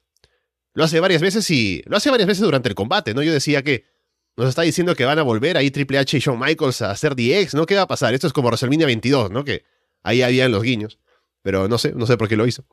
Lo 0.72 0.84
hace 0.84 1.00
varias 1.00 1.22
veces 1.22 1.48
y 1.50 1.82
lo 1.86 1.96
hace 1.96 2.10
varias 2.10 2.26
veces 2.26 2.42
durante 2.42 2.68
el 2.68 2.74
combate, 2.74 3.14
¿no? 3.14 3.22
Yo 3.22 3.32
decía 3.32 3.62
que 3.62 3.84
nos 4.36 4.48
está 4.48 4.62
diciendo 4.62 4.94
que 4.96 5.04
van 5.04 5.18
a 5.18 5.22
volver 5.22 5.56
ahí 5.56 5.70
Triple 5.70 5.98
H 5.98 6.16
y 6.16 6.20
Shawn 6.20 6.38
Michaels 6.38 6.82
a 6.82 6.90
hacer 6.90 7.14
DX, 7.14 7.54
¿no? 7.54 7.66
¿Qué 7.66 7.76
va 7.76 7.82
a 7.82 7.86
pasar? 7.86 8.14
Esto 8.14 8.26
es 8.26 8.32
como 8.32 8.48
WrestleMania 8.48 8.86
22, 8.86 9.30
¿no? 9.30 9.44
Que 9.44 9.64
ahí 10.02 10.22
habían 10.22 10.50
los 10.50 10.62
guiños. 10.62 10.98
Pero 11.42 11.68
no 11.68 11.78
sé, 11.78 11.92
no 11.92 12.06
sé 12.06 12.16
por 12.16 12.28
qué 12.28 12.36
lo 12.36 12.46
hizo. 12.46 12.64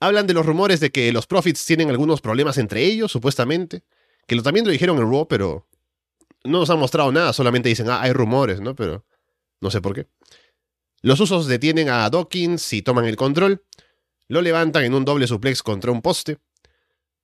Hablan 0.00 0.26
de 0.26 0.34
los 0.34 0.46
rumores 0.46 0.80
de 0.80 0.90
que 0.90 1.12
los 1.12 1.26
Profits 1.26 1.64
tienen 1.64 1.90
algunos 1.90 2.20
problemas 2.20 2.58
entre 2.58 2.84
ellos, 2.84 3.10
supuestamente. 3.10 3.82
Que 4.26 4.36
lo, 4.36 4.42
también 4.42 4.64
lo 4.64 4.72
dijeron 4.72 4.98
en 4.98 5.10
Raw, 5.10 5.26
pero 5.26 5.66
no 6.44 6.60
nos 6.60 6.70
han 6.70 6.78
mostrado 6.78 7.10
nada, 7.10 7.32
solamente 7.32 7.68
dicen, 7.68 7.88
ah, 7.90 8.00
hay 8.00 8.12
rumores, 8.12 8.60
¿no? 8.60 8.74
Pero 8.74 9.04
no 9.60 9.70
sé 9.70 9.80
por 9.80 9.94
qué. 9.94 10.06
Los 11.02 11.20
usos 11.20 11.46
detienen 11.46 11.88
a 11.88 12.08
Dawkins 12.10 12.72
y 12.72 12.82
toman 12.82 13.04
el 13.04 13.16
control. 13.16 13.64
Lo 14.28 14.42
levantan 14.42 14.84
en 14.84 14.94
un 14.94 15.04
doble 15.04 15.26
suplex 15.26 15.62
contra 15.62 15.90
un 15.90 16.02
poste. 16.02 16.38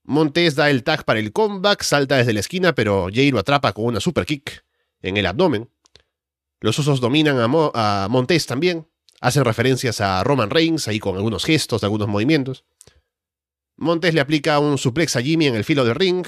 Montes 0.04 0.54
da 0.54 0.70
el 0.70 0.84
tag 0.84 1.04
para 1.04 1.18
el 1.18 1.32
comeback, 1.32 1.82
salta 1.82 2.16
desde 2.16 2.32
la 2.32 2.40
esquina, 2.40 2.74
pero 2.74 3.08
Jay 3.12 3.30
lo 3.30 3.38
atrapa 3.38 3.72
con 3.72 3.87
una 3.87 4.00
super 4.00 4.26
kick 4.26 4.64
en 5.00 5.16
el 5.16 5.26
abdomen. 5.26 5.70
Los 6.60 6.78
usos 6.78 7.00
dominan 7.00 7.38
a, 7.38 8.04
a 8.04 8.08
Montes 8.08 8.46
también. 8.46 8.87
Hacen 9.24 9.42
referencias 9.46 10.02
a 10.02 10.22
Roman 10.22 10.50
Reigns, 10.50 10.87
ahí 10.87 10.98
con 10.98 11.16
algunos 11.16 11.46
gestos, 11.46 11.82
algunos 11.82 12.08
movimientos. 12.08 12.66
Montes 13.78 14.12
le 14.12 14.20
aplica 14.20 14.58
un 14.58 14.76
suplex 14.76 15.16
a 15.16 15.22
Jimmy 15.22 15.46
en 15.46 15.54
el 15.54 15.64
filo 15.64 15.82
del 15.87 15.94
ring. 15.94 16.26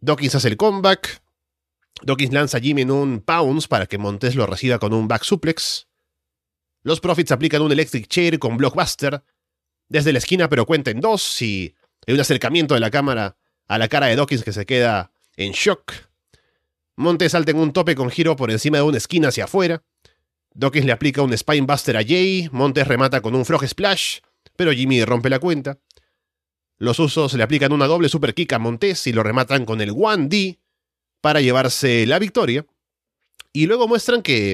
Dawkins 0.00 0.34
hace 0.34 0.48
el 0.48 0.58
comeback. 0.58 1.22
Dawkins 2.02 2.34
lanza 2.34 2.58
a 2.58 2.60
Jimmy 2.60 2.82
en 2.82 2.90
un 2.90 3.20
pounce 3.22 3.68
para 3.68 3.86
que 3.86 3.96
Montes 3.96 4.34
lo 4.34 4.44
reciba 4.44 4.78
con 4.78 4.92
un 4.92 5.08
back 5.08 5.24
suplex. 5.24 5.88
Los 6.82 7.00
Profits 7.00 7.32
aplican 7.32 7.62
un 7.62 7.72
electric 7.72 8.06
chair 8.06 8.38
con 8.38 8.58
blockbuster 8.58 9.24
desde 9.88 10.12
la 10.12 10.18
esquina, 10.18 10.50
pero 10.50 10.66
cuenta 10.66 10.90
en 10.90 11.00
dos 11.00 11.40
y 11.40 11.74
hay 12.06 12.12
un 12.12 12.20
acercamiento 12.20 12.74
de 12.74 12.80
la 12.80 12.90
cámara 12.90 13.38
a 13.66 13.78
la 13.78 13.88
cara 13.88 14.08
de 14.08 14.16
Dawkins 14.16 14.44
que 14.44 14.52
se 14.52 14.66
queda 14.66 15.10
en 15.36 15.52
shock. 15.52 15.90
Montes 16.96 17.32
salta 17.32 17.52
en 17.52 17.56
un 17.56 17.72
tope 17.72 17.94
con 17.94 18.10
giro 18.10 18.36
por 18.36 18.50
encima 18.50 18.76
de 18.76 18.82
una 18.82 18.98
esquina 18.98 19.28
hacia 19.28 19.44
afuera. 19.44 19.82
Dawkins 20.54 20.86
le 20.86 20.92
aplica 20.92 21.22
un 21.22 21.36
Spinebuster 21.36 21.96
a 21.96 22.04
Jay, 22.04 22.48
Montes 22.52 22.86
remata 22.86 23.20
con 23.20 23.34
un 23.34 23.44
Frog 23.44 23.66
Splash, 23.66 24.20
pero 24.56 24.72
Jimmy 24.72 25.04
rompe 25.04 25.28
la 25.28 25.40
cuenta. 25.40 25.78
Los 26.78 27.00
usos 27.00 27.34
le 27.34 27.42
aplican 27.42 27.72
una 27.72 27.86
doble 27.86 28.08
super 28.08 28.34
kick 28.34 28.52
a 28.52 28.58
Montes 28.60 29.06
y 29.08 29.12
lo 29.12 29.22
rematan 29.24 29.64
con 29.64 29.80
el 29.80 29.90
1D 29.90 30.58
para 31.20 31.40
llevarse 31.40 32.06
la 32.06 32.18
victoria. 32.18 32.64
Y 33.52 33.66
luego 33.66 33.88
muestran 33.88 34.22
que 34.22 34.52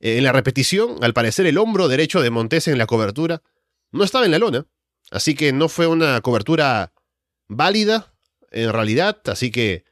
eh, 0.00 0.18
en 0.18 0.24
la 0.24 0.32
repetición, 0.32 1.02
al 1.02 1.14
parecer 1.14 1.46
el 1.46 1.58
hombro 1.58 1.88
derecho 1.88 2.20
de 2.20 2.30
Montes 2.30 2.68
en 2.68 2.78
la 2.78 2.86
cobertura 2.86 3.42
no 3.90 4.04
estaba 4.04 4.24
en 4.24 4.30
la 4.30 4.38
lona, 4.38 4.66
así 5.10 5.34
que 5.34 5.52
no 5.52 5.68
fue 5.68 5.86
una 5.86 6.20
cobertura 6.20 6.92
válida 7.48 8.12
en 8.50 8.72
realidad, 8.72 9.20
así 9.26 9.50
que 9.50 9.84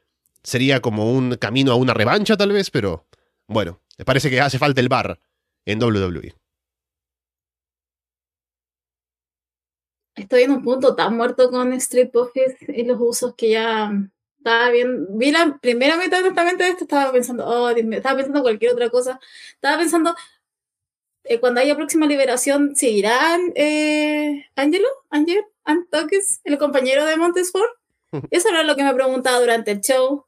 sería 0.43 0.81
como 0.81 1.11
un 1.11 1.35
camino 1.35 1.71
a 1.71 1.75
una 1.75 1.93
revancha 1.93 2.37
tal 2.37 2.51
vez, 2.51 2.69
pero 2.69 3.07
bueno, 3.47 3.81
me 3.97 4.05
parece 4.05 4.29
que 4.29 4.39
hace 4.39 4.59
falta 4.59 4.81
el 4.81 4.89
bar 4.89 5.19
en 5.65 5.81
WWE. 5.81 6.33
Estoy 10.15 10.43
en 10.43 10.51
un 10.51 10.63
punto 10.63 10.95
tan 10.95 11.15
muerto 11.15 11.51
con 11.51 11.73
Street 11.73 12.09
Profits 12.11 12.55
y 12.67 12.83
los 12.83 12.97
usos 12.99 13.35
que 13.35 13.51
ya 13.51 13.91
estaba 14.37 14.71
bien. 14.71 15.17
Vi 15.17 15.31
la 15.31 15.57
primera 15.61 15.95
mitad 15.97 16.21
honestamente 16.21 16.63
de 16.63 16.71
esto, 16.71 16.85
estaba 16.85 17.11
pensando, 17.11 17.45
oh, 17.45 17.69
estaba 17.69 18.15
pensando 18.15 18.41
cualquier 18.41 18.71
otra 18.71 18.89
cosa. 18.89 19.19
Estaba 19.53 19.77
pensando, 19.77 20.15
eh, 21.23 21.39
cuando 21.39 21.61
haya 21.61 21.75
próxima 21.75 22.07
liberación, 22.07 22.75
¿seguirán 22.75 23.51
eh, 23.55 24.45
Angelo? 24.55 24.87
¿Angel? 25.09 25.43
Antoques, 25.63 26.41
el 26.45 26.57
compañero 26.57 27.05
de 27.05 27.17
Montesfort? 27.17 27.69
Eso 28.31 28.49
era 28.49 28.63
lo 28.63 28.75
que 28.75 28.83
me 28.83 28.93
preguntaba 28.93 29.39
durante 29.39 29.71
el 29.71 29.81
show. 29.81 30.25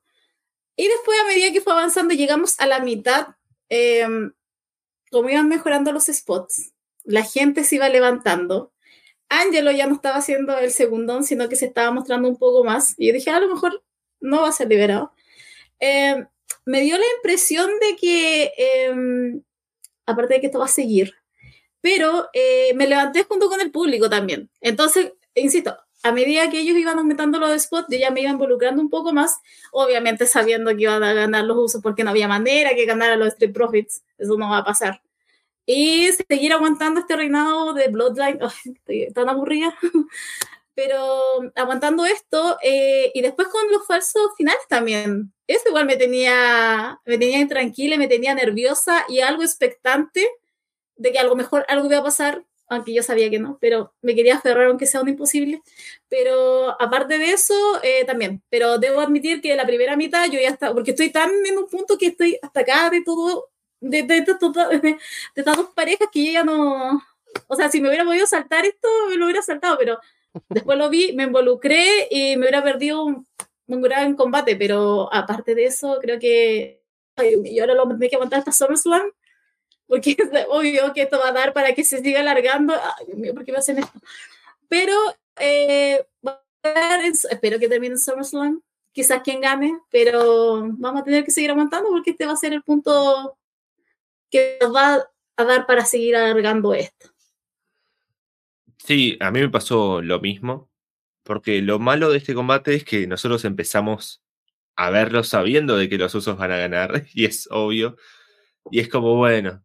Y 0.75 0.87
después, 0.87 1.19
a 1.19 1.27
medida 1.27 1.51
que 1.51 1.61
fue 1.61 1.73
avanzando, 1.73 2.13
llegamos 2.13 2.59
a 2.59 2.67
la 2.67 2.79
mitad 2.79 3.38
eh, 3.69 4.07
como 5.11 5.29
iban 5.29 5.49
mejorando 5.49 5.91
los 5.91 6.05
spots, 6.05 6.73
la 7.03 7.23
gente 7.23 7.63
se 7.63 7.75
iba 7.75 7.89
levantando. 7.89 8.71
Angelo 9.29 9.71
ya 9.71 9.87
no 9.87 9.95
estaba 9.95 10.17
haciendo 10.17 10.57
el 10.57 10.71
segundón, 10.71 11.23
sino 11.23 11.49
que 11.49 11.55
se 11.55 11.65
estaba 11.65 11.91
mostrando 11.91 12.27
un 12.27 12.37
poco 12.37 12.63
más. 12.63 12.95
Y 12.97 13.07
yo 13.07 13.13
dije, 13.13 13.29
a 13.29 13.39
lo 13.39 13.47
mejor 13.47 13.83
no 14.19 14.41
va 14.41 14.49
a 14.49 14.51
ser 14.51 14.67
liberado. 14.67 15.13
Eh, 15.79 16.25
me 16.65 16.81
dio 16.81 16.97
la 16.97 17.05
impresión 17.17 17.69
de 17.79 17.95
que, 17.95 18.51
em, 18.57 19.43
aparte 20.05 20.35
de 20.35 20.41
que 20.41 20.47
esto 20.47 20.59
va 20.59 20.65
a 20.65 20.67
seguir, 20.67 21.15
pero 21.81 22.29
eh, 22.33 22.73
me 22.75 22.87
levanté 22.87 23.23
junto 23.23 23.49
con 23.49 23.61
el 23.61 23.71
público 23.71 24.09
también. 24.09 24.49
Entonces, 24.61 25.13
insisto, 25.35 25.77
a 26.03 26.11
medida 26.11 26.49
que 26.49 26.59
ellos 26.59 26.77
iban 26.77 26.97
aumentando 26.97 27.39
los 27.39 27.61
spots, 27.61 27.87
yo 27.89 27.97
ya 27.97 28.11
me 28.11 28.21
iba 28.21 28.29
involucrando 28.29 28.81
un 28.81 28.89
poco 28.89 29.13
más, 29.13 29.39
obviamente 29.71 30.25
sabiendo 30.25 30.75
que 30.75 30.83
iban 30.83 31.03
a 31.03 31.13
ganar 31.13 31.43
los 31.43 31.57
usos 31.57 31.81
porque 31.81 32.03
no 32.03 32.11
había 32.11 32.27
manera 32.27 32.71
que 32.75 32.85
ganara 32.85 33.15
los 33.15 33.29
Street 33.29 33.53
Profits, 33.53 34.03
eso 34.17 34.37
no 34.37 34.49
va 34.49 34.59
a 34.59 34.63
pasar. 34.63 35.01
Y 35.65 36.09
seguir 36.27 36.53
aguantando 36.53 36.99
este 37.01 37.15
reinado 37.15 37.73
de 37.73 37.89
Bloodline, 37.89 38.39
estoy 38.65 39.11
tan 39.13 39.29
aburrida, 39.29 39.77
pero 40.73 41.21
aguantando 41.55 42.05
esto 42.05 42.57
eh, 42.63 43.11
y 43.13 43.21
después 43.21 43.49
con 43.49 43.69
los 43.71 43.85
falsos 43.85 44.31
finales 44.37 44.61
también. 44.69 45.33
Eso 45.45 45.67
igual 45.67 45.85
me 45.85 45.97
tenía, 45.97 46.99
me 47.05 47.17
tenía 47.17 47.39
intranquila, 47.39 47.97
me 47.97 48.07
tenía 48.07 48.33
nerviosa 48.33 49.05
y 49.09 49.19
algo 49.19 49.43
expectante 49.43 50.29
de 50.95 51.11
que 51.11 51.19
a 51.19 51.23
lo 51.23 51.35
mejor 51.35 51.65
algo 51.67 51.87
iba 51.87 51.97
a 51.97 52.03
pasar 52.03 52.45
aunque 52.69 52.93
yo 52.93 53.03
sabía 53.03 53.29
que 53.29 53.39
no, 53.39 53.57
pero 53.59 53.93
me 54.01 54.15
quería 54.15 54.35
aferrar 54.35 54.67
aunque 54.67 54.85
sea 54.85 55.01
un 55.01 55.09
imposible. 55.09 55.61
Pero 56.07 56.79
aparte 56.81 57.17
de 57.17 57.31
eso, 57.31 57.53
eh, 57.83 58.05
también, 58.05 58.43
pero 58.49 58.77
debo 58.77 59.01
admitir 59.01 59.41
que 59.41 59.55
la 59.55 59.65
primera 59.65 59.97
mitad 59.97 60.25
yo 60.27 60.39
ya 60.39 60.49
está, 60.49 60.73
porque 60.73 60.91
estoy 60.91 61.11
tan 61.11 61.29
en 61.45 61.57
un 61.57 61.67
punto 61.67 61.97
que 61.97 62.07
estoy 62.07 62.37
hasta 62.41 62.61
acá 62.61 62.89
de 62.89 63.03
todo, 63.03 63.49
de, 63.81 63.99
estas 63.99 64.39
dos 65.57 65.69
parejas 65.75 66.07
que 66.11 66.25
yo 66.25 66.31
ya 66.31 66.43
no, 66.43 67.01
o 67.47 67.55
sea, 67.55 67.69
si 67.69 67.81
me 67.81 67.89
hubiera 67.89 68.05
podido 68.05 68.27
saltar 68.27 68.65
esto, 68.65 68.87
me 69.09 69.15
lo 69.17 69.25
hubiera 69.25 69.41
saltado, 69.41 69.77
pero 69.77 69.99
después 70.49 70.77
lo 70.77 70.89
vi, 70.89 71.13
me 71.13 71.23
involucré 71.23 72.07
y 72.11 72.37
me 72.37 72.43
hubiera 72.43 72.63
perdido 72.63 73.03
un, 73.03 73.27
un 73.67 73.81
gran 73.81 74.15
combate, 74.15 74.55
pero 74.55 75.13
aparte 75.13 75.55
de 75.55 75.65
eso, 75.65 75.97
creo 76.01 76.19
que 76.19 76.81
yo 77.17 77.63
ahora 77.63 77.75
lo 77.75 77.87
tengo 77.87 77.99
que 77.99 78.15
aguantar 78.15 78.39
hasta 78.39 78.51
SummerSlam 78.51 79.11
porque 79.89 80.11
es 80.11 80.29
obvio 80.49 80.93
que 80.93 81.01
esto 81.01 81.17
va 81.19 81.29
a 81.29 81.33
dar 81.33 81.51
para 81.51 81.73
que 81.73 81.83
se 81.83 81.99
siga 81.99 82.19
alargando. 82.19 82.75
Ay, 82.75 83.07
Dios 83.07 83.17
mío, 83.17 83.33
¿por 83.33 83.43
qué 83.43 83.51
me 83.51 83.57
hacen 83.57 83.79
esto? 83.79 83.99
Pero 84.67 84.93
eh, 85.39 86.05
espero 87.29 87.57
que 87.57 87.67
termine 87.67 87.97
SummerSlam. 87.97 88.61
Quizás 88.91 89.21
quien 89.23 89.41
gane, 89.41 89.79
pero 89.89 90.61
vamos 90.77 91.01
a 91.01 91.03
tener 91.03 91.23
que 91.23 91.31
seguir 91.31 91.49
aguantando 91.51 91.89
porque 91.89 92.11
este 92.11 92.27
va 92.27 92.33
a 92.33 92.37
ser 92.37 92.53
el 92.53 92.61
punto 92.61 93.37
que 94.29 94.57
nos 94.61 94.75
va 94.75 95.09
a 95.37 95.43
dar 95.43 95.65
para 95.65 95.85
seguir 95.85 96.15
alargando 96.15 96.73
esto. 96.75 97.09
Sí, 98.77 99.17
a 99.19 99.31
mí 99.31 99.41
me 99.41 99.49
pasó 99.49 100.01
lo 100.01 100.19
mismo, 100.19 100.69
porque 101.23 101.61
lo 101.61 101.79
malo 101.79 102.11
de 102.11 102.19
este 102.19 102.35
combate 102.35 102.75
es 102.75 102.83
que 102.83 103.07
nosotros 103.07 103.43
empezamos 103.45 104.21
a 104.75 104.91
verlo 104.91 105.23
sabiendo 105.23 105.77
de 105.77 105.89
que 105.89 105.97
los 105.97 106.13
usos 106.13 106.37
van 106.37 106.51
a 106.51 106.57
ganar, 106.57 107.05
y 107.13 107.25
es 107.25 107.47
obvio. 107.49 107.95
Y 108.71 108.79
es 108.79 108.89
como, 108.89 109.15
bueno, 109.15 109.63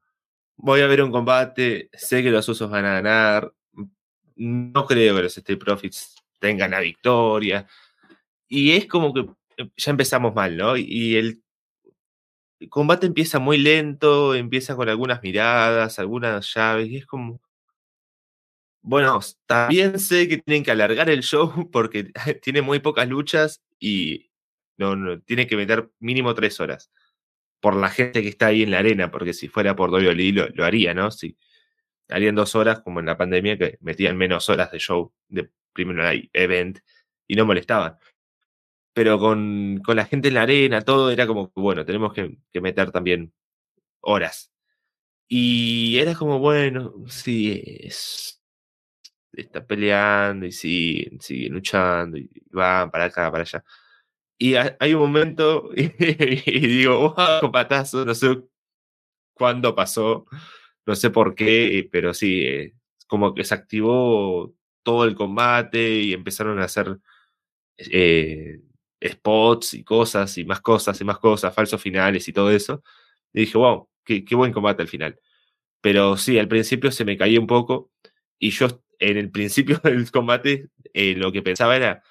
voy 0.56 0.80
a 0.80 0.86
ver 0.86 1.02
un 1.02 1.10
combate, 1.12 1.90
sé 1.92 2.22
que 2.22 2.30
los 2.30 2.48
usos 2.48 2.70
van 2.70 2.84
a 2.84 2.94
ganar, 2.94 3.52
no 4.36 4.86
creo 4.86 5.16
que 5.16 5.22
los 5.22 5.36
State 5.36 5.56
Profits 5.56 6.14
tengan 6.38 6.72
la 6.72 6.80
victoria. 6.80 7.66
Y 8.48 8.72
es 8.72 8.86
como 8.86 9.14
que 9.14 9.26
eh, 9.56 9.70
ya 9.76 9.90
empezamos 9.90 10.34
mal, 10.34 10.56
¿no? 10.56 10.76
Y 10.76 11.16
el 11.16 11.42
combate 12.68 13.06
empieza 13.06 13.38
muy 13.38 13.58
lento, 13.58 14.34
empieza 14.34 14.76
con 14.76 14.88
algunas 14.88 15.22
miradas, 15.22 15.98
algunas 15.98 16.52
llaves, 16.54 16.88
y 16.88 16.96
es 16.98 17.06
como. 17.06 17.40
Bueno, 18.82 19.18
también 19.46 19.98
sé 19.98 20.28
que 20.28 20.38
tienen 20.38 20.62
que 20.62 20.70
alargar 20.70 21.08
el 21.08 21.22
show 21.22 21.70
porque 21.72 22.12
tiene 22.42 22.62
muy 22.62 22.80
pocas 22.80 23.08
luchas 23.08 23.62
y 23.78 24.30
no, 24.76 24.96
no, 24.96 25.20
tiene 25.22 25.46
que 25.46 25.56
meter 25.56 25.90
mínimo 26.00 26.34
tres 26.34 26.60
horas. 26.60 26.90
Por 27.64 27.76
la 27.76 27.88
gente 27.88 28.22
que 28.22 28.28
está 28.28 28.48
ahí 28.48 28.62
en 28.62 28.70
la 28.70 28.80
arena, 28.80 29.10
porque 29.10 29.32
si 29.32 29.48
fuera 29.48 29.74
por 29.74 29.90
WWE 29.90 30.32
lo, 30.32 30.48
lo 30.50 30.64
haría, 30.64 30.92
¿no? 30.94 31.10
Si 31.10 31.36
harían 32.10 32.34
dos 32.34 32.54
horas, 32.54 32.80
como 32.82 33.00
en 33.00 33.06
la 33.06 33.16
pandemia, 33.16 33.58
que 33.58 33.78
metían 33.80 34.16
menos 34.16 34.50
horas 34.50 34.70
de 34.70 34.78
show 34.78 35.12
de 35.28 35.50
primero 35.72 36.04
event 36.32 36.80
y 37.26 37.36
no 37.36 37.46
molestaban 37.46 37.96
pero 38.94 39.18
con, 39.18 39.80
con, 39.84 39.96
la 39.96 40.06
gente 40.06 40.28
en 40.28 40.34
la 40.34 40.42
arena, 40.42 40.82
todo 40.82 41.10
era 41.10 41.26
como, 41.26 41.52
bueno, 41.56 41.84
tenemos 41.84 42.12
que, 42.14 42.38
meter 42.60 42.92
también 42.92 43.34
horas. 44.00 44.52
Y 45.28 45.98
era 45.98 46.14
como, 46.14 46.38
bueno, 46.38 46.94
sí, 47.08 47.62
es, 47.64 48.42
está 49.32 49.66
peleando 49.66 50.46
y 50.46 50.52
siguen, 50.52 51.20
siguen 51.20 51.54
luchando 51.54 52.18
y 52.18 52.30
van 52.52 52.90
para 52.90 53.06
acá, 53.06 53.30
para 53.32 53.42
allá. 53.42 53.64
Y 54.38 54.54
hay 54.56 54.94
un 54.94 55.00
momento 55.00 55.70
y, 55.76 55.88
digo, 55.88 57.14
wow, 57.14 57.52
patazo, 57.52 58.04
no 58.04 58.14
sé 58.14 58.42
cuándo 59.34 59.74
pasó, 59.74 60.26
no 60.86 60.94
sé 60.94 61.10
por 61.10 61.34
qué, 61.34 61.88
pero 61.90 62.14
sí, 62.14 62.42
eh, 62.44 62.74
como 63.06 63.34
que 63.34 63.44
se 63.44 63.54
activó 63.54 64.54
todo 64.82 65.04
el 65.04 65.14
combate 65.14 66.00
y 66.00 66.12
empezaron 66.12 66.60
a 66.60 66.64
hacer 66.64 66.98
eh, 67.78 68.60
spots 69.02 69.74
y 69.74 69.84
cosas 69.84 70.38
y 70.38 70.44
más 70.44 70.60
cosas 70.60 71.00
y 71.00 71.04
más 71.04 71.18
cosas, 71.18 71.54
falsos 71.54 71.80
finales 71.82 72.28
y 72.28 72.32
todo 72.32 72.50
eso. 72.50 72.82
Y 73.32 73.40
dije, 73.40 73.58
wow, 73.58 73.88
qué, 74.04 74.24
buen 74.32 74.52
combate 74.52 74.82
al 74.82 74.88
final. 74.88 75.18
Pero 75.80 76.16
sí, 76.16 76.38
al 76.38 76.48
principio 76.48 76.90
se 76.90 77.04
me 77.04 77.16
caía 77.16 77.40
un 77.40 77.46
poco 77.46 77.92
y 78.38 78.50
yo 78.50 78.68
en 78.98 79.18
el 79.18 79.30
principio 79.30 79.80
del 79.84 80.10
combate 80.10 80.68
eh, 80.94 81.14
lo 81.16 81.32
que 81.32 81.42
pensaba 81.42 81.76
era, 81.76 82.02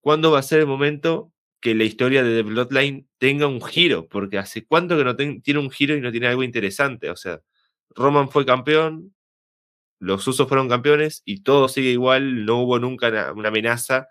¿cuándo 0.00 0.30
va 0.32 0.40
a 0.40 0.42
ser 0.42 0.60
el 0.60 0.66
momento 0.66 1.32
que 1.60 1.74
la 1.74 1.84
historia 1.84 2.22
de 2.22 2.42
The 2.42 2.48
Bloodline 2.48 3.08
tenga 3.18 3.46
un 3.46 3.62
giro? 3.62 4.08
Porque 4.08 4.38
hace 4.38 4.66
cuánto 4.66 4.96
que 4.96 5.04
no 5.04 5.16
tiene 5.16 5.60
un 5.60 5.70
giro 5.70 5.96
y 5.96 6.00
no 6.00 6.10
tiene 6.12 6.28
algo 6.28 6.42
interesante. 6.42 7.10
O 7.10 7.16
sea, 7.16 7.40
Roman 7.90 8.30
fue 8.30 8.46
campeón, 8.46 9.14
los 10.00 10.26
usos 10.26 10.48
fueron 10.48 10.68
campeones 10.68 11.22
y 11.24 11.42
todo 11.42 11.68
sigue 11.68 11.90
igual, 11.90 12.44
no 12.44 12.62
hubo 12.62 12.78
nunca 12.78 13.32
una 13.34 13.48
amenaza 13.48 14.08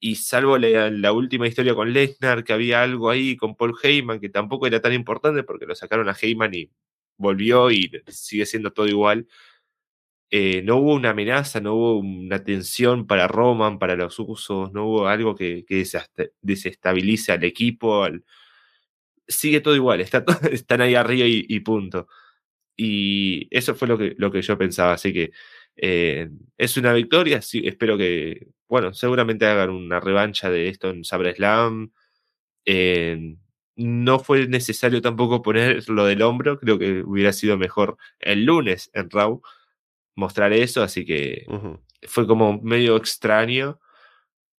y 0.00 0.16
salvo 0.16 0.58
la, 0.58 1.12
última 1.12 1.46
historia 1.46 1.76
con 1.76 1.92
Lesnar, 1.92 2.42
que 2.42 2.52
había 2.52 2.82
algo 2.82 3.08
ahí 3.08 3.36
con 3.36 3.54
Paul 3.54 3.74
Heyman, 3.80 4.18
que 4.18 4.28
tampoco 4.28 4.66
era 4.66 4.80
tan 4.80 4.92
importante 4.92 5.44
porque 5.44 5.64
lo 5.64 5.76
sacaron 5.76 6.08
a 6.08 6.16
Heyman 6.20 6.52
y 6.54 6.70
volvió 7.16 7.70
y 7.70 7.88
sigue 8.08 8.44
siendo 8.44 8.72
todo 8.72 8.88
igual. 8.88 9.28
Eh, 10.34 10.62
no 10.64 10.78
hubo 10.78 10.94
una 10.94 11.10
amenaza, 11.10 11.60
no 11.60 11.74
hubo 11.74 11.98
una 11.98 12.42
tensión 12.42 13.06
para 13.06 13.28
Roman, 13.28 13.78
para 13.78 13.96
los 13.96 14.18
usos, 14.18 14.72
no 14.72 14.86
hubo 14.86 15.06
algo 15.06 15.34
que, 15.34 15.66
desestabilice 16.40 17.32
al 17.32 17.44
equipo. 17.44 18.06
Sigue 19.28 19.60
todo 19.60 19.76
igual, 19.76 20.00
está 20.00 20.24
están 20.50 20.80
ahí 20.80 20.94
arriba 20.94 21.26
y, 21.28 21.60
punto. 21.60 22.08
Y 22.76 23.48
eso 23.50 23.74
fue 23.74 23.88
lo 23.88 23.98
que, 23.98 24.14
lo 24.18 24.32
que 24.32 24.42
yo 24.42 24.58
pensaba, 24.58 24.94
así 24.94 25.12
que 25.12 25.32
eh, 25.76 26.30
es 26.58 26.76
una 26.78 26.92
victoria, 26.94 27.42
sí, 27.42 27.62
espero 27.66 27.98
que, 27.98 28.48
bueno, 28.68 28.94
seguramente 28.94 29.46
hagan 29.46 29.70
una 29.70 30.00
revancha 30.00 30.50
de 30.50 30.68
esto 30.68 30.90
en 30.90 31.04
SummerSlam. 31.04 31.92
Eh, 32.66 33.36
no 33.76 34.18
fue 34.20 34.48
necesario 34.48 35.02
tampoco 35.02 35.42
poner 35.42 35.88
lo 35.90 36.06
del 36.06 36.22
hombro, 36.22 36.58
creo 36.58 36.78
que 36.78 37.02
hubiera 37.04 37.32
sido 37.32 37.58
mejor 37.58 37.98
el 38.20 38.44
lunes 38.46 38.90
en 38.94 39.10
Raw 39.10 39.42
mostrar 40.14 40.52
eso, 40.52 40.82
así 40.82 41.04
que 41.04 41.46
fue 42.02 42.26
como 42.26 42.60
medio 42.62 42.96
extraño. 42.96 43.80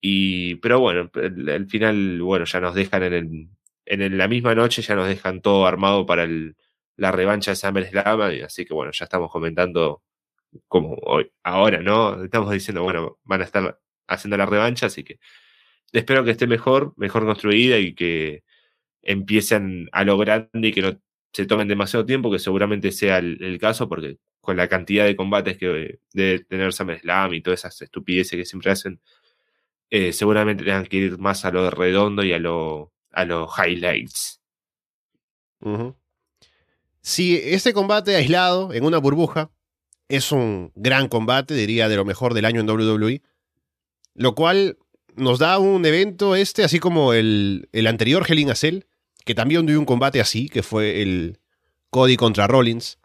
Y, 0.01 0.55
pero 0.55 0.79
bueno, 0.79 1.09
al 1.13 1.67
final, 1.67 2.21
bueno, 2.21 2.45
ya 2.45 2.59
nos 2.59 2.75
dejan 2.75 3.03
en, 3.03 3.13
el, 3.13 3.49
en 3.85 4.17
la 4.17 4.27
misma 4.27 4.53
noche, 4.55 4.81
ya 4.81 4.95
nos 4.95 5.07
dejan 5.07 5.41
todo 5.41 5.65
armado 5.65 6.05
para 6.05 6.23
el, 6.23 6.55
la 6.97 7.11
revancha 7.11 7.51
de 7.51 7.55
SummerSlam, 7.55 8.21
así 8.45 8.65
que 8.65 8.73
bueno, 8.73 8.91
ya 8.91 9.05
estamos 9.05 9.31
comentando 9.31 10.03
como 10.67 10.95
hoy, 11.03 11.31
ahora, 11.43 11.81
¿no? 11.81 12.23
Estamos 12.23 12.51
diciendo, 12.51 12.83
bueno, 12.83 13.19
van 13.23 13.41
a 13.41 13.45
estar 13.45 13.79
haciendo 14.07 14.37
la 14.37 14.45
revancha, 14.45 14.87
así 14.87 15.03
que 15.03 15.19
espero 15.91 16.23
que 16.23 16.31
esté 16.31 16.47
mejor, 16.47 16.93
mejor 16.97 17.25
construida 17.25 17.79
y 17.79 17.95
que 17.95 18.43
empiecen 19.01 19.89
a 19.91 20.03
lo 20.03 20.17
grande 20.17 20.67
y 20.67 20.71
que 20.73 20.81
no 20.81 20.99
se 21.33 21.45
tomen 21.45 21.67
demasiado 21.67 22.05
tiempo, 22.05 22.31
que 22.31 22.39
seguramente 22.39 22.91
sea 22.91 23.17
el, 23.17 23.57
caso, 23.59 23.89
porque 23.89 24.17
con 24.43 24.57
la 24.57 24.67
cantidad 24.67 25.05
de 25.05 25.15
combates 25.15 25.57
que 25.57 25.99
debe 26.11 26.39
tener 26.39 26.73
SummerSlam 26.73 27.33
y 27.33 27.39
todas 27.41 27.61
esas 27.61 27.81
estupideces 27.81 28.37
que 28.37 28.43
siempre 28.45 28.71
hacen, 28.71 28.99
eh, 29.89 30.11
seguramente 30.11 30.65
tengan 30.65 30.85
que 30.85 30.97
ir 30.97 31.17
más 31.17 31.45
a 31.45 31.51
lo 31.51 31.71
redondo 31.71 32.25
y 32.25 32.33
a 32.33 32.39
lo 32.39 32.91
a 33.13 33.23
los 33.23 33.49
highlights. 33.57 34.41
Si 36.99 37.37
este 37.37 37.71
combate 37.71 38.17
aislado 38.17 38.73
en 38.73 38.83
una 38.83 38.97
burbuja 38.97 39.49
es 40.09 40.33
un 40.33 40.73
gran 40.75 41.07
combate, 41.07 41.53
diría 41.53 41.87
de 41.87 41.95
lo 41.95 42.03
mejor 42.03 42.33
del 42.33 42.43
año 42.43 42.59
en 42.59 42.69
WWE. 42.69 43.21
Lo 44.13 44.35
cual 44.35 44.77
nos 45.15 45.39
da 45.39 45.57
un 45.57 45.85
evento 45.85 46.35
este, 46.35 46.65
así 46.65 46.79
como 46.79 47.13
el, 47.13 47.69
el 47.71 47.87
anterior 47.87 48.25
Hell 48.27 48.39
in 48.39 48.51
que 49.23 49.35
también 49.35 49.65
dio 49.65 49.79
un 49.79 49.85
combate 49.85 50.19
así, 50.19 50.49
que 50.49 50.63
fue 50.63 51.01
el 51.01 51.39
Cody 51.91 52.17
contra 52.17 52.45
Rollins. 52.45 52.99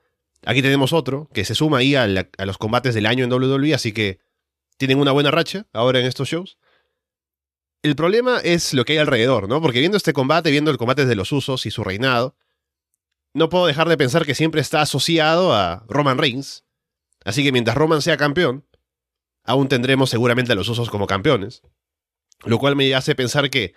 Aquí 0.46 0.62
tenemos 0.62 0.92
otro, 0.92 1.28
que 1.32 1.44
se 1.44 1.54
suma 1.54 1.78
ahí 1.78 1.94
a, 1.94 2.04
a 2.04 2.46
los 2.46 2.58
combates 2.58 2.94
del 2.94 3.06
año 3.06 3.24
en 3.24 3.32
WWE, 3.32 3.74
así 3.74 3.92
que 3.92 4.20
tienen 4.76 4.98
una 4.98 5.12
buena 5.12 5.30
racha 5.30 5.66
ahora 5.72 6.00
en 6.00 6.06
estos 6.06 6.28
shows. 6.28 6.58
El 7.82 7.96
problema 7.96 8.40
es 8.42 8.74
lo 8.74 8.84
que 8.84 8.92
hay 8.92 8.98
alrededor, 8.98 9.48
¿no? 9.48 9.60
Porque 9.60 9.80
viendo 9.80 9.96
este 9.96 10.12
combate, 10.12 10.50
viendo 10.50 10.70
el 10.70 10.78
combate 10.78 11.06
de 11.06 11.14
los 11.14 11.32
usos 11.32 11.66
y 11.66 11.70
su 11.70 11.84
reinado, 11.84 12.36
no 13.34 13.48
puedo 13.48 13.66
dejar 13.66 13.88
de 13.88 13.96
pensar 13.96 14.24
que 14.24 14.34
siempre 14.34 14.60
está 14.60 14.80
asociado 14.80 15.54
a 15.54 15.84
Roman 15.88 16.18
Reigns, 16.18 16.64
Así 17.24 17.42
que 17.44 17.52
mientras 17.52 17.76
Roman 17.76 18.02
sea 18.02 18.16
campeón, 18.16 18.66
aún 19.44 19.68
tendremos 19.68 20.10
seguramente 20.10 20.52
a 20.52 20.54
los 20.54 20.68
usos 20.68 20.88
como 20.88 21.06
campeones. 21.06 21.62
Lo 22.44 22.58
cual 22.58 22.76
me 22.76 22.94
hace 22.94 23.14
pensar 23.14 23.50
que 23.50 23.74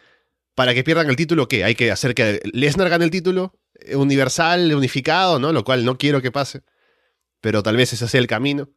para 0.62 0.76
que 0.76 0.84
pierdan 0.84 1.10
el 1.10 1.16
título, 1.16 1.48
¿qué? 1.48 1.64
Hay 1.64 1.74
que 1.74 1.90
hacer 1.90 2.14
que 2.14 2.40
Lesnar 2.54 2.88
gane 2.88 3.04
el 3.04 3.10
título 3.10 3.58
eh, 3.80 3.96
universal, 3.96 4.72
unificado, 4.76 5.40
¿no? 5.40 5.52
Lo 5.52 5.64
cual 5.64 5.84
no 5.84 5.98
quiero 5.98 6.22
que 6.22 6.32
pase. 6.32 6.62
Pero 7.40 7.64
tal 7.64 7.78
vez 7.78 7.94
ese 7.94 8.08
sea 8.08 8.20
el 8.20 8.28
camino. 8.28 8.70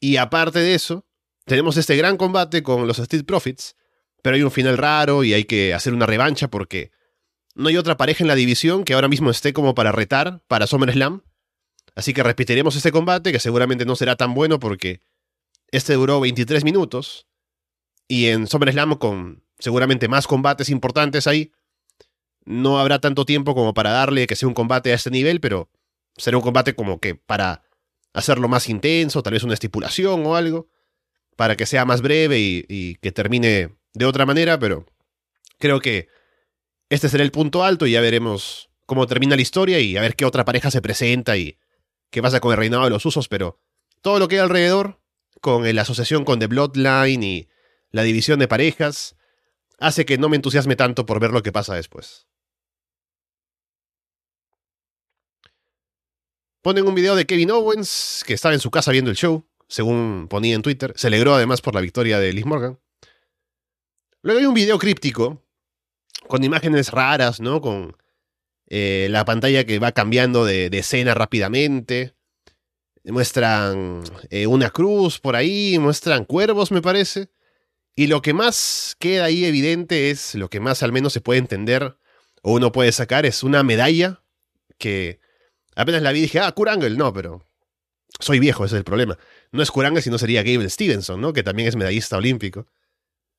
Y 0.00 0.16
aparte 0.16 0.60
de 0.60 0.74
eso, 0.74 1.06
tenemos 1.44 1.76
este 1.76 1.94
gran 1.94 2.16
combate 2.16 2.62
con 2.62 2.86
los 2.86 2.98
Street 3.00 3.26
Profits, 3.26 3.76
pero 4.22 4.36
hay 4.36 4.42
un 4.42 4.50
final 4.50 4.78
raro 4.78 5.24
y 5.24 5.34
hay 5.34 5.44
que 5.44 5.74
hacer 5.74 5.92
una 5.92 6.06
revancha 6.06 6.48
porque 6.48 6.90
no 7.54 7.68
hay 7.68 7.76
otra 7.76 7.98
pareja 7.98 8.24
en 8.24 8.28
la 8.28 8.34
división 8.34 8.82
que 8.82 8.94
ahora 8.94 9.08
mismo 9.08 9.28
esté 9.28 9.52
como 9.52 9.74
para 9.74 9.92
retar 9.92 10.42
para 10.48 10.66
SummerSlam. 10.66 11.22
Así 11.96 12.14
que 12.14 12.22
repetiremos 12.22 12.76
este 12.76 12.92
combate, 12.92 13.30
que 13.30 13.40
seguramente 13.40 13.84
no 13.84 13.94
será 13.94 14.16
tan 14.16 14.32
bueno 14.32 14.58
porque 14.58 15.02
este 15.70 15.92
duró 15.92 16.18
23 16.20 16.64
minutos. 16.64 17.26
Y 18.08 18.28
en 18.28 18.46
SummerSlam, 18.46 18.94
con 18.94 19.46
seguramente 19.58 20.08
más 20.08 20.26
combates 20.26 20.68
importantes 20.68 21.26
ahí, 21.26 21.52
no 22.44 22.78
habrá 22.78 22.98
tanto 23.00 23.24
tiempo 23.24 23.54
como 23.54 23.74
para 23.74 23.90
darle 23.90 24.26
que 24.26 24.36
sea 24.36 24.48
un 24.48 24.54
combate 24.54 24.92
a 24.92 24.94
este 24.94 25.10
nivel, 25.10 25.40
pero 25.40 25.70
será 26.16 26.36
un 26.36 26.42
combate 26.42 26.74
como 26.74 26.98
que 26.98 27.14
para 27.14 27.62
hacerlo 28.14 28.48
más 28.48 28.68
intenso, 28.68 29.22
tal 29.22 29.34
vez 29.34 29.42
una 29.42 29.54
estipulación 29.54 30.24
o 30.24 30.34
algo, 30.34 30.68
para 31.36 31.56
que 31.56 31.66
sea 31.66 31.84
más 31.84 32.00
breve 32.00 32.38
y, 32.38 32.64
y 32.68 32.94
que 32.96 33.12
termine 33.12 33.76
de 33.92 34.04
otra 34.04 34.26
manera, 34.26 34.58
pero 34.58 34.86
creo 35.58 35.80
que 35.80 36.08
este 36.88 37.08
será 37.08 37.22
el 37.22 37.30
punto 37.30 37.64
alto 37.64 37.86
y 37.86 37.92
ya 37.92 38.00
veremos 38.00 38.70
cómo 38.86 39.06
termina 39.06 39.36
la 39.36 39.42
historia 39.42 39.78
y 39.80 39.96
a 39.96 40.00
ver 40.00 40.16
qué 40.16 40.24
otra 40.24 40.46
pareja 40.46 40.70
se 40.70 40.80
presenta 40.80 41.36
y 41.36 41.58
qué 42.10 42.22
pasa 42.22 42.40
con 42.40 42.52
el 42.52 42.58
reinado 42.58 42.84
de 42.84 42.90
los 42.90 43.04
usos, 43.04 43.28
pero 43.28 43.60
todo 44.00 44.18
lo 44.18 44.28
que 44.28 44.36
hay 44.36 44.40
alrededor, 44.40 45.00
con 45.42 45.74
la 45.74 45.82
asociación 45.82 46.24
con 46.24 46.38
The 46.38 46.46
Bloodline 46.46 47.22
y 47.22 47.48
la 47.90 48.02
división 48.02 48.38
de 48.38 48.48
parejas, 48.48 49.16
hace 49.78 50.04
que 50.04 50.18
no 50.18 50.28
me 50.28 50.36
entusiasme 50.36 50.76
tanto 50.76 51.06
por 51.06 51.20
ver 51.20 51.30
lo 51.30 51.42
que 51.42 51.52
pasa 51.52 51.74
después. 51.74 52.26
Ponen 56.62 56.86
un 56.86 56.94
video 56.94 57.14
de 57.14 57.24
Kevin 57.24 57.52
Owens, 57.52 58.24
que 58.26 58.34
estaba 58.34 58.52
en 58.52 58.60
su 58.60 58.70
casa 58.70 58.90
viendo 58.90 59.10
el 59.10 59.16
show, 59.16 59.46
según 59.68 60.26
ponía 60.28 60.54
en 60.54 60.62
Twitter. 60.62 60.92
Se 60.96 61.06
alegró 61.06 61.34
además 61.34 61.60
por 61.60 61.74
la 61.74 61.80
victoria 61.80 62.18
de 62.18 62.32
Liz 62.32 62.44
Morgan. 62.44 62.78
Luego 64.22 64.40
hay 64.40 64.46
un 64.46 64.54
video 64.54 64.78
críptico 64.78 65.42
con 66.26 66.42
imágenes 66.42 66.90
raras, 66.90 67.40
¿no? 67.40 67.60
Con 67.60 67.96
eh, 68.66 69.06
la 69.10 69.24
pantalla 69.24 69.64
que 69.64 69.78
va 69.78 69.92
cambiando 69.92 70.44
de, 70.44 70.66
escena 70.72 71.14
rápidamente. 71.14 72.14
Muestran 73.04 74.02
eh, 74.28 74.46
una 74.46 74.70
cruz 74.70 75.20
por 75.20 75.36
ahí, 75.36 75.78
muestran 75.78 76.24
cuervos, 76.24 76.72
me 76.72 76.82
parece. 76.82 77.30
Y 77.98 78.06
lo 78.06 78.22
que 78.22 78.32
más 78.32 78.94
queda 79.00 79.24
ahí 79.24 79.44
evidente 79.44 80.10
es, 80.10 80.36
lo 80.36 80.48
que 80.48 80.60
más 80.60 80.84
al 80.84 80.92
menos 80.92 81.12
se 81.12 81.20
puede 81.20 81.40
entender 81.40 81.96
o 82.42 82.52
uno 82.52 82.70
puede 82.70 82.92
sacar, 82.92 83.26
es 83.26 83.42
una 83.42 83.64
medalla 83.64 84.22
que 84.78 85.18
apenas 85.74 86.02
la 86.02 86.12
vi 86.12 86.20
dije, 86.20 86.38
ah, 86.38 86.52
Kurangel, 86.52 86.96
no, 86.96 87.12
pero 87.12 87.44
soy 88.20 88.38
viejo, 88.38 88.64
ese 88.64 88.76
es 88.76 88.78
el 88.78 88.84
problema. 88.84 89.18
No 89.50 89.64
es 89.64 89.72
Kurangel, 89.72 90.00
sino 90.00 90.16
sería 90.16 90.44
Gable 90.44 90.70
Stevenson, 90.70 91.20
¿no? 91.20 91.32
Que 91.32 91.42
también 91.42 91.68
es 91.68 91.74
medallista 91.74 92.16
olímpico. 92.16 92.68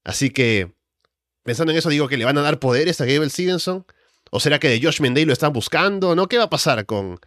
Así 0.03 0.29
que, 0.29 0.73
pensando 1.43 1.71
en 1.71 1.77
eso, 1.77 1.87
digo 1.87 2.09
que 2.09 2.17
le 2.17 2.25
van 2.25 2.37
a 2.37 2.41
dar 2.41 2.59
poderes 2.59 2.99
a 2.99 3.05
Gable 3.05 3.29
Stevenson. 3.29 3.85
¿O 4.29 4.41
será 4.41 4.59
que 4.59 4.67
de 4.67 4.81
Josh 4.83 4.99
Mendey 4.99 5.23
lo 5.23 5.31
están 5.31 5.53
buscando? 5.53 6.17
¿No? 6.17 6.27
¿Qué 6.27 6.37
va 6.37 6.43
a 6.43 6.49
pasar 6.49 6.85
con, 6.85 7.21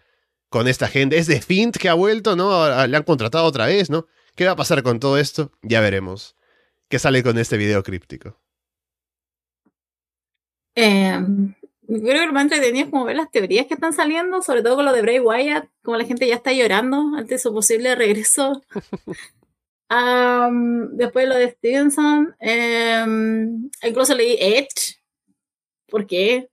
con 0.51 0.69
esta 0.69 0.87
gente? 0.87 1.17
¿Es 1.17 1.29
de 1.29 1.41
Fint 1.41 1.79
que 1.79 1.89
ha 1.89 1.95
vuelto, 1.95 2.37
no? 2.37 2.87
Le 2.87 2.95
han 2.95 3.05
contratado 3.05 3.47
otra 3.47 3.65
vez, 3.65 3.89
¿no? 3.89 4.07
¿Qué 4.37 4.45
va 4.45 4.51
a 4.51 4.57
pasar 4.57 4.83
con 4.83 5.01
todo 5.01 5.17
esto? 5.17 5.51
Ya 5.63 5.81
veremos. 5.81 6.37
¿Qué 6.93 6.99
sale 6.99 7.23
con 7.23 7.39
este 7.39 7.57
video 7.57 7.83
críptico? 7.83 8.39
Eh, 10.75 11.19
creo 11.87 12.21
que 12.21 12.27
lo 12.27 12.35
más 12.35 12.43
entretenido 12.43 12.85
es 12.85 12.91
como 12.91 13.07
ver 13.07 13.17
las 13.17 13.31
teorías 13.31 13.67
que 13.67 13.73
están 13.73 13.95
saliendo, 13.95 14.43
sobre 14.43 14.63
todo 14.63 14.77
con 14.77 14.85
lo 14.85 14.93
de 14.93 15.01
Bray 15.01 15.19
Wyatt, 15.19 15.71
como 15.81 15.97
la 15.97 16.05
gente 16.05 16.29
ya 16.29 16.35
está 16.35 16.53
llorando 16.53 17.17
ante 17.17 17.39
su 17.39 17.51
posible 17.55 17.95
regreso. 17.95 18.63
um, 19.91 20.95
después 20.95 21.27
lo 21.27 21.37
de 21.37 21.53
Stevenson, 21.53 22.37
um, 22.39 23.71
incluso 23.83 24.15
leí 24.15 24.37
Edge. 24.39 25.01
¿Por 25.89 26.07
qué? 26.07 26.51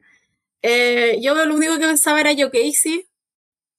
Eh, 0.62 1.20
yo 1.22 1.36
lo 1.36 1.54
único 1.54 1.78
que 1.80 1.86
pensaba 1.86 2.22
era 2.22 2.32
Joe 2.32 2.50
Casey. 2.50 3.10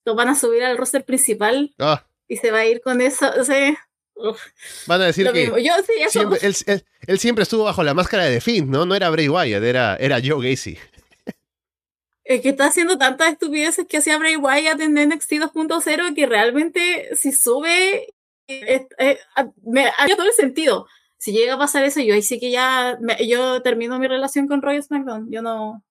Lo 0.05 0.15
van 0.15 0.29
a 0.29 0.35
subir 0.35 0.63
al 0.63 0.77
roster 0.77 1.07
principal 1.07 1.75
Ah, 1.79 2.07
y 2.29 2.37
se 2.37 2.51
va 2.51 2.59
a 2.59 2.67
ir 2.67 2.83
con 2.83 3.01
eso. 3.01 3.31
O 3.41 3.45
sea, 3.45 3.79
uf, 4.23 4.41
van 4.87 5.01
a 5.03 5.07
decir 5.07 5.27
que. 5.33 5.47
Yo 5.47 5.73
sí, 5.87 5.93
siempre- 6.09 6.39
él, 6.43 6.55
él- 6.67 6.85
él 7.07 7.19
siempre 7.19 7.43
estuvo 7.43 7.65
bajo 7.65 7.83
la 7.83 7.95
máscara 7.95 8.25
de 8.25 8.41
Fiend, 8.41 8.71
¿no? 8.71 8.85
No 8.87 8.95
era 8.95 9.11
Bray 9.11 9.29
Wyatt, 9.29 9.63
era, 9.63 9.97
era 9.97 10.19
Joe 10.25 10.51
Gacy. 10.51 10.79
Es 12.25 12.43
que 12.43 12.51
está 12.51 12.67
haciendo 12.67 12.97
tantas 12.99 13.33
estupideces 13.33 13.87
que 13.89 13.97
hacía 13.97 14.19
Bray 14.19 14.37
Wyatt 14.37 14.81
en 14.81 14.95
NXT 14.95 15.33
2.0 15.41 16.15
que 16.15 16.27
realmente 16.27 17.09
si 17.17 17.33
sube, 17.33 18.15
eh, 18.47 18.87
eh, 18.99 19.19
a- 19.35 19.49
me 19.65 19.87
haría 19.99 20.17
todo 20.17 20.27
el 20.27 20.33
sentido. 20.33 20.87
Si 21.19 21.33
llega 21.33 21.55
a 21.55 21.59
pasar 21.59 21.85
eso, 21.85 22.01
yo 22.01 22.15
ahí 22.15 22.23
sí 22.23 22.39
que 22.39 22.51
ya, 22.51 22.97
me- 23.01 23.27
yo 23.27 23.63
termino 23.63 23.99
mi 23.99 24.07
relación 24.07 24.47
con 24.47 24.63
Roy 24.63 24.81
SmackDown. 24.83 25.31
Yo 25.31 25.43
no... 25.43 25.83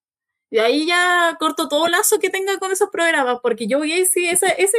Y 0.51 0.57
ahí 0.59 0.87
ya 0.87 1.35
corto 1.39 1.67
todo 1.67 1.87
lazo 1.87 2.19
que 2.19 2.29
tenga 2.29 2.57
con 2.57 2.71
esos 2.71 2.89
programas, 2.89 3.39
porque 3.43 3.67
Joe 3.69 3.87
Gacy, 3.87 4.27
ese, 4.29 4.55
ese, 4.57 4.77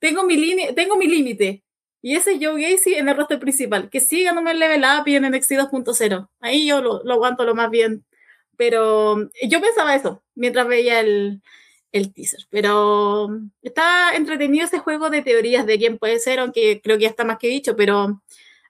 tengo 0.00 0.24
mi 0.24 0.36
línea, 0.36 0.74
tengo 0.74 0.96
mi 0.96 1.06
límite. 1.06 1.62
Y 2.06 2.16
ese 2.16 2.32
es 2.32 2.38
Joe 2.42 2.60
Gacy 2.60 2.94
en 2.94 3.08
el 3.08 3.16
roster 3.16 3.38
principal. 3.40 3.88
Que 3.88 4.00
siga 4.00 4.32
no 4.32 4.42
me 4.42 4.52
level 4.52 4.82
up 4.84 5.08
y 5.08 5.14
en 5.16 5.24
NXT 5.24 5.52
2.0. 5.52 6.28
Ahí 6.40 6.66
yo 6.66 6.82
lo, 6.82 7.02
lo 7.02 7.14
aguanto 7.14 7.44
lo 7.44 7.54
más 7.54 7.70
bien 7.70 8.04
pero 8.56 9.20
eh, 9.20 9.48
yo 9.48 9.60
pensaba 9.60 9.96
eso 9.96 10.22
mientras 10.36 10.68
veía 10.68 11.00
el, 11.00 11.42
el 11.92 12.12
teaser. 12.14 12.40
Pero 12.50 13.28
está 13.62 14.14
entretenido 14.14 14.64
ese 14.64 14.78
juego 14.78 15.10
de 15.10 15.22
teorías 15.22 15.66
de 15.66 15.78
quién 15.78 15.98
puede 15.98 16.18
ser, 16.20 16.38
aunque 16.38 16.80
creo 16.82 16.96
que 16.96 17.02
ya 17.04 17.08
está 17.08 17.24
más 17.24 17.38
que 17.38 17.48
dicho, 17.48 17.74
pero 17.76 18.22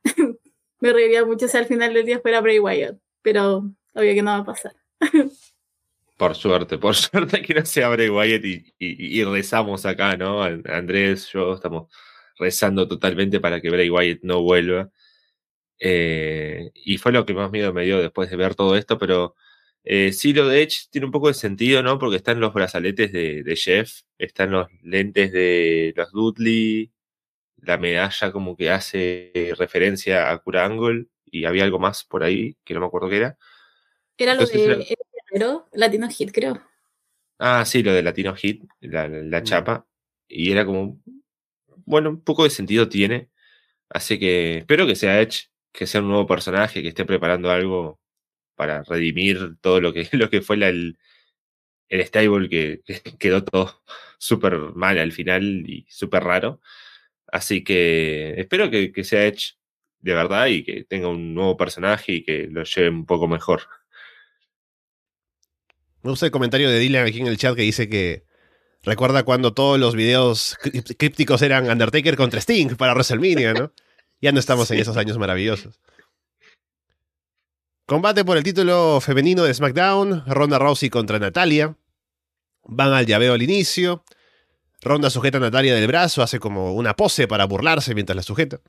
me 0.81 0.93
reiría 0.93 1.25
mucho 1.25 1.49
si 1.49 1.57
al 1.57 1.67
final 1.67 1.93
del 1.93 2.07
día 2.07 2.21
fuera 2.21 2.41
Bray 2.41 2.59
Wyatt. 2.61 2.97
Pero 3.21 3.71
obvio 3.95 4.15
que 4.15 4.23
no 4.23 4.31
va 4.31 4.37
a 4.39 4.45
pasar. 4.45 4.73
Por 6.17 6.35
suerte, 6.37 6.79
por 6.79 6.95
suerte 6.97 7.43
que 7.43 7.55
no 7.55 7.67
se 7.67 7.83
abre 7.83 8.09
Wyatt 8.09 8.45
y- 8.45 8.73
y 8.79 9.25
rezamos 9.25 9.85
acá, 9.85 10.17
¿no? 10.17 10.43
Andrés, 10.45 11.29
yo 11.33 11.55
estamos 11.55 11.93
rezando 12.39 12.89
totalmente 12.89 13.41
para 13.41 13.61
que 13.61 13.71
Bray 13.71 13.91
Wyatt 13.91 14.21
no 14.23 14.43
vuelva. 14.43 14.91
Eh, 15.79 16.71
y 16.75 16.99
fue 16.99 17.13
lo 17.13 17.27
que 17.27 17.35
más 17.35 17.51
miedo 17.51 17.73
me 17.73 17.85
dio 17.85 18.01
después 18.01 18.31
de 18.31 18.37
ver 18.37 18.55
todo 18.55 18.77
esto, 18.77 18.99
pero 18.99 19.35
eh, 19.83 20.13
sí 20.13 20.33
lo 20.33 20.49
de 20.49 20.63
Edge 20.63 20.87
tiene 20.91 21.07
un 21.07 21.11
poco 21.13 21.29
de 21.29 21.35
sentido, 21.35 21.83
¿no? 21.83 21.99
Porque 21.99 22.17
están 22.17 22.41
los 22.41 22.55
brazaletes 22.55 23.13
de, 23.13 23.43
de 23.43 23.57
Jeff, 23.57 24.01
están 24.19 24.51
los 24.53 24.69
lentes 24.83 25.33
de 25.33 25.93
los 25.97 26.11
Dudley, 26.13 26.91
la 27.57 27.77
medalla 27.79 28.33
como 28.33 28.57
que 28.57 28.71
hace 28.71 29.33
referencia 29.59 30.31
a 30.31 30.39
Kurangle 30.39 31.07
y 31.27 31.45
había 31.45 31.65
algo 31.65 31.79
más 31.79 32.05
por 32.05 32.23
ahí, 32.25 32.57
que 32.65 32.75
no 32.75 32.81
me 32.81 32.87
acuerdo 32.87 33.09
qué 33.11 33.17
era. 33.17 33.39
Era 34.17 34.35
lo 34.35 34.43
Entonces 34.43 34.67
de 34.79 34.97
era- 35.35 35.65
Latino 35.73 36.09
Hit, 36.09 36.31
creo. 36.33 36.63
Ah, 37.39 37.65
sí, 37.67 37.83
lo 37.83 37.93
de 37.93 38.03
Latino 38.03 38.35
Hit, 38.37 38.63
la, 38.81 39.09
la- 39.09 39.23
la 39.23 39.41
Mm. 39.41 39.45
chapa. 39.45 39.87
Y 40.29 40.53
era 40.53 40.65
como, 40.65 41.01
bueno, 41.87 42.11
un 42.11 42.23
poco 42.23 42.45
de 42.45 42.51
sentido 42.51 42.89
tiene. 42.89 43.31
Así 43.91 44.19
que 44.19 44.59
espero 44.59 44.87
que 44.87 44.97
sea 44.97 45.21
Edge, 45.21 45.51
que 45.73 45.87
sea 45.87 46.01
un 46.01 46.09
nuevo 46.09 46.27
personaje, 46.27 46.83
que 46.83 46.89
esté 46.89 47.05
preparando 47.05 47.51
algo 47.51 48.01
para 48.57 48.83
redimir 48.85 49.57
todo 49.61 49.81
lo 49.81 49.93
que, 49.93 50.09
lo 50.13 50.31
que 50.31 50.43
fue 50.43 50.57
el, 50.57 50.99
el 51.89 52.01
stable 52.07 52.49
que, 52.49 52.83
que 52.85 53.01
quedó 53.19 53.45
todo 53.45 53.83
súper 54.19 54.59
mal 54.75 54.99
al 54.99 55.13
final 55.13 55.65
y 55.69 55.87
súper 55.89 56.25
raro. 56.25 56.61
Así 57.29 57.65
que 57.65 58.35
espero 58.39 58.71
que, 58.71 58.93
que 58.93 59.05
sea 59.05 59.27
Edge 59.27 59.57
de 60.01 60.15
verdad 60.15 60.47
y 60.49 60.65
que 60.65 60.85
tenga 60.85 61.09
un 61.09 61.35
nuevo 61.35 61.57
personaje 61.57 62.13
y 62.13 62.25
que 62.25 62.47
lo 62.51 62.63
lleve 62.65 62.91
un 62.91 63.07
poco 63.07 63.27
mejor. 63.27 63.63
Me 66.03 66.11
gusta 66.11 66.27
el 66.27 66.33
comentario 66.33 66.69
de 66.69 66.79
Dylan 66.79 67.07
aquí 67.07 67.21
en 67.21 67.27
el 67.27 67.39
chat 67.39 67.57
que 67.57 67.63
dice 67.63 67.89
que 67.89 68.25
recuerda 68.85 69.23
cuando 69.23 69.53
todos 69.53 69.79
los 69.79 69.95
videos 69.95 70.57
crípticos 70.99 71.43
eran 71.43 71.71
Undertaker 71.71 72.17
contra 72.17 72.41
Sting 72.41 72.77
para 72.77 72.95
WrestleMania, 72.95 73.55
¿no? 73.55 73.73
Ya 74.21 74.33
no 74.33 74.41
estamos 74.41 74.71
en 74.71 74.79
esos 74.79 74.97
años 74.97 75.19
maravillosos. 75.19 75.81
Combate 77.87 78.25
por 78.25 78.39
el 78.39 78.43
título 78.43 78.99
femenino 79.03 79.45
de 79.45 79.53
SmackDown, 79.53 80.25
Ronda 80.27 80.59
Rousey 80.59 80.89
contra 80.89 81.19
Natalia. 81.19 81.77
Van 82.63 82.95
al 82.95 83.05
llaveo 83.05 83.35
al 83.35 83.43
inicio. 83.43 84.05
Ronda 84.81 85.11
sujeta 85.11 85.37
a 85.37 85.41
Natalia 85.41 85.75
del 85.75 85.87
brazo, 85.87 86.23
hace 86.23 86.39
como 86.39 86.73
una 86.73 86.95
pose 86.95 87.29
para 87.29 87.45
burlarse 87.45 87.95
mientras 87.95 88.17
la 88.17 88.23
sujeta. 88.23 88.61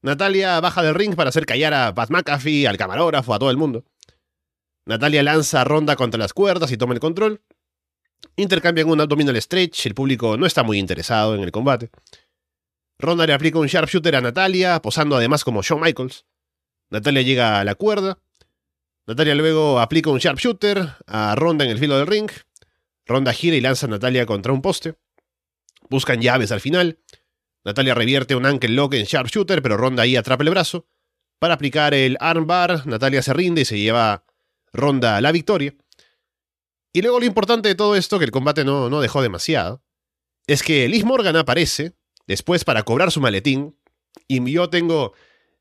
Natalia 0.00 0.60
baja 0.60 0.82
del 0.82 0.94
ring 0.94 1.16
para 1.16 1.28
hacer 1.28 1.44
callar 1.44 1.74
a 1.74 1.94
Pat 1.94 2.10
McAfee, 2.10 2.66
al 2.66 2.78
camarógrafo, 2.78 3.34
a 3.34 3.38
todo 3.38 3.50
el 3.50 3.56
mundo. 3.56 3.84
Natalia 4.86 5.22
lanza 5.22 5.60
a 5.60 5.64
Ronda 5.64 5.96
contra 5.96 6.18
las 6.18 6.32
cuerdas 6.32 6.72
y 6.72 6.78
toma 6.78 6.94
el 6.94 7.00
control. 7.00 7.42
Intercambian 8.36 8.88
un 8.88 9.00
abdominal 9.00 9.40
stretch, 9.40 9.86
el 9.86 9.94
público 9.94 10.36
no 10.36 10.46
está 10.46 10.62
muy 10.62 10.78
interesado 10.78 11.34
en 11.34 11.42
el 11.42 11.50
combate. 11.50 11.90
Ronda 12.98 13.26
le 13.26 13.32
aplica 13.32 13.58
un 13.58 13.66
sharpshooter 13.66 14.16
a 14.16 14.20
Natalia, 14.20 14.80
posando 14.82 15.16
además 15.16 15.44
como 15.44 15.62
Shawn 15.62 15.80
Michaels. 15.80 16.24
Natalia 16.90 17.22
llega 17.22 17.60
a 17.60 17.64
la 17.64 17.74
cuerda. 17.74 18.18
Natalia 19.06 19.34
luego 19.34 19.80
aplica 19.80 20.10
un 20.10 20.18
sharpshooter 20.18 20.96
a 21.06 21.34
Ronda 21.36 21.64
en 21.64 21.70
el 21.70 21.78
filo 21.78 21.96
del 21.96 22.06
ring. 22.06 22.30
Ronda 23.06 23.32
gira 23.32 23.56
y 23.56 23.60
lanza 23.60 23.86
a 23.86 23.90
Natalia 23.90 24.26
contra 24.26 24.52
un 24.52 24.62
poste. 24.62 24.96
Buscan 25.88 26.20
llaves 26.20 26.52
al 26.52 26.60
final. 26.60 26.98
Natalia 27.64 27.94
revierte 27.94 28.34
un 28.34 28.46
ankle 28.46 28.70
lock 28.70 28.94
en 28.94 29.04
sharpshooter, 29.04 29.62
pero 29.62 29.76
Ronda 29.76 30.02
ahí 30.02 30.16
atrapa 30.16 30.44
el 30.44 30.50
brazo. 30.50 30.86
Para 31.38 31.54
aplicar 31.54 31.94
el 31.94 32.16
armbar, 32.20 32.86
Natalia 32.86 33.22
se 33.22 33.32
rinde 33.32 33.62
y 33.62 33.64
se 33.64 33.78
lleva 33.78 34.24
Ronda 34.72 35.20
la 35.20 35.32
victoria. 35.32 35.74
Y 36.92 37.02
luego 37.02 37.20
lo 37.20 37.26
importante 37.26 37.68
de 37.68 37.74
todo 37.74 37.96
esto, 37.96 38.18
que 38.18 38.24
el 38.24 38.30
combate 38.30 38.64
no, 38.64 38.88
no 38.88 39.00
dejó 39.00 39.22
demasiado, 39.22 39.82
es 40.46 40.62
que 40.62 40.88
Liz 40.88 41.04
Morgan 41.04 41.36
aparece 41.36 41.92
después 42.26 42.64
para 42.64 42.82
cobrar 42.82 43.10
su 43.10 43.20
maletín. 43.20 43.76
Y 44.26 44.50
yo 44.50 44.70
tengo 44.70 45.12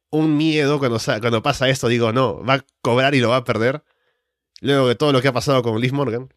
un 0.09 0.37
miedo 0.37 0.79
cuando, 0.79 0.99
cuando 0.99 1.43
pasa 1.43 1.69
esto. 1.69 1.87
Digo, 1.87 2.13
no, 2.13 2.43
va 2.43 2.55
a 2.55 2.65
cobrar 2.81 3.13
y 3.13 3.19
lo 3.19 3.29
va 3.29 3.37
a 3.37 3.43
perder. 3.43 3.83
Luego 4.61 4.87
de 4.87 4.95
todo 4.95 5.11
lo 5.11 5.21
que 5.21 5.27
ha 5.27 5.33
pasado 5.33 5.61
con 5.61 5.79
Liz 5.79 5.91
Morgan. 5.91 6.33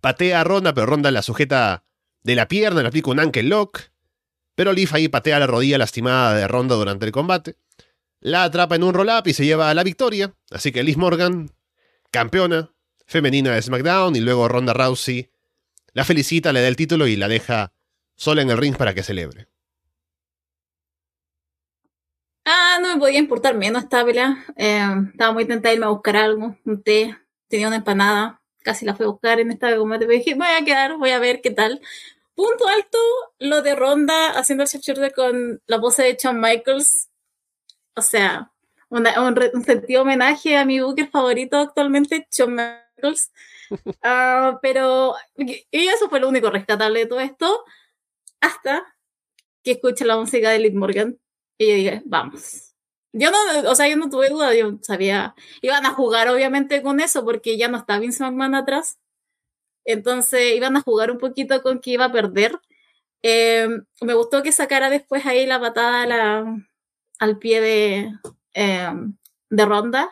Patea 0.00 0.40
a 0.40 0.44
Ronda, 0.44 0.74
pero 0.74 0.86
Ronda 0.86 1.10
la 1.10 1.22
sujeta 1.22 1.84
de 2.22 2.34
la 2.34 2.48
pierna, 2.48 2.82
le 2.82 2.88
aplica 2.88 3.10
un 3.10 3.20
ankle 3.20 3.44
lock. 3.44 3.80
Pero 4.54 4.72
Liv 4.72 4.90
ahí 4.92 5.08
patea 5.08 5.38
la 5.38 5.46
rodilla 5.46 5.78
lastimada 5.78 6.34
de 6.34 6.46
Ronda 6.48 6.74
durante 6.74 7.06
el 7.06 7.12
combate. 7.12 7.56
La 8.20 8.44
atrapa 8.44 8.76
en 8.76 8.82
un 8.82 8.94
roll-up 8.94 9.26
y 9.26 9.32
se 9.32 9.44
lleva 9.44 9.72
la 9.72 9.82
victoria. 9.82 10.34
Así 10.50 10.72
que 10.72 10.82
Liz 10.82 10.96
Morgan, 10.96 11.50
campeona 12.10 12.72
femenina 13.06 13.54
de 13.54 13.62
SmackDown, 13.62 14.16
y 14.16 14.20
luego 14.20 14.48
Ronda 14.48 14.72
Rousey 14.72 15.32
la 15.94 16.04
felicita, 16.04 16.52
le 16.52 16.62
da 16.62 16.68
el 16.68 16.76
título 16.76 17.06
y 17.06 17.16
la 17.16 17.28
deja 17.28 17.72
sola 18.16 18.42
en 18.42 18.50
el 18.50 18.56
ring 18.56 18.76
para 18.76 18.94
que 18.94 19.02
celebre. 19.02 19.48
Ah, 22.44 22.78
no 22.80 22.94
me 22.94 22.98
podía 22.98 23.18
importar 23.18 23.54
menos 23.54 23.84
esta 23.84 24.04
pelea. 24.04 24.44
Eh, 24.56 24.84
estaba 25.12 25.32
muy 25.32 25.44
tentada 25.44 25.70
de 25.70 25.74
irme 25.74 25.86
a 25.86 25.90
buscar 25.90 26.16
algo, 26.16 26.56
un 26.64 26.82
té, 26.82 27.16
tenía 27.48 27.68
una 27.68 27.76
empanada, 27.76 28.42
casi 28.62 28.86
la 28.86 28.94
fui 28.94 29.04
a 29.04 29.10
buscar 29.10 29.38
en 29.38 29.50
esta 29.50 29.76
combate, 29.76 30.06
pero 30.06 30.18
dije, 30.18 30.34
voy 30.34 30.46
a 30.46 30.64
quedar, 30.64 30.96
voy 30.96 31.10
a 31.10 31.18
ver 31.18 31.40
qué 31.42 31.50
tal. 31.50 31.80
Punto 32.34 32.66
alto, 32.66 32.98
lo 33.38 33.60
de 33.60 33.74
Ronda 33.74 34.30
haciendo 34.30 34.64
el 34.64 34.70
sharpshooter 34.70 35.12
con 35.12 35.60
la 35.66 35.80
pose 35.80 36.02
de 36.02 36.16
Shawn 36.18 36.40
Michaels. 36.40 37.10
O 37.94 38.00
sea, 38.00 38.50
un, 38.88 39.64
sentido 39.64 40.02
homenaje 40.02 40.56
a 40.56 40.64
mi 40.64 40.80
booker 40.80 41.10
favorito 41.10 41.58
actualmente, 41.58 42.26
Shawn 42.32 42.56
Ah, 44.02 44.58
pero 44.60 45.14
y 45.36 45.86
eso 45.88 46.08
fue 46.10 46.20
lo 46.20 46.28
único 46.28 46.50
rescatable 46.50 47.00
de 47.00 47.06
todo 47.06 47.20
esto, 47.20 47.64
hasta 48.40 48.84
que 49.62 49.72
escuché 49.72 50.04
la 50.04 50.16
música 50.16 50.50
de 50.50 50.58
Liv 50.58 50.74
Morgan 50.74 51.18
y 51.58 51.68
yo 51.68 51.74
dije, 51.74 52.02
vamos. 52.04 52.74
Yo 53.12 53.30
no, 53.30 53.70
o 53.70 53.74
sea, 53.74 53.88
yo 53.88 53.96
no 53.96 54.08
tuve 54.08 54.30
duda, 54.30 54.54
yo 54.54 54.78
sabía, 54.82 55.34
iban 55.60 55.84
a 55.86 55.90
jugar 55.90 56.28
obviamente 56.28 56.82
con 56.82 57.00
eso 57.00 57.24
porque 57.24 57.58
ya 57.58 57.68
no 57.68 57.78
está 57.78 57.98
Vince 57.98 58.22
McMahon 58.24 58.54
atrás. 58.54 58.98
Entonces 59.84 60.54
iban 60.56 60.76
a 60.76 60.82
jugar 60.82 61.10
un 61.10 61.18
poquito 61.18 61.62
con 61.62 61.80
que 61.80 61.90
iba 61.92 62.06
a 62.06 62.12
perder. 62.12 62.58
Eh, 63.22 63.68
me 64.00 64.14
gustó 64.14 64.42
que 64.42 64.52
sacara 64.52 64.90
después 64.90 65.26
ahí 65.26 65.46
la 65.46 65.60
patada 65.60 66.06
la, 66.06 66.66
al 67.18 67.38
pie 67.38 67.60
de, 67.60 68.12
eh, 68.54 68.90
de 69.50 69.64
ronda 69.66 70.10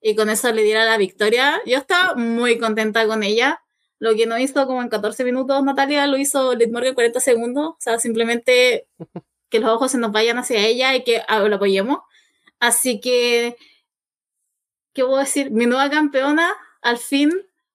y 0.00 0.14
con 0.14 0.30
eso 0.30 0.52
le 0.52 0.62
diera 0.62 0.84
la 0.84 0.98
victoria. 0.98 1.60
Yo 1.66 1.78
estaba 1.78 2.14
muy 2.14 2.58
contenta 2.58 3.06
con 3.06 3.22
ella. 3.22 3.62
Lo 3.98 4.14
que 4.14 4.26
no 4.26 4.38
hizo 4.38 4.66
como 4.66 4.82
en 4.82 4.88
14 4.88 5.24
minutos 5.24 5.62
Natalia 5.64 6.06
lo 6.06 6.18
hizo 6.18 6.54
Liv 6.54 6.70
Morgan 6.70 6.90
en 6.90 6.94
40 6.94 7.20
segundos. 7.20 7.68
O 7.70 7.76
sea, 7.78 7.98
simplemente 7.98 8.88
que 9.50 9.60
los 9.60 9.70
ojos 9.70 9.92
se 9.92 9.98
nos 9.98 10.12
vayan 10.12 10.38
hacia 10.38 10.64
ella 10.64 10.94
y 10.94 11.04
que 11.04 11.22
ah, 11.28 11.40
lo 11.40 11.56
apoyemos. 11.56 12.00
Así 12.60 13.00
que, 13.00 13.56
¿qué 14.92 15.04
puedo 15.04 15.18
decir? 15.18 15.50
Mi 15.50 15.66
nueva 15.66 15.90
campeona, 15.90 16.52
al 16.82 16.98
fin, 16.98 17.30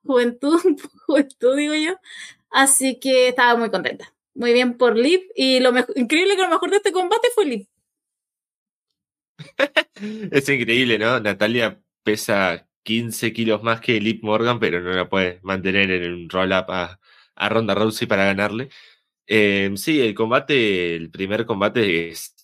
juventud, 0.06 0.60
juventud 1.08 1.56
digo 1.58 1.76
yo. 1.76 1.96
Así 2.50 3.00
que 3.00 3.30
estaba 3.30 3.58
muy 3.58 3.72
contenta. 3.72 4.14
Muy 4.34 4.54
bien 4.54 4.78
por 4.78 4.98
Liv. 4.98 5.22
Y 5.36 5.60
lo 5.60 5.74
increíble 5.96 6.36
que 6.36 6.42
lo 6.44 6.50
mejor 6.50 6.70
de 6.70 6.78
este 6.78 6.92
combate 6.92 7.28
fue 7.34 7.46
Liv. 7.46 7.68
es 10.32 10.50
increíble, 10.50 11.00
¿no? 11.00 11.20
Natalia 11.20 11.82
pesa 12.04 12.68
15 12.84 13.34
kilos 13.34 13.64
más 13.64 13.82
que 13.82 14.00
Liv 14.02 14.20
Morgan, 14.24 14.60
pero 14.60 14.82
no 14.82 14.92
la 14.92 15.10
puede 15.10 15.40
mantener 15.44 15.92
en 15.92 16.14
un 16.14 16.30
roll-up 16.30 16.66
a, 16.70 17.00
Ronda 17.50 17.74
Rousey 17.76 18.08
para 18.08 18.26
ganarle. 18.26 18.70
Em, 19.28 19.78
sí, 19.78 20.02
el 20.02 20.14
combate, 20.16 20.96
el 20.96 21.10
primer 21.12 21.46
combate 21.46 22.10
es 22.10 22.36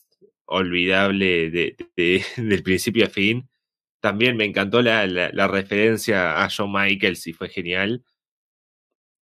olvidable 0.45 1.51
de, 1.51 1.75
del 2.37 2.63
principio 2.63 3.05
a 3.05 3.09
fin. 3.09 3.49
También 3.99 4.37
me 4.37 4.45
encantó 4.45 4.81
la, 4.81 5.05
la, 5.07 5.47
referencia 5.47 6.43
a 6.43 6.47
Shawn 6.49 6.71
Michaels 6.71 7.27
y 7.27 7.33
fue 7.33 7.49
genial. 7.49 8.03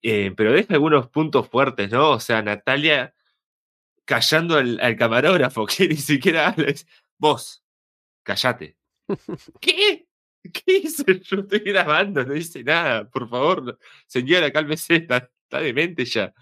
Eh, 0.02 0.32
pero 0.38 0.54
deja 0.54 0.74
algunos 0.76 1.10
puntos 1.10 1.50
fuertes, 1.50 1.92
¿no? 1.92 2.12
O 2.12 2.20
sea, 2.20 2.42
Natalia 2.42 3.16
callando 4.06 4.58
al, 4.58 4.80
al 4.82 4.96
camarógrafo, 4.96 5.66
que 5.68 5.88
ni 5.88 5.98
siquiera 5.98 6.50
habla. 6.50 6.74
Vos, 7.18 7.64
callate. 8.24 8.78
¿Qué? 9.62 10.08
¿Qué 10.54 10.78
hice? 10.84 11.04
Yo 11.24 11.40
estoy 11.40 11.60
grabando, 11.60 12.24
no 12.26 12.36
hice 12.36 12.64
nada. 12.64 13.10
Por 13.10 13.30
favor, 13.30 13.78
señora, 14.08 14.52
cálmese, 14.52 14.96
está, 14.98 15.30
está 15.44 15.60
demente 15.60 16.06
ya. 16.06 16.34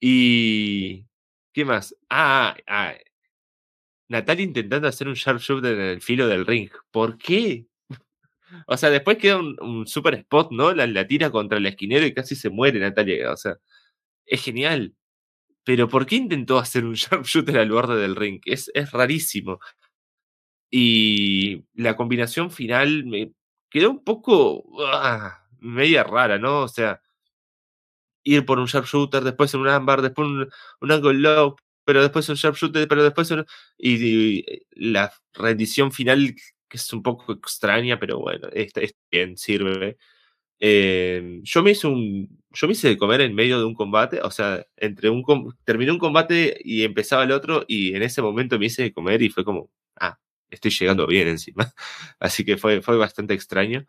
Y. 0.00 1.06
¿Qué 1.52 1.64
más? 1.64 1.96
Ah, 2.10 2.56
ah, 2.66 2.94
Natalia 4.08 4.44
intentando 4.44 4.88
hacer 4.88 5.08
un 5.08 5.14
sharpshooter 5.14 5.74
en 5.74 5.80
el 5.80 6.02
filo 6.02 6.26
del 6.26 6.46
ring. 6.46 6.70
¿Por 6.90 7.16
qué? 7.16 7.66
O 8.66 8.76
sea, 8.76 8.90
después 8.90 9.18
queda 9.18 9.38
un, 9.38 9.86
super 9.86 10.14
spot, 10.14 10.50
¿no? 10.52 10.74
La, 10.74 10.86
la, 10.86 11.06
tira 11.06 11.30
contra 11.30 11.58
el 11.58 11.66
esquinero 11.66 12.06
y 12.06 12.14
casi 12.14 12.36
se 12.36 12.50
muere 12.50 12.80
Natalia. 12.80 13.32
O 13.32 13.36
sea, 13.36 13.56
es 14.26 14.42
genial. 14.42 14.94
Pero 15.64 15.88
¿por 15.88 16.06
qué 16.06 16.16
intentó 16.16 16.58
hacer 16.58 16.84
un 16.84 16.94
sharpshooter 16.94 17.58
al 17.58 17.70
borde 17.70 18.00
del 18.00 18.16
ring? 18.16 18.40
Es, 18.46 18.70
es 18.74 18.90
rarísimo. 18.92 19.60
Y 20.76 21.66
la 21.74 21.94
combinación 21.94 22.50
final 22.50 23.04
me 23.04 23.30
quedó 23.70 23.92
un 23.92 24.02
poco 24.02 24.64
ah, 24.92 25.46
media 25.60 26.02
rara, 26.02 26.36
¿no? 26.40 26.62
O 26.62 26.68
sea, 26.68 27.00
ir 28.24 28.44
por 28.44 28.58
un 28.58 28.66
sharpshooter, 28.66 29.22
después 29.22 29.54
en 29.54 29.60
un 29.60 29.68
ámbar, 29.68 30.02
después 30.02 30.26
un, 30.26 30.48
un 30.80 30.92
angle 30.92 31.14
low, 31.14 31.54
pero 31.84 32.02
después 32.02 32.28
un 32.28 32.34
sharpshooter, 32.34 32.88
pero 32.88 33.04
después 33.04 33.30
un, 33.30 33.46
y, 33.78 34.40
eh, 34.40 34.62
la 34.72 35.12
rendición 35.34 35.92
final 35.92 36.34
que 36.68 36.76
es 36.76 36.92
un 36.92 37.04
poco 37.04 37.32
extraña, 37.34 38.00
pero 38.00 38.18
bueno, 38.18 38.48
está, 38.52 38.80
bien, 39.12 39.36
sirve. 39.36 39.96
Eh, 40.60 41.40
yo 41.44 41.62
me 41.62 41.72
hice 41.72 41.86
un, 41.86 42.42
yo 42.52 42.66
me 42.66 42.72
hice 42.72 42.88
de 42.88 42.98
comer 42.98 43.20
en 43.20 43.34
medio 43.36 43.60
de 43.60 43.64
un 43.66 43.74
combate, 43.74 44.20
o 44.22 44.30
sea, 44.32 44.66
entre 44.76 45.08
un 45.10 45.24
terminé 45.64 45.92
un 45.92 45.98
combate 45.98 46.58
y 46.64 46.82
empezaba 46.82 47.24
el 47.24 47.32
otro 47.32 47.64
y 47.68 47.94
en 47.94 48.02
ese 48.02 48.22
momento 48.22 48.58
me 48.58 48.66
hice 48.66 48.82
de 48.84 48.92
comer 48.92 49.22
y 49.22 49.30
fue 49.30 49.44
como, 49.44 49.70
ah, 50.00 50.18
estoy 50.54 50.70
llegando 50.72 51.06
bien 51.06 51.28
encima. 51.28 51.72
Así 52.20 52.44
que 52.44 52.56
fue, 52.56 52.82
fue 52.82 52.96
bastante 52.96 53.34
extraño. 53.34 53.86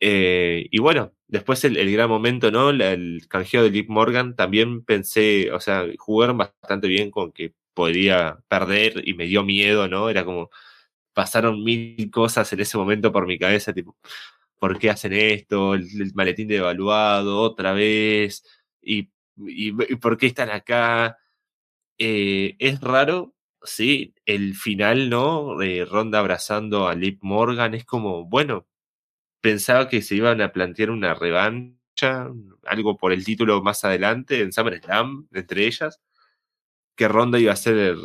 Eh, 0.00 0.68
y 0.70 0.78
bueno, 0.80 1.14
después 1.28 1.64
el, 1.64 1.92
gran 1.92 2.08
momento, 2.10 2.50
¿no? 2.50 2.70
el 2.70 3.26
canjeo 3.28 3.62
de 3.62 3.70
Liv 3.70 3.86
Morgan, 3.88 4.36
también 4.36 4.84
pensé, 4.84 5.50
o 5.52 5.60
sea, 5.60 5.86
jugaron 5.98 6.36
bastante 6.38 6.88
bien 6.88 7.10
con 7.10 7.32
que 7.32 7.54
podría 7.74 8.38
perder 8.48 9.06
y 9.08 9.14
me 9.14 9.26
dio 9.26 9.44
miedo, 9.44 9.88
¿no? 9.88 10.10
Era 10.10 10.24
como, 10.24 10.50
pasaron 11.14 11.64
mil 11.64 12.10
cosas 12.10 12.52
en 12.52 12.60
ese 12.60 12.78
momento 12.78 13.12
por 13.12 13.26
mi 13.26 13.38
cabeza, 13.38 13.72
tipo, 13.72 13.96
¿por 14.58 14.78
qué 14.78 14.90
hacen 14.90 15.12
esto? 15.14 15.74
El, 15.74 16.12
maletín 16.14 16.48
devaluado 16.48 17.40
otra 17.40 17.72
vez, 17.72 18.44
y, 18.82 19.10
y, 19.38 19.72
por 19.96 20.18
qué 20.18 20.26
están 20.26 20.50
acá. 20.50 21.18
Eh, 21.98 22.56
es 22.58 22.80
raro 22.80 23.33
sí, 23.64 24.14
el 24.26 24.54
final, 24.54 25.10
¿no? 25.10 25.56
Ronda 25.86 26.20
abrazando 26.20 26.88
a 26.88 26.94
Liv 26.94 27.18
Morgan 27.22 27.74
es 27.74 27.84
como, 27.84 28.26
bueno, 28.26 28.66
pensaba 29.40 29.88
que 29.88 30.02
se 30.02 30.16
iban 30.16 30.40
a 30.42 30.52
plantear 30.52 30.90
una 30.90 31.14
revancha, 31.14 32.30
algo 32.64 32.96
por 32.98 33.12
el 33.12 33.24
título 33.24 33.62
más 33.62 33.84
adelante 33.84 34.40
en 34.40 34.52
SummerSlam, 34.52 35.28
entre 35.32 35.66
ellas, 35.66 36.00
que 36.96 37.08
Ronda 37.08 37.38
iba 37.38 37.50
a 37.52 37.54
hacer 37.54 37.76
el, 37.76 38.00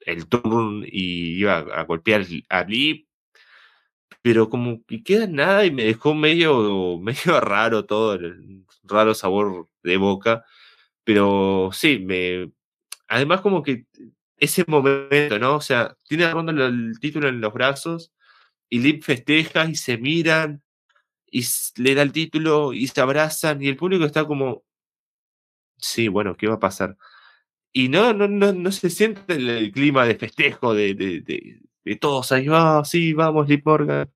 el 0.00 0.28
turn 0.28 0.84
y 0.86 1.38
iba 1.40 1.58
a 1.58 1.84
golpear 1.84 2.26
a 2.48 2.64
Liv, 2.64 3.06
pero 4.22 4.50
como 4.50 4.84
que 4.86 5.02
queda 5.02 5.26
nada 5.26 5.64
y 5.64 5.70
me 5.70 5.84
dejó 5.84 6.14
medio, 6.14 6.98
medio 7.00 7.40
raro 7.40 7.86
todo, 7.86 8.18
raro 8.84 9.14
sabor 9.14 9.68
de 9.82 9.96
boca, 9.96 10.44
pero 11.04 11.70
sí, 11.72 11.98
me... 12.00 12.52
Además 13.08 13.40
como 13.40 13.62
que 13.62 13.86
ese 14.40 14.64
momento, 14.66 15.38
¿no? 15.38 15.56
O 15.56 15.60
sea, 15.60 15.96
tiene 16.08 16.30
Ronda 16.30 16.52
el 16.66 16.98
título 17.00 17.28
en 17.28 17.40
los 17.40 17.52
brazos 17.52 18.12
y 18.68 18.80
Lip 18.80 19.02
festeja 19.04 19.66
y 19.66 19.76
se 19.76 19.98
miran 19.98 20.62
y 21.30 21.44
le 21.76 21.94
da 21.94 22.02
el 22.02 22.12
título 22.12 22.72
y 22.72 22.88
se 22.88 23.00
abrazan 23.00 23.62
y 23.62 23.68
el 23.68 23.76
público 23.76 24.04
está 24.04 24.24
como, 24.24 24.64
sí, 25.76 26.08
bueno, 26.08 26.36
¿qué 26.36 26.48
va 26.48 26.54
a 26.54 26.60
pasar? 26.60 26.96
Y 27.72 27.88
no, 27.88 28.12
no, 28.14 28.28
no, 28.28 28.52
no 28.52 28.72
se 28.72 28.90
siente 28.90 29.34
el, 29.34 29.72
clima 29.72 30.04
de 30.06 30.16
festejo 30.16 30.74
de, 30.74 30.94
de, 30.94 31.20
de, 31.84 31.96
todos 31.96 32.32
ahí, 32.32 32.48
va, 32.48 32.84
sí, 32.84 33.12
vamos, 33.12 33.48
Lip 33.48 33.64
Morgan. 33.66 34.10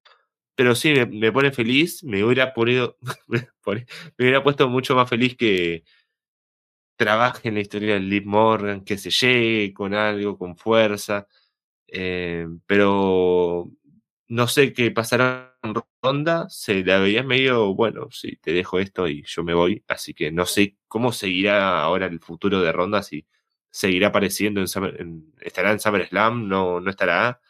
Pero 0.57 0.75
sí, 0.75 0.93
me, 0.95 1.07
me 1.07 1.33
pone 1.33 1.53
feliz, 1.53 2.05
me 2.05 2.25
hubiera 2.25 2.55
ponido, 2.55 2.99
me 3.29 3.87
hubiera 4.18 4.43
puesto 4.43 4.68
mucho 4.68 4.95
más 4.97 5.09
feliz 5.09 5.37
que, 5.37 5.85
trabaje 6.97 7.49
en 7.49 7.55
la 7.55 7.61
historia 7.61 7.95
de 7.95 8.01
Liv 8.01 8.27
Morgan, 8.27 8.85
que 8.85 8.99
se 8.99 9.11
llegue 9.11 9.73
con 9.75 9.95
algo, 9.95 10.39
con 10.39 10.57
fuerza. 10.57 11.27
Eh, 11.89 12.47
pero 12.67 13.71
no 14.29 14.49
sé 14.49 14.73
qué 14.73 14.91
pasará 14.91 15.57
en 15.63 15.75
Ronda. 16.03 16.49
Se 16.49 16.85
la 16.85 16.99
veía 16.99 17.23
medio, 17.23 17.75
bueno, 17.75 18.11
si 18.11 18.37
te 18.37 18.53
dejo 18.53 18.79
esto 18.81 19.09
y 19.09 19.25
yo 19.27 19.45
me 19.45 19.55
voy. 19.55 19.85
Así 19.89 20.15
que 20.15 20.33
no 20.33 20.47
sé 20.47 20.77
cómo 20.89 21.13
seguirá 21.13 21.81
ahora 21.83 22.07
el 22.07 22.21
futuro 22.21 22.61
de 22.63 22.73
Ronda, 22.73 23.03
si 23.03 23.27
seguirá 23.71 24.09
apareciendo 24.09 24.61
en, 24.61 25.35
estará 25.41 25.73
en 25.73 25.81
SummerSlam, 25.81 26.49
no, 26.49 26.81
no 26.81 26.91
estará. 26.91 27.41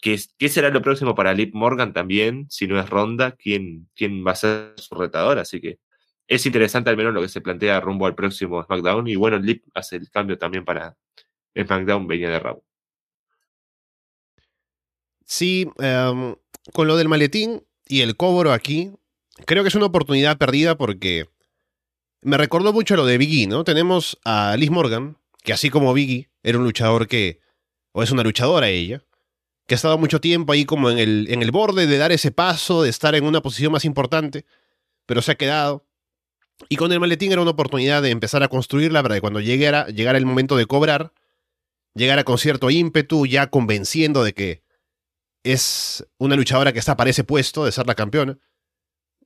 ¿Qué, 0.00 0.18
¿Qué, 0.38 0.48
será 0.48 0.70
lo 0.70 0.82
próximo 0.82 1.14
para 1.14 1.34
Liv 1.34 1.50
Morgan 1.54 1.92
también? 1.92 2.46
Si 2.50 2.66
no 2.68 2.78
es 2.78 2.88
Ronda, 2.88 3.32
¿quién, 3.32 3.88
quién 3.96 4.24
va 4.26 4.32
a 4.32 4.36
ser 4.36 4.74
su 4.76 4.94
retador? 4.94 5.38
Así 5.38 5.60
que 5.60 5.80
es 6.28 6.44
interesante 6.44 6.90
al 6.90 6.96
menos 6.96 7.14
lo 7.14 7.22
que 7.22 7.28
se 7.28 7.40
plantea 7.40 7.80
rumbo 7.80 8.06
al 8.06 8.14
próximo 8.14 8.62
SmackDown. 8.62 9.08
Y 9.08 9.16
bueno, 9.16 9.38
Lip 9.38 9.64
hace 9.74 9.96
el 9.96 10.10
cambio 10.10 10.36
también 10.38 10.64
para 10.64 10.96
SmackDown, 11.56 12.06
venía 12.06 12.28
de 12.28 12.38
Raw. 12.38 12.62
Sí, 15.24 15.68
em, 15.78 16.36
con 16.72 16.86
lo 16.86 16.96
del 16.96 17.08
maletín 17.08 17.64
y 17.86 18.02
el 18.02 18.16
cobro 18.16 18.52
aquí, 18.52 18.92
creo 19.46 19.62
que 19.62 19.68
es 19.68 19.74
una 19.74 19.86
oportunidad 19.86 20.38
perdida 20.38 20.76
porque 20.76 21.28
me 22.20 22.36
recordó 22.36 22.72
mucho 22.72 22.96
lo 22.96 23.06
de 23.06 23.18
Biggie, 23.18 23.46
¿no? 23.46 23.64
Tenemos 23.64 24.18
a 24.24 24.54
Liz 24.56 24.70
Morgan, 24.70 25.16
que 25.42 25.52
así 25.52 25.70
como 25.70 25.94
Biggie, 25.94 26.30
era 26.42 26.58
un 26.58 26.64
luchador 26.64 27.08
que, 27.08 27.40
o 27.92 28.02
es 28.02 28.10
una 28.10 28.22
luchadora 28.22 28.68
ella, 28.68 29.02
que 29.66 29.74
ha 29.74 29.76
estado 29.76 29.98
mucho 29.98 30.20
tiempo 30.20 30.52
ahí 30.52 30.64
como 30.64 30.90
en 30.90 30.98
el, 30.98 31.26
en 31.30 31.42
el 31.42 31.50
borde 31.52 31.86
de 31.86 31.98
dar 31.98 32.12
ese 32.12 32.30
paso, 32.30 32.82
de 32.82 32.90
estar 32.90 33.14
en 33.14 33.24
una 33.24 33.40
posición 33.42 33.72
más 33.72 33.84
importante, 33.84 34.44
pero 35.06 35.22
se 35.22 35.32
ha 35.32 35.36
quedado. 35.36 35.87
Y 36.68 36.76
con 36.76 36.92
el 36.92 37.00
maletín 37.00 37.32
era 37.32 37.42
una 37.42 37.52
oportunidad 37.52 38.02
de 38.02 38.10
empezar 38.10 38.42
a 38.42 38.48
construirla 38.48 39.02
para 39.02 39.14
que 39.14 39.20
cuando 39.20 39.40
llegara, 39.40 39.86
el 39.88 40.26
momento 40.26 40.56
de 40.56 40.66
cobrar, 40.66 41.12
llegara 41.94 42.24
con 42.24 42.38
cierto 42.38 42.70
ímpetu, 42.70 43.26
ya 43.26 43.48
convenciendo 43.48 44.24
de 44.24 44.34
que 44.34 44.62
es 45.44 46.06
una 46.18 46.36
luchadora 46.36 46.72
que 46.72 46.78
está 46.78 46.96
para 46.96 47.10
ese 47.10 47.24
puesto 47.24 47.64
de 47.64 47.72
ser 47.72 47.86
la 47.86 47.94
campeona, 47.94 48.38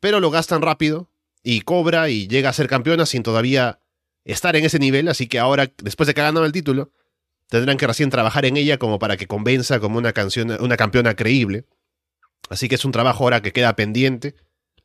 pero 0.00 0.20
lo 0.20 0.30
gastan 0.30 0.62
rápido 0.62 1.10
y 1.42 1.62
cobra 1.62 2.10
y 2.10 2.28
llega 2.28 2.50
a 2.50 2.52
ser 2.52 2.68
campeona 2.68 3.06
sin 3.06 3.22
todavía 3.22 3.80
estar 4.24 4.54
en 4.54 4.64
ese 4.64 4.78
nivel, 4.78 5.08
así 5.08 5.26
que 5.26 5.38
ahora, 5.38 5.72
después 5.78 6.06
de 6.06 6.14
que 6.14 6.20
ha 6.20 6.24
ganado 6.24 6.44
el 6.44 6.52
título, 6.52 6.92
tendrán 7.48 7.76
que 7.76 7.86
recién 7.86 8.10
trabajar 8.10 8.44
en 8.44 8.56
ella 8.56 8.78
como 8.78 8.98
para 8.98 9.16
que 9.16 9.26
convenza 9.26 9.80
como 9.80 9.98
una, 9.98 10.12
canción, 10.12 10.56
una 10.60 10.76
campeona 10.76 11.14
creíble. 11.14 11.66
Así 12.48 12.68
que 12.68 12.76
es 12.76 12.84
un 12.84 12.92
trabajo 12.92 13.24
ahora 13.24 13.42
que 13.42 13.52
queda 13.52 13.76
pendiente, 13.76 14.36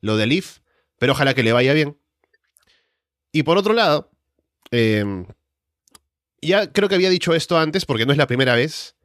lo 0.01 0.17
de 0.17 0.27
Leaf, 0.27 0.59
pero 0.97 1.13
ojalá 1.13 1.33
que 1.33 1.43
le 1.43 1.53
vaya 1.53 1.73
bien. 1.73 1.97
Y 3.38 3.43
por 3.43 3.59
otro 3.59 3.75
lado, 3.75 4.09
em, 4.71 5.27
ya 6.41 6.73
creo 6.73 6.89
que 6.89 6.95
había 6.95 7.11
dicho 7.11 7.35
esto 7.35 7.55
antes, 7.55 7.85
porque 7.85 8.07
no 8.07 8.11
es 8.11 8.17
la 8.17 8.25
primera 8.25 8.55
vez, 8.55 8.95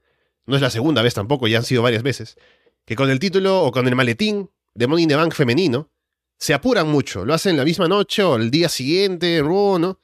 no 0.46 0.56
es 0.56 0.62
la 0.62 0.70
segunda 0.70 1.02
vez 1.02 1.12
tampoco, 1.12 1.48
ya 1.48 1.58
han 1.58 1.64
sido 1.64 1.82
varias 1.82 2.02
veces, 2.02 2.38
que 2.86 2.96
con 2.96 3.10
el 3.10 3.18
título 3.18 3.62
o 3.62 3.72
con 3.72 3.86
el 3.86 3.94
maletín 3.94 4.48
de 4.72 4.86
Money 4.86 5.02
in 5.02 5.08
the 5.10 5.16
Bank 5.16 5.34
femenino, 5.34 5.90
se 6.38 6.54
apuran 6.54 6.88
mucho, 6.88 7.26
lo 7.26 7.34
hacen 7.34 7.58
la 7.58 7.64
misma 7.66 7.88
noche 7.88 8.22
o 8.22 8.36
el 8.36 8.50
día 8.50 8.70
siguiente, 8.70 9.42
¿no? 9.42 10.00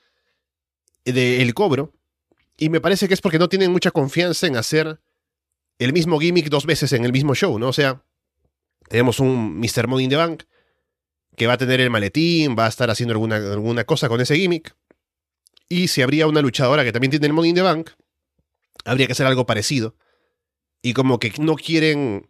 De 1.06 1.40
el 1.40 1.54
cobro. 1.54 1.94
Y 2.58 2.68
me 2.68 2.82
parece 2.82 3.08
que 3.08 3.14
es 3.14 3.22
porque 3.22 3.38
no 3.38 3.48
tienen 3.48 3.72
mucha 3.72 3.92
confianza 3.92 4.46
en 4.46 4.58
hacer 4.58 5.00
el 5.78 5.94
mismo 5.94 6.20
gimmick 6.20 6.50
dos 6.50 6.66
veces 6.66 6.92
en 6.92 7.06
el 7.06 7.14
mismo 7.14 7.34
show, 7.34 7.58
¿no? 7.58 7.68
O 7.68 7.72
sea, 7.72 8.02
tenemos 8.90 9.20
un 9.20 9.58
Mr. 9.58 9.86
Money 9.86 10.04
in 10.04 10.10
the 10.10 10.16
Bank 10.16 10.42
que 11.38 11.46
va 11.46 11.54
a 11.54 11.58
tener 11.58 11.80
el 11.80 11.88
maletín, 11.88 12.54
va 12.58 12.66
a 12.66 12.68
estar 12.68 12.90
haciendo 12.90 13.12
alguna, 13.12 13.36
alguna 13.36 13.84
cosa 13.84 14.08
con 14.08 14.20
ese 14.20 14.36
gimmick. 14.36 14.76
Y 15.68 15.88
si 15.88 16.02
habría 16.02 16.26
una 16.26 16.42
luchadora 16.42 16.84
que 16.84 16.92
también 16.92 17.10
tiene 17.10 17.26
el 17.26 17.32
Money 17.32 17.50
in 17.50 17.56
the 17.56 17.62
Bank, 17.62 17.90
habría 18.84 19.06
que 19.06 19.12
hacer 19.12 19.26
algo 19.26 19.46
parecido. 19.46 19.96
Y 20.82 20.92
como 20.92 21.18
que 21.18 21.32
no 21.38 21.56
quieren 21.56 22.28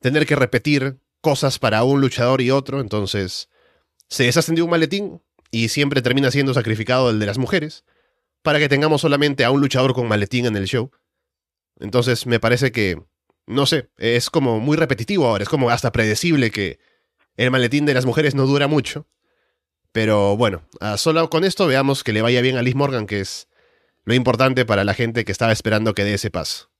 tener 0.00 0.26
que 0.26 0.36
repetir 0.36 0.98
cosas 1.20 1.58
para 1.58 1.84
un 1.84 2.00
luchador 2.00 2.40
y 2.40 2.50
otro, 2.50 2.80
entonces 2.80 3.48
se 4.08 4.24
deshacen 4.24 4.54
de 4.54 4.62
un 4.62 4.70
maletín 4.70 5.22
y 5.50 5.68
siempre 5.68 6.02
termina 6.02 6.30
siendo 6.30 6.52
sacrificado 6.52 7.10
el 7.10 7.18
de 7.18 7.26
las 7.26 7.38
mujeres, 7.38 7.84
para 8.42 8.58
que 8.58 8.68
tengamos 8.68 9.00
solamente 9.00 9.44
a 9.44 9.50
un 9.50 9.60
luchador 9.60 9.94
con 9.94 10.06
maletín 10.06 10.46
en 10.46 10.56
el 10.56 10.66
show. 10.66 10.90
Entonces 11.80 12.26
me 12.26 12.40
parece 12.40 12.72
que, 12.72 13.02
no 13.46 13.64
sé, 13.64 13.88
es 13.96 14.28
como 14.28 14.60
muy 14.60 14.76
repetitivo 14.76 15.26
ahora, 15.26 15.44
es 15.44 15.48
como 15.48 15.70
hasta 15.70 15.92
predecible 15.92 16.50
que 16.50 16.78
el 17.36 17.50
maletín 17.50 17.86
de 17.86 17.94
las 17.94 18.06
mujeres 18.06 18.34
no 18.34 18.46
dura 18.46 18.68
mucho. 18.68 19.06
Pero 19.92 20.36
bueno, 20.36 20.68
solo 20.96 21.30
con 21.30 21.44
esto 21.44 21.66
veamos 21.66 22.02
que 22.02 22.12
le 22.12 22.22
vaya 22.22 22.40
bien 22.40 22.56
a 22.56 22.62
Liz 22.62 22.74
Morgan, 22.74 23.06
que 23.06 23.20
es 23.20 23.48
lo 24.04 24.14
importante 24.14 24.64
para 24.64 24.84
la 24.84 24.94
gente 24.94 25.24
que 25.24 25.32
estaba 25.32 25.52
esperando 25.52 25.94
que 25.94 26.04
dé 26.04 26.14
ese 26.14 26.30
paso. 26.30 26.70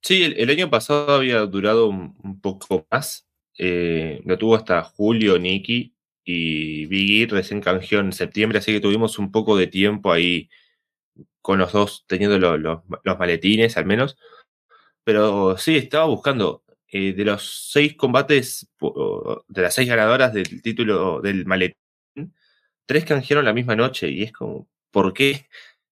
Sí, 0.00 0.22
el, 0.22 0.50
año 0.50 0.70
pasado 0.70 1.14
había 1.14 1.40
durado 1.46 1.88
un, 1.88 2.40
poco 2.40 2.86
más. 2.90 3.26
Eh, 3.58 4.20
lo 4.24 4.36
tuvo 4.38 4.54
hasta 4.54 4.82
julio 4.82 5.38
Nicky 5.38 5.94
y 6.24 6.86
Biggie 6.86 7.26
recién 7.26 7.60
canjeó 7.60 8.00
en 8.00 8.12
septiembre, 8.12 8.58
así 8.58 8.72
que 8.72 8.80
tuvimos 8.80 9.18
un 9.18 9.32
poco 9.32 9.56
de 9.56 9.66
tiempo 9.66 10.12
ahí 10.12 10.50
con 11.40 11.58
los 11.58 11.72
dos 11.72 12.04
teniendo 12.06 12.38
los 12.38 13.18
maletines 13.18 13.76
al 13.76 13.86
menos. 13.86 14.16
Pero 15.04 15.56
sí, 15.58 15.76
estaba 15.76 16.06
buscando 16.06 16.63
eh, 16.96 17.12
de 17.12 17.24
los 17.24 17.70
seis 17.72 17.96
combates, 17.96 18.68
de 19.48 19.62
las 19.62 19.74
seis 19.74 19.88
ganadoras 19.88 20.32
del 20.32 20.62
título 20.62 21.20
del 21.20 21.44
maletín, 21.44 21.74
tres 22.86 23.04
canjearon 23.04 23.44
la 23.44 23.52
misma 23.52 23.74
noche 23.74 24.08
y 24.10 24.22
es 24.22 24.30
como, 24.30 24.68
¿por 24.92 25.12
qué? 25.12 25.48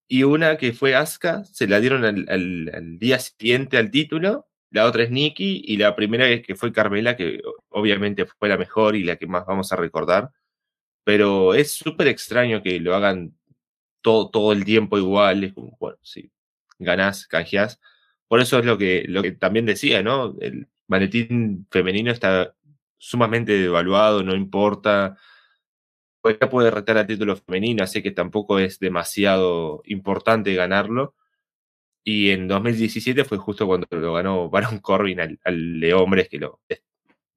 Y 0.07 0.23
una 0.23 0.57
que 0.59 0.73
fue 0.73 0.95
Asuka, 0.95 1.45
se 1.45 1.67
la 1.67 1.81
dieron 1.81 2.05
al, 2.05 2.99
día 3.01 3.19
siguiente 3.19 3.79
al 3.79 3.91
título, 3.91 4.49
la 4.71 4.87
otra 4.87 5.03
es 5.03 5.11
Nikki 5.11 5.63
y 5.67 5.77
la 5.77 5.97
primera 5.97 6.41
que 6.41 6.55
fue 6.55 6.73
Carmela, 6.73 7.17
que 7.17 7.41
obviamente 7.71 8.25
fue 8.25 8.49
la 8.49 8.57
mejor 8.57 8.95
y 8.95 9.03
la 9.03 9.17
que 9.17 9.27
más 9.27 9.45
vamos 9.45 9.73
a 9.73 9.77
recordar. 9.77 10.31
Pero 11.05 11.55
es 11.55 11.73
súper 11.73 12.07
extraño 12.09 12.63
que 12.63 12.79
lo 12.81 12.95
hagan 12.95 13.37
todo, 14.03 14.31
todo 14.31 14.53
el 14.53 14.65
tiempo 14.65 14.99
igual. 14.99 15.45
Es 15.45 15.55
como, 15.55 15.77
bueno, 15.81 15.99
sí, 16.03 16.31
ganás, 16.79 17.27
canjeás. 17.27 17.81
Por 18.29 18.41
eso 18.41 18.59
es 18.61 18.67
lo 18.67 18.79
que, 18.79 19.05
lo 19.09 19.23
que 19.23 19.33
también 19.33 19.67
decía, 19.67 20.03
¿no? 20.03 20.37
Maletín 20.93 21.66
femenino 21.70 22.12
está 22.12 22.55
sumamente 22.99 23.53
devaluado, 23.53 24.22
no 24.22 24.34
importa. 24.34 25.16
Ya 26.40 26.49
puede 26.51 26.70
retar 26.70 26.99
al 26.99 27.07
título 27.07 27.36
femenino, 27.36 27.82
así 27.82 28.03
que 28.03 28.12
tampoco 28.12 28.59
es 28.61 28.78
demasiado 28.78 29.82
importante 29.86 30.55
ganarlo. 30.55 31.14
Y 32.05 32.30
en 32.30 32.49
2017 32.49 33.24
fue 33.24 33.38
justo 33.38 33.66
cuando 33.66 33.86
lo 33.90 34.14
ganó 34.14 34.51
Baron 34.51 34.78
Corbin 34.78 35.20
al, 35.20 35.80
de 35.80 35.95
hombres 35.95 36.28
que 36.28 36.38
lo 36.38 36.61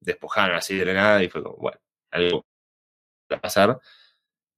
despojaron 0.00 0.56
así 0.56 0.76
de 0.76 0.84
la 0.86 0.94
nada 0.94 1.22
y 1.24 1.28
fue 1.28 1.42
como, 1.42 1.56
bueno, 1.56 1.78
algo 2.10 2.46
va 3.32 3.38
a 3.38 3.40
pasar. 3.40 3.80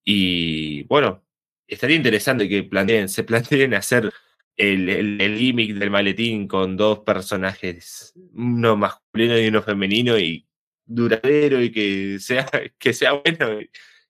Y 0.05 0.83
bueno, 0.85 1.25
estaría 1.67 1.97
interesante 1.97 2.49
que 2.49 2.65
planteen, 2.65 3.09
se 3.09 3.25
planteen 3.25 3.75
hacer 3.75 4.13
el, 4.59 5.21
el, 5.21 5.39
gimmick 5.39 5.75
del 5.75 5.91
maletín 5.91 6.49
con 6.49 6.77
dos 6.77 7.01
personajes, 7.01 8.13
uno 8.35 8.77
masculino 8.77 9.39
y 9.39 9.47
uno 9.47 9.63
femenino, 9.63 10.19
y 10.19 10.47
duradero 10.85 11.63
y 11.63 11.71
que 11.71 12.19
sea, 12.19 12.47
que 12.79 12.93
sea 12.93 13.13
bueno, 13.13 13.61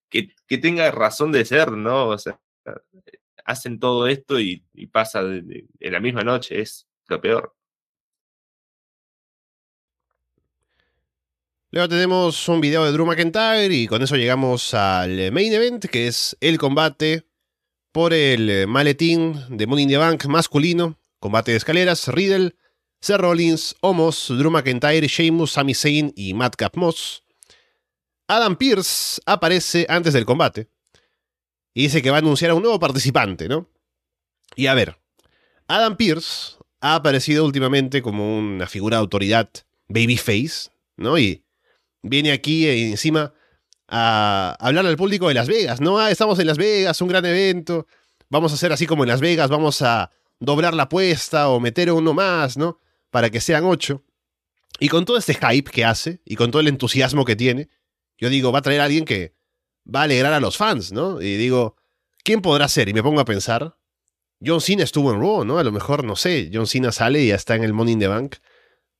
que, 0.08 0.34
que 0.46 0.58
tenga 0.58 0.90
razón 0.90 1.32
de 1.32 1.44
ser, 1.44 1.72
¿no? 1.72 2.08
O 2.08 2.18
sea, 2.18 2.40
hacen 3.44 3.78
todo 3.78 4.06
esto 4.08 4.40
y, 4.40 4.64
pasa 4.90 5.20
en 5.20 5.68
la 5.80 6.00
misma 6.00 6.24
noche, 6.24 6.60
es 6.60 6.86
lo 7.08 7.20
peor. 7.20 7.54
Luego 11.70 11.88
tenemos 11.88 12.48
un 12.48 12.62
video 12.62 12.84
de 12.86 12.92
Drew 12.92 13.04
McIntyre 13.04 13.74
y 13.74 13.86
con 13.86 14.00
eso 14.02 14.16
llegamos 14.16 14.72
al 14.72 15.30
main 15.32 15.52
event, 15.52 15.84
que 15.84 16.06
es 16.06 16.34
el 16.40 16.56
combate 16.56 17.27
por 17.92 18.12
el 18.12 18.50
eh, 18.50 18.66
maletín 18.66 19.36
de 19.48 19.66
Money 19.66 19.84
in 19.84 19.98
Bank 19.98 20.26
masculino, 20.26 20.98
combate 21.20 21.52
de 21.52 21.56
escaleras, 21.56 22.08
Riddle, 22.08 22.56
Seth 23.00 23.20
Rollins, 23.20 23.76
Omos, 23.80 24.28
Drew 24.28 24.50
McIntyre, 24.50 25.06
Sheamus, 25.06 25.52
Sami 25.52 25.74
Zayn 25.74 26.12
y 26.16 26.34
Madcap 26.34 26.76
Moss. 26.76 27.24
Adam 28.26 28.56
Pierce 28.56 29.20
aparece 29.24 29.86
antes 29.88 30.12
del 30.12 30.26
combate 30.26 30.68
y 31.74 31.82
dice 31.82 32.02
que 32.02 32.10
va 32.10 32.16
a 32.16 32.20
anunciar 32.20 32.50
a 32.50 32.54
un 32.54 32.62
nuevo 32.62 32.78
participante, 32.78 33.48
¿no? 33.48 33.70
Y 34.56 34.66
a 34.66 34.74
ver, 34.74 34.98
Adam 35.68 35.96
Pierce 35.96 36.56
ha 36.80 36.96
aparecido 36.96 37.44
últimamente 37.44 38.02
como 38.02 38.38
una 38.38 38.66
figura 38.66 38.96
de 38.96 39.02
autoridad 39.02 39.48
babyface, 39.88 40.70
¿no? 40.96 41.18
Y 41.18 41.44
viene 42.02 42.32
aquí 42.32 42.68
encima 42.68 43.32
a 43.88 44.56
hablar 44.60 44.86
al 44.86 44.96
público 44.96 45.28
de 45.28 45.34
Las 45.34 45.48
Vegas, 45.48 45.80
¿no? 45.80 45.98
Ah, 45.98 46.10
estamos 46.10 46.38
en 46.38 46.46
Las 46.46 46.58
Vegas, 46.58 47.00
un 47.00 47.08
gran 47.08 47.24
evento, 47.24 47.86
vamos 48.28 48.52
a 48.52 48.54
hacer 48.54 48.72
así 48.72 48.86
como 48.86 49.04
en 49.04 49.08
Las 49.08 49.20
Vegas, 49.20 49.48
vamos 49.48 49.82
a 49.82 50.10
doblar 50.38 50.74
la 50.74 50.84
apuesta 50.84 51.48
o 51.48 51.58
meter 51.58 51.90
uno 51.90 52.14
más, 52.14 52.56
¿no? 52.56 52.80
Para 53.10 53.30
que 53.30 53.40
sean 53.40 53.64
ocho. 53.64 54.04
Y 54.78 54.88
con 54.88 55.04
todo 55.04 55.16
este 55.16 55.34
hype 55.34 55.70
que 55.70 55.84
hace 55.84 56.20
y 56.24 56.36
con 56.36 56.50
todo 56.50 56.60
el 56.60 56.68
entusiasmo 56.68 57.24
que 57.24 57.34
tiene, 57.34 57.68
yo 58.18 58.28
digo, 58.28 58.52
va 58.52 58.60
a 58.60 58.62
traer 58.62 58.80
a 58.80 58.84
alguien 58.84 59.04
que 59.04 59.34
va 59.92 60.00
a 60.00 60.04
alegrar 60.04 60.32
a 60.32 60.40
los 60.40 60.56
fans, 60.56 60.92
¿no? 60.92 61.20
Y 61.20 61.36
digo, 61.36 61.76
¿quién 62.22 62.42
podrá 62.42 62.68
ser? 62.68 62.88
Y 62.88 62.94
me 62.94 63.02
pongo 63.02 63.20
a 63.20 63.24
pensar, 63.24 63.76
John 64.44 64.60
Cena 64.60 64.84
estuvo 64.84 65.12
en 65.12 65.20
Raw, 65.20 65.44
¿no? 65.44 65.58
A 65.58 65.64
lo 65.64 65.72
mejor, 65.72 66.04
no 66.04 66.14
sé, 66.14 66.50
John 66.52 66.66
Cena 66.66 66.92
sale 66.92 67.22
y 67.22 67.28
ya 67.28 67.34
está 67.34 67.56
en 67.56 67.64
el 67.64 67.72
Money 67.72 67.94
in 67.94 68.00
the 68.00 68.08
Bank 68.08 68.36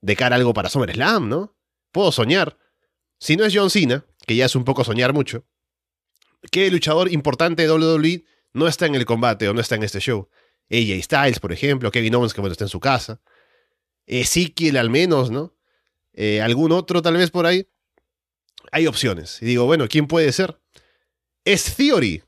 de 0.00 0.16
cara 0.16 0.36
a 0.36 0.38
algo 0.38 0.54
para 0.54 0.68
SummerSlam, 0.68 1.28
¿no? 1.28 1.56
Puedo 1.92 2.10
soñar. 2.12 2.58
Si 3.20 3.36
no 3.36 3.44
es 3.44 3.54
John 3.54 3.70
Cena, 3.70 4.04
que 4.28 4.36
ya 4.36 4.44
es 4.44 4.54
un 4.54 4.64
poco 4.64 4.84
soñar 4.84 5.12
mucho, 5.12 5.44
¿qué 6.52 6.70
luchador 6.70 7.10
importante 7.10 7.62
de 7.62 7.72
WWE 7.72 8.24
no 8.52 8.68
está 8.68 8.86
en 8.86 8.94
el 8.94 9.06
combate 9.06 9.48
o 9.48 9.54
no 9.54 9.60
está 9.60 9.74
en 9.74 9.82
este 9.82 9.98
show? 10.00 10.28
AJ 10.70 11.02
Styles, 11.02 11.40
por 11.40 11.50
ejemplo, 11.50 11.90
Kevin 11.90 12.14
Owens, 12.14 12.34
que 12.34 12.42
bueno, 12.42 12.52
está 12.52 12.64
en 12.64 12.68
su 12.68 12.78
casa. 12.78 13.22
Ezekiel 14.06 14.76
al 14.76 14.90
menos, 14.90 15.30
¿no? 15.30 15.54
Eh, 16.12 16.42
algún 16.42 16.72
otro 16.72 17.00
tal 17.00 17.16
vez 17.16 17.30
por 17.30 17.46
ahí. 17.46 17.66
Hay 18.70 18.86
opciones. 18.86 19.40
Y 19.40 19.46
digo, 19.46 19.64
bueno, 19.64 19.88
¿quién 19.88 20.06
puede 20.06 20.30
ser? 20.32 20.60
Es 21.46 21.74
Theory. 21.74 22.22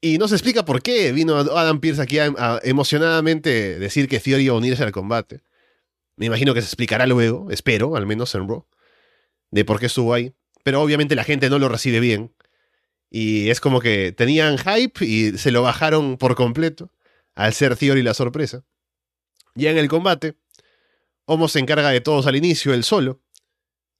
Y 0.00 0.18
no 0.18 0.26
se 0.26 0.34
explica 0.34 0.64
por 0.64 0.82
qué 0.82 1.12
vino 1.12 1.36
Adam 1.36 1.78
Pierce 1.78 2.02
aquí 2.02 2.18
a, 2.18 2.58
emocionadamente 2.64 3.78
decir 3.78 4.08
que 4.08 4.18
Theory 4.18 4.44
iba 4.44 4.54
a 4.54 4.58
unirse 4.58 4.82
al 4.82 4.90
combate. 4.90 5.42
Me 6.16 6.26
imagino 6.26 6.52
que 6.52 6.62
se 6.62 6.66
explicará 6.66 7.06
luego, 7.06 7.48
espero, 7.52 7.94
al 7.94 8.06
menos 8.06 8.34
en 8.34 8.48
Raw 8.48 8.66
de 9.50 9.64
por 9.64 9.80
qué 9.80 9.86
estuvo 9.86 10.14
ahí. 10.14 10.34
Pero 10.62 10.82
obviamente 10.82 11.14
la 11.14 11.24
gente 11.24 11.50
no 11.50 11.58
lo 11.58 11.68
recibe 11.68 12.00
bien. 12.00 12.32
Y 13.10 13.50
es 13.50 13.60
como 13.60 13.80
que 13.80 14.12
tenían 14.12 14.58
hype 14.58 15.04
y 15.04 15.36
se 15.38 15.50
lo 15.50 15.62
bajaron 15.62 16.16
por 16.16 16.36
completo 16.36 16.92
al 17.34 17.52
ser 17.54 17.76
Theory 17.76 18.02
la 18.02 18.14
sorpresa. 18.14 18.64
Ya 19.54 19.70
en 19.70 19.78
el 19.78 19.88
combate, 19.88 20.36
Homos 21.24 21.52
se 21.52 21.58
encarga 21.58 21.90
de 21.90 22.00
todos 22.00 22.26
al 22.26 22.36
inicio, 22.36 22.74
él 22.74 22.84
solo. 22.84 23.20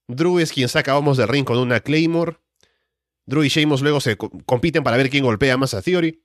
Drew 0.09 0.39
es 0.39 0.53
quien 0.53 0.69
saca 0.69 0.93
a 0.93 0.99
Homos 0.99 1.17
del 1.17 1.29
ring 1.29 1.45
con 1.45 1.59
una 1.59 1.81
Claymore. 1.81 2.39
Drew 3.27 3.45
y 3.45 3.49
Sheamus 3.49 3.83
luego 3.83 4.01
se 4.01 4.17
compiten 4.17 4.83
para 4.83 4.97
ver 4.97 5.11
quién 5.11 5.25
golpea 5.25 5.57
más 5.57 5.75
a 5.75 5.83
Theory. 5.83 6.23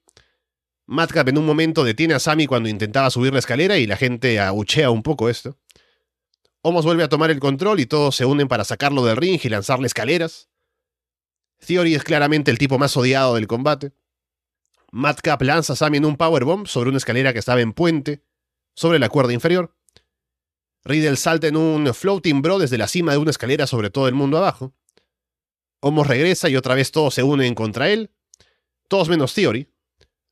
Madcap 0.87 1.27
en 1.29 1.37
un 1.37 1.45
momento 1.45 1.83
detiene 1.83 2.13
a 2.13 2.19
Sammy 2.19 2.47
cuando 2.47 2.69
intentaba 2.69 3.09
subir 3.09 3.33
la 3.33 3.39
escalera 3.39 3.77
y 3.77 3.87
la 3.87 3.97
gente 3.97 4.39
abuchea 4.39 4.91
un 4.91 5.03
poco 5.03 5.29
esto. 5.29 5.57
Homos 6.67 6.83
vuelve 6.83 7.03
a 7.03 7.09
tomar 7.09 7.29
el 7.29 7.39
control 7.39 7.79
y 7.79 7.85
todos 7.85 8.15
se 8.15 8.25
unen 8.25 8.47
para 8.47 8.63
sacarlo 8.63 9.05
del 9.05 9.17
ring 9.17 9.39
y 9.43 9.49
lanzarle 9.49 9.85
escaleras. 9.85 10.49
Theory 11.63 11.93
es 11.93 12.03
claramente 12.03 12.49
el 12.49 12.57
tipo 12.57 12.79
más 12.79 12.97
odiado 12.97 13.35
del 13.35 13.45
combate. 13.45 13.91
Madcap 14.91 15.43
lanza 15.43 15.73
a 15.73 15.75
Sammy 15.75 15.97
en 15.97 16.05
un 16.05 16.17
powerbomb 16.17 16.65
sobre 16.65 16.89
una 16.89 16.97
escalera 16.97 17.33
que 17.33 17.37
estaba 17.37 17.61
en 17.61 17.71
puente, 17.71 18.23
sobre 18.73 18.97
la 18.97 19.09
cuerda 19.09 19.31
inferior. 19.31 19.75
Riddle 20.83 21.17
salta 21.17 21.45
en 21.45 21.55
un 21.55 21.93
floating 21.93 22.41
bro 22.41 22.57
desde 22.57 22.79
la 22.79 22.87
cima 22.87 23.11
de 23.11 23.19
una 23.19 23.29
escalera 23.29 23.67
sobre 23.67 23.91
todo 23.91 24.07
el 24.07 24.15
mundo 24.15 24.39
abajo. 24.39 24.73
Homos 25.81 26.07
regresa 26.07 26.49
y 26.49 26.55
otra 26.55 26.73
vez 26.73 26.91
todos 26.91 27.13
se 27.13 27.21
unen 27.21 27.53
contra 27.53 27.91
él. 27.91 28.09
Todos 28.87 29.07
menos 29.07 29.35
Theory. 29.35 29.69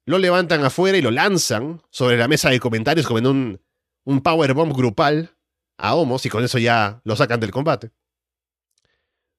Lo 0.05 0.17
levantan 0.17 0.65
afuera 0.65 0.97
y 0.97 1.03
lo 1.03 1.11
lanzan 1.11 1.83
sobre 1.91 2.17
la 2.17 2.27
mesa 2.27 2.49
de 2.49 2.59
comentarios 2.59 3.05
como 3.05 3.19
en 3.19 3.27
un, 3.27 3.61
un 4.03 4.21
powerbomb 4.21 4.75
grupal 4.75 5.37
a 5.77 5.95
Homos 5.95 6.25
y 6.25 6.29
con 6.29 6.43
eso 6.43 6.57
ya 6.57 7.01
lo 7.03 7.15
sacan 7.15 7.39
del 7.39 7.51
combate. 7.51 7.91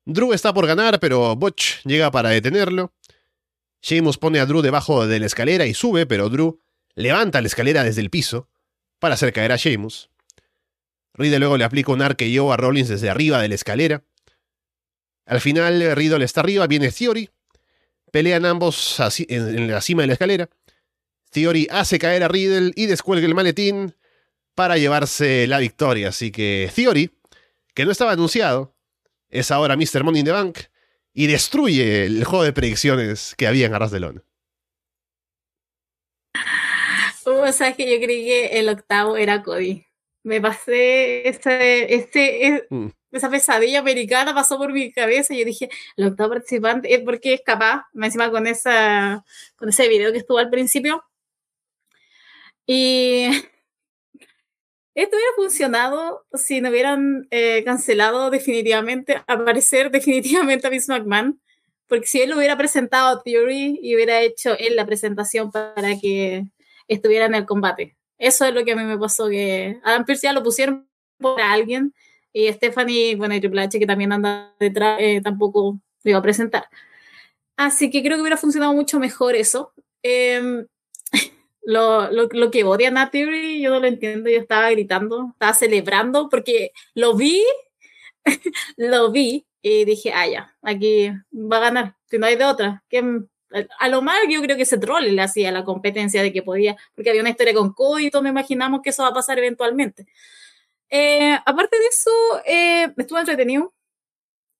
Drew 0.07 0.32
está 0.32 0.53
por 0.53 0.66
ganar, 0.66 1.01
pero 1.01 1.35
Butch 1.35 1.82
llega 1.85 2.11
para 2.11 2.30
detenerlo. 2.30 2.93
Sheamus 3.82 4.18
pone 4.18 4.41
a 4.41 4.47
Drew 4.47 4.62
debajo 4.62 5.07
de 5.07 5.20
la 5.20 5.26
escalera 5.26 5.66
y 5.66 5.74
sube, 5.74 6.07
pero 6.07 6.28
Drew 6.28 6.61
levanta 6.95 7.41
la 7.41 7.47
escalera 7.47 7.85
desde 7.85 8.01
el 8.01 8.11
piso 8.11 8.49
para 8.99 9.14
hacer 9.14 9.32
caer 9.32 9.53
a 9.53 9.57
Sheamus. 9.57 10.11
Riddle 11.14 11.39
luego 11.39 11.57
le 11.57 11.64
aplica 11.64 11.93
un 11.93 12.03
arqueo 12.03 12.53
a 12.53 12.57
Rollins 12.57 12.89
desde 12.89 13.09
arriba 13.09 13.41
de 13.41 13.49
la 13.49 13.55
escalera. 13.55 14.03
Al 15.26 15.41
final, 15.41 15.95
Riddle 15.95 16.24
está 16.24 16.41
arriba, 16.41 16.66
viene 16.66 16.91
Theory. 16.91 17.30
Pelean 18.11 18.45
ambos 18.45 19.01
en 19.28 19.70
la 19.70 19.80
cima 19.80 20.03
de 20.03 20.07
la 20.09 20.12
escalera. 20.14 20.51
Theory 21.30 21.66
hace 21.70 21.99
caer 21.99 22.22
a 22.22 22.28
Riddle 22.28 22.72
y 22.76 22.87
descuelga 22.87 23.26
el 23.26 23.35
maletín 23.35 23.95
para 24.55 24.78
llevarse 24.78 25.46
la 25.46 25.59
victoria. 25.59 26.09
Así 26.09 26.30
que 26.30 26.70
Theory, 26.74 27.11
que 27.74 27.84
no 27.84 27.90
estaba 27.90 28.12
anunciado, 28.12 28.74
es 29.28 29.50
ahora 29.50 29.76
Mr. 29.76 30.05
Money 30.05 30.20
in 30.20 30.26
the 30.26 30.32
Bank 30.32 30.59
y 31.12 31.26
destruye 31.26 32.07
el 32.07 32.24
juego 32.24 32.44
de 32.44 32.52
predicciones 32.52 33.34
que 33.36 33.46
había 33.46 33.66
en 33.66 33.74
Arras 33.74 33.90
de 33.90 34.00
Lona. 34.00 34.24
Uh, 37.26 37.50
sabes 37.52 37.76
que 37.76 37.90
yo 37.90 38.05
creí 38.05 38.24
que 38.26 38.59
el 38.59 38.68
octavo 38.68 39.16
era 39.16 39.42
Cody. 39.42 39.86
Me 40.24 40.40
pasé 40.40 41.28
ese, 41.28 41.94
ese, 41.94 42.66
mm. 42.70 42.88
esa 43.12 43.30
pesadilla 43.30 43.80
americana 43.80 44.34
pasó 44.34 44.59
por 44.59 44.72
mi 44.72 44.92
cabeza 44.92 45.34
y 45.34 45.38
yo 45.38 45.44
dije, 45.44 45.68
el 45.96 46.07
octavo 46.07 46.30
participante 46.30 46.92
es 46.94 47.00
porque 47.00 47.34
es 47.34 47.42
capaz, 47.42 47.84
encima 47.94 48.30
con 48.30 48.46
esa 48.46 49.24
con 49.57 49.68
ese 49.68 49.88
video 49.88 50.12
que 50.12 50.18
estuvo 50.18 50.38
al 50.38 50.50
principio. 50.50 51.02
Y 52.66 53.28
esto 54.95 55.16
hubiera 55.16 55.32
funcionado 55.36 56.24
si 56.34 56.61
no 56.61 56.70
hubieran 56.70 57.26
eh, 57.30 57.62
cancelado 57.64 58.30
definitivamente, 58.30 59.22
aparecer 59.26 59.90
definitivamente 59.90 60.66
a 60.66 60.70
Vince 60.70 60.92
McMahon, 60.92 61.40
porque 61.86 62.07
si 62.07 62.20
él 62.20 62.32
hubiera 62.34 62.57
presentado 62.57 63.09
a 63.09 63.22
Theory 63.22 63.78
y 63.82 63.95
hubiera 63.95 64.20
hecho 64.20 64.57
él 64.59 64.76
la 64.76 64.86
presentación 64.86 65.51
para 65.51 65.99
que 66.01 66.45
estuviera 66.88 67.26
en 67.26 67.34
el 67.34 67.47
combate. 67.47 67.97
Eso 68.18 68.45
es 68.45 68.55
lo 68.55 68.64
que 68.64 68.72
a 68.72 68.76
mí 68.76 68.84
me 68.84 68.99
pasó, 68.99 69.28
que 69.28 69.78
Adam 69.84 70.05
Pearce 70.05 70.26
ya 70.26 70.32
lo 70.32 70.42
pusieron 70.42 70.88
por 71.18 71.40
alguien 71.40 71.92
y 72.32 72.53
Stephanie, 72.53 73.16
bueno, 73.16 73.34
y 73.34 73.40
Triple 73.40 73.62
H 73.62 73.78
que 73.78 73.86
también 73.86 74.12
anda 74.12 74.55
detrás, 74.59 74.99
eh, 75.01 75.20
tampoco 75.22 75.78
lo 76.03 76.11
iba 76.11 76.18
a 76.18 76.22
presentar. 76.22 76.68
Así 77.57 77.90
que 77.90 78.03
creo 78.03 78.16
que 78.16 78.22
hubiera 78.22 78.36
funcionado 78.36 78.72
mucho 78.72 78.99
mejor 78.99 79.36
eso. 79.36 79.72
Eh, 80.03 80.66
lo, 81.64 82.10
lo, 82.10 82.28
lo, 82.30 82.50
que 82.50 82.64
odian 82.64 82.98
a 82.98 83.10
Theory, 83.10 83.60
yo 83.60 83.70
no 83.70 83.80
lo 83.80 83.86
entiendo, 83.86 84.30
yo 84.30 84.38
estaba 84.38 84.70
gritando, 84.70 85.30
estaba 85.32 85.54
celebrando 85.54 86.28
porque 86.28 86.72
lo 86.94 87.14
vi, 87.16 87.42
lo 88.76 89.10
vi 89.10 89.46
y 89.62 89.84
dije, 89.84 90.12
ah, 90.12 90.26
ya, 90.28 90.56
aquí 90.62 91.10
va 91.32 91.56
a 91.58 91.60
ganar, 91.60 91.96
si 92.06 92.18
no 92.18 92.26
hay 92.26 92.36
de 92.36 92.44
otra. 92.44 92.84
Que, 92.88 93.02
a 93.78 93.88
lo 93.88 94.02
mal 94.02 94.18
yo 94.28 94.42
creo 94.42 94.56
que 94.56 94.64
ese 94.64 94.78
troll 94.78 95.04
le 95.04 95.22
hacía 95.22 95.52
la 95.52 95.64
competencia 95.64 96.22
de 96.22 96.32
que 96.32 96.42
podía, 96.42 96.76
porque 96.94 97.10
había 97.10 97.22
una 97.22 97.30
historia 97.30 97.54
con 97.54 97.72
Cody 97.72 98.06
y 98.06 98.10
todos 98.10 98.22
me 98.22 98.30
imaginamos 98.30 98.80
que 98.82 98.90
eso 98.90 99.02
va 99.02 99.10
a 99.10 99.14
pasar 99.14 99.38
eventualmente. 99.38 100.06
Eh, 100.90 101.34
aparte 101.46 101.78
de 101.78 101.86
eso, 101.86 102.10
eh, 102.46 102.92
estuvo 102.96 103.18
entretenido. 103.18 103.74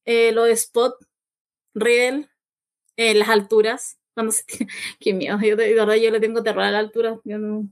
Eh, 0.05 0.33
lo 0.33 0.45
de 0.45 0.53
Spot, 0.53 0.95
Riddle, 1.75 2.29
eh, 2.97 3.15
las 3.15 3.29
alturas, 3.29 3.99
cuando 4.25 4.33
se 4.33 4.45
Qué 5.01 5.13
miedo, 5.13 5.39
yo 5.41 5.57
de 5.57 5.75
verdad 5.75 5.95
yo 5.95 6.11
le 6.11 6.21
tengo 6.21 6.43
terror 6.43 6.65
a 6.65 6.71
la 6.71 6.79
altura. 6.79 7.19
Yo 7.25 7.39
no... 7.39 7.69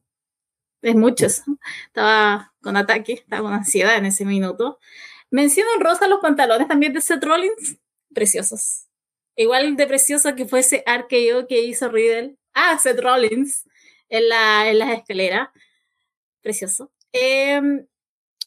Es 0.83 0.97
mucho 0.97 1.27
eso. 1.27 1.45
Estaba 1.87 2.53
con 2.61 2.77
ataque, 2.77 3.13
estaba 3.15 3.43
con 3.43 3.53
ansiedad 3.53 3.97
en 3.97 4.07
ese 4.07 4.25
minuto. 4.25 4.81
Menciono 5.31 5.71
en 5.77 5.81
rosa 5.81 6.09
los 6.09 6.21
pantalones 6.21 6.69
también 6.69 6.93
de 6.93 7.01
Seth 7.01 7.23
Rollins. 7.23 7.79
Preciosos. 8.13 8.87
Igual 9.37 9.77
de 9.77 9.87
precioso 9.87 10.35
que 10.35 10.47
fue 10.47 10.61
ese 10.61 10.83
arqueo 10.87 11.47
que 11.47 11.63
hizo 11.63 11.89
Riddle. 11.89 12.37
Ah, 12.53 12.79
Seth 12.79 13.01
Rollins 13.01 13.65
en 14.09 14.29
la, 14.29 14.69
en 14.69 14.79
las 14.79 14.91
escaleras. 14.91 15.49
Precioso. 16.43 16.93
Em, 17.13 17.87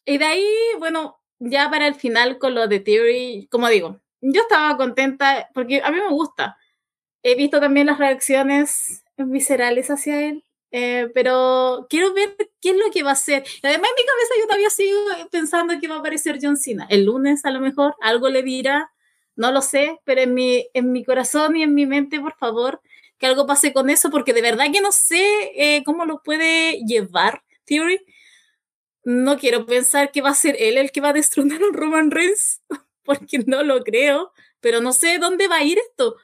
y 0.06 0.18
de 0.18 0.26
ahí, 0.26 0.46
bueno, 0.80 1.20
ya 1.40 1.70
para 1.70 1.88
el 1.88 1.96
final 1.96 2.38
con 2.38 2.54
lo 2.54 2.68
de 2.68 2.80
Theory, 2.82 3.48
como 3.50 3.70
digo, 3.70 4.02
yo 4.22 4.42
estaba 4.42 4.78
contenta 4.78 5.50
porque 5.54 5.82
a 5.84 5.92
mí 5.92 6.00
me 6.00 6.10
gusta 6.10 6.58
he 7.26 7.34
visto 7.34 7.60
también 7.60 7.88
las 7.88 7.98
reacciones 7.98 9.04
viscerales 9.18 9.90
hacia 9.90 10.22
él, 10.28 10.46
eh, 10.70 11.10
pero 11.16 11.88
quiero 11.90 12.14
ver 12.14 12.36
qué 12.62 12.70
es 12.70 12.76
lo 12.76 12.92
que 12.94 13.02
va 13.02 13.10
a 13.10 13.14
hacer. 13.14 13.44
además 13.64 13.90
en 13.90 14.04
mi 14.04 14.06
cabeza 14.06 14.34
yo 14.40 14.46
todavía 14.46 14.70
sigo 14.70 15.00
pensando 15.32 15.74
que 15.82 15.88
va 15.88 15.96
a 15.96 16.00
aparecer 16.00 16.38
John 16.40 16.56
Cena. 16.56 16.86
El 16.88 17.06
lunes 17.06 17.44
a 17.44 17.50
lo 17.50 17.62
mejor 17.62 17.96
algo 18.00 18.30
le 18.30 18.44
dirá, 18.44 18.92
no 19.36 19.52
lo 19.52 19.64
sé, 19.64 20.00
pero 20.04 20.22
en 20.22 20.36
mi, 20.36 20.68
en 20.76 20.92
mi 20.92 21.04
corazón 21.04 21.58
y 21.58 21.64
en 21.64 21.74
mi 21.74 21.88
mente, 21.88 22.20
por 22.20 22.38
favor, 22.38 22.80
que 23.18 23.26
algo 23.26 23.48
pase 23.48 23.74
con 23.74 23.90
eso, 23.90 24.12
porque 24.12 24.34
de 24.34 24.44
verdad 24.44 24.66
que 24.72 24.82
no 24.82 24.92
sé 24.92 25.26
eh, 25.56 25.84
cómo 25.84 26.06
lo 26.06 26.22
puede 26.22 26.80
llevar 26.86 27.42
Theory. 27.66 28.06
No 29.04 29.40
quiero 29.40 29.66
pensar 29.66 30.12
que 30.12 30.22
va 30.22 30.30
a 30.30 30.36
ser 30.36 30.58
él 30.60 30.78
el 30.78 30.92
que 30.92 31.02
va 31.02 31.10
a 31.10 31.14
destronar 31.14 31.60
a 31.64 31.76
Roman 31.76 32.12
Reigns, 32.12 32.62
porque 33.04 33.40
no 33.48 33.64
lo 33.64 33.84
creo, 33.84 34.32
pero 34.60 34.80
no 34.80 34.94
sé 34.94 35.18
dónde 35.18 35.48
va 35.48 35.56
a 35.58 35.64
ir 35.64 35.80
esto 35.80 36.18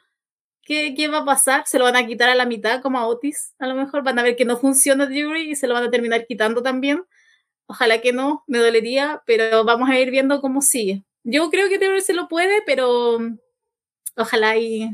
¿Qué, 0.63 1.07
va 1.07 1.19
a 1.19 1.25
pasar? 1.25 1.63
¿Se 1.65 1.79
lo 1.79 1.85
van 1.85 1.95
a 1.95 2.05
quitar 2.05 2.29
a 2.29 2.35
la 2.35 2.45
mitad 2.45 2.81
como 2.81 2.99
a 2.99 3.07
Otis? 3.07 3.53
A 3.59 3.67
lo 3.67 3.75
mejor 3.75 4.03
van 4.03 4.19
a 4.19 4.23
ver 4.23 4.35
que 4.35 4.45
no 4.45 4.57
funciona 4.57 5.09
Theory 5.09 5.51
y 5.51 5.55
se 5.55 5.67
lo 5.67 5.73
van 5.73 5.83
a 5.85 5.91
terminar 5.91 6.25
quitando 6.27 6.61
también. 6.61 7.03
Ojalá 7.65 8.01
que 8.01 8.13
no, 8.13 8.43
me 8.47 8.59
dolería, 8.59 9.23
pero 9.25 9.63
vamos 9.63 9.89
a 9.89 9.99
ir 9.99 10.11
viendo 10.11 10.39
cómo 10.41 10.61
sigue. 10.61 11.03
Yo 11.23 11.49
creo 11.49 11.67
que 11.69 11.79
Theory 11.79 12.01
se 12.01 12.13
lo 12.13 12.27
puede, 12.27 12.61
pero 12.65 13.19
ojalá 14.15 14.57
y 14.57 14.91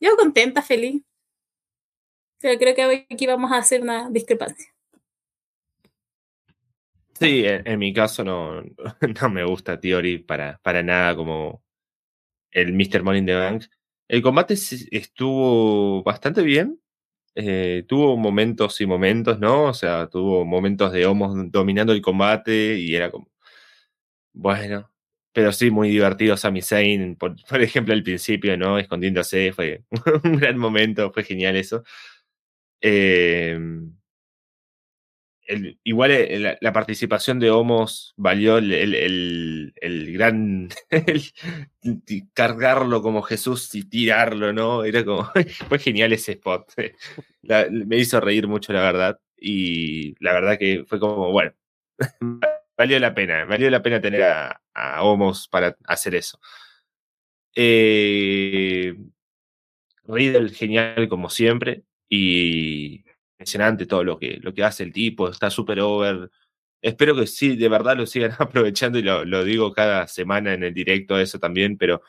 yo 0.00 0.16
contenta, 0.16 0.62
feliz. 0.62 1.02
Pero 2.40 2.58
creo 2.58 2.74
que 2.74 3.06
aquí 3.10 3.26
vamos 3.26 3.50
a 3.50 3.58
hacer 3.58 3.82
una 3.82 4.10
discrepancia. 4.10 4.72
Sí, 7.18 7.42
en, 7.44 7.78
mi 7.80 7.92
caso 7.92 8.22
no, 8.22 8.62
no 9.22 9.28
me 9.30 9.44
gusta 9.44 9.80
Theory 9.80 10.18
para, 10.18 10.60
para 10.62 10.82
nada 10.82 11.16
como 11.16 11.64
el 12.52 12.72
Mr. 12.72 13.16
In 13.16 13.26
the 13.26 13.34
Bank. 13.34 13.64
El 14.08 14.22
combate 14.22 14.54
estuvo 14.90 16.02
bastante 16.02 16.42
bien. 16.42 16.80
Eh, 17.34 17.84
tuvo 17.88 18.16
momentos 18.16 18.80
y 18.80 18.86
momentos, 18.86 19.38
¿no? 19.40 19.64
O 19.64 19.74
sea, 19.74 20.08
tuvo 20.08 20.44
momentos 20.44 20.92
de 20.92 21.06
Homos 21.06 21.34
dominando 21.52 21.92
el 21.92 22.02
combate 22.02 22.78
y 22.78 22.96
era 22.96 23.10
como. 23.10 23.30
Bueno. 24.32 24.90
Pero 25.32 25.52
sí, 25.52 25.70
muy 25.70 25.90
divertido 25.90 26.36
Sami 26.36 26.62
Zayn, 26.62 27.16
por, 27.16 27.36
por 27.48 27.62
ejemplo, 27.62 27.94
al 27.94 28.02
principio, 28.02 28.56
¿no? 28.56 28.78
Escondiéndose, 28.78 29.52
fue 29.52 29.84
un 30.24 30.36
gran 30.36 30.58
momento, 30.58 31.12
fue 31.12 31.24
genial 31.24 31.56
eso. 31.56 31.84
Eh, 32.80 33.58
igual 35.84 36.10
eh, 36.10 36.58
la, 36.60 36.72
participación 36.72 37.38
de 37.40 37.50
Homos 37.50 38.14
valió 38.16 38.58
el, 38.58 38.72
el, 38.72 40.12
gran 40.12 40.68
cargarlo 42.34 43.02
como 43.02 43.22
Jesús 43.22 43.74
y 43.74 43.84
tirarlo, 43.84 44.52
¿no? 44.52 44.84
Era 44.84 45.04
como, 45.04 45.30
fue 45.68 45.78
genial 45.78 46.12
ese 46.12 46.32
spot. 46.32 46.72
me 47.70 47.96
hizo 47.96 48.20
reír 48.20 48.46
mucho, 48.46 48.72
la 48.72 48.82
verdad. 48.82 49.20
Y 49.36 50.14
la 50.22 50.32
verdad 50.32 50.58
que 50.58 50.84
fue 50.86 51.00
como, 51.00 51.30
bueno, 51.30 51.52
valió 52.76 52.98
la 52.98 53.14
pena, 53.14 53.44
valió 53.44 53.70
la 53.70 53.82
pena 53.82 54.00
tener 54.00 54.22
a, 54.22 54.60
Homos 55.00 55.48
para 55.48 55.76
hacer 55.86 56.14
eso. 56.14 56.38
Eh, 57.54 58.94
Riddle, 60.04 60.50
genial 60.50 61.08
como 61.08 61.30
siempre. 61.30 61.82
Y 62.08 63.04
impresionante 63.38 63.86
todo 63.86 64.04
lo 64.04 64.18
que, 64.18 64.38
lo 64.42 64.52
que 64.52 64.64
hace 64.64 64.82
el 64.82 64.92
tipo, 64.92 65.28
está 65.28 65.50
súper 65.50 65.80
over. 65.80 66.30
Espero 66.82 67.14
que 67.16 67.26
sí, 67.26 67.56
de 67.56 67.68
verdad 67.68 67.96
lo 67.96 68.06
sigan 68.06 68.32
aprovechando 68.38 68.98
y 68.98 69.02
lo, 69.02 69.24
lo, 69.24 69.44
digo 69.44 69.72
cada 69.72 70.08
semana 70.08 70.54
en 70.54 70.64
el 70.64 70.74
directo 70.74 71.18
eso 71.18 71.38
también, 71.38 71.78
pero 71.78 72.02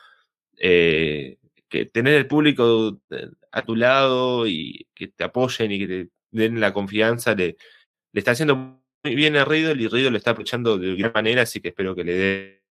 eh, 0.58 1.38
que 1.68 1.86
tener 1.86 2.14
el 2.14 2.26
público 2.26 3.00
eh, 3.10 3.30
a 3.52 3.62
tu 3.62 3.76
lado 3.76 4.46
y 4.46 4.86
que 4.94 5.08
te 5.08 5.24
apoyen 5.24 5.72
y 5.72 5.78
que 5.78 5.86
te 5.86 6.10
den 6.32 6.60
la 6.60 6.72
confianza 6.72 7.34
le, 7.34 7.56
está 8.12 8.32
haciendo 8.32 8.56
muy 9.04 9.14
bien 9.14 9.36
a 9.36 9.44
Riddle 9.44 9.82
y 9.82 9.88
Riddle 9.88 10.10
lo 10.10 10.18
está 10.18 10.32
aprovechando 10.32 10.78
de 10.78 10.96
gran 10.96 11.12
manera, 11.12 11.42
así 11.42 11.60
que 11.60 11.68
espero 11.68 11.94
que 11.94 12.04
le 12.04 12.14
dé 12.14 12.64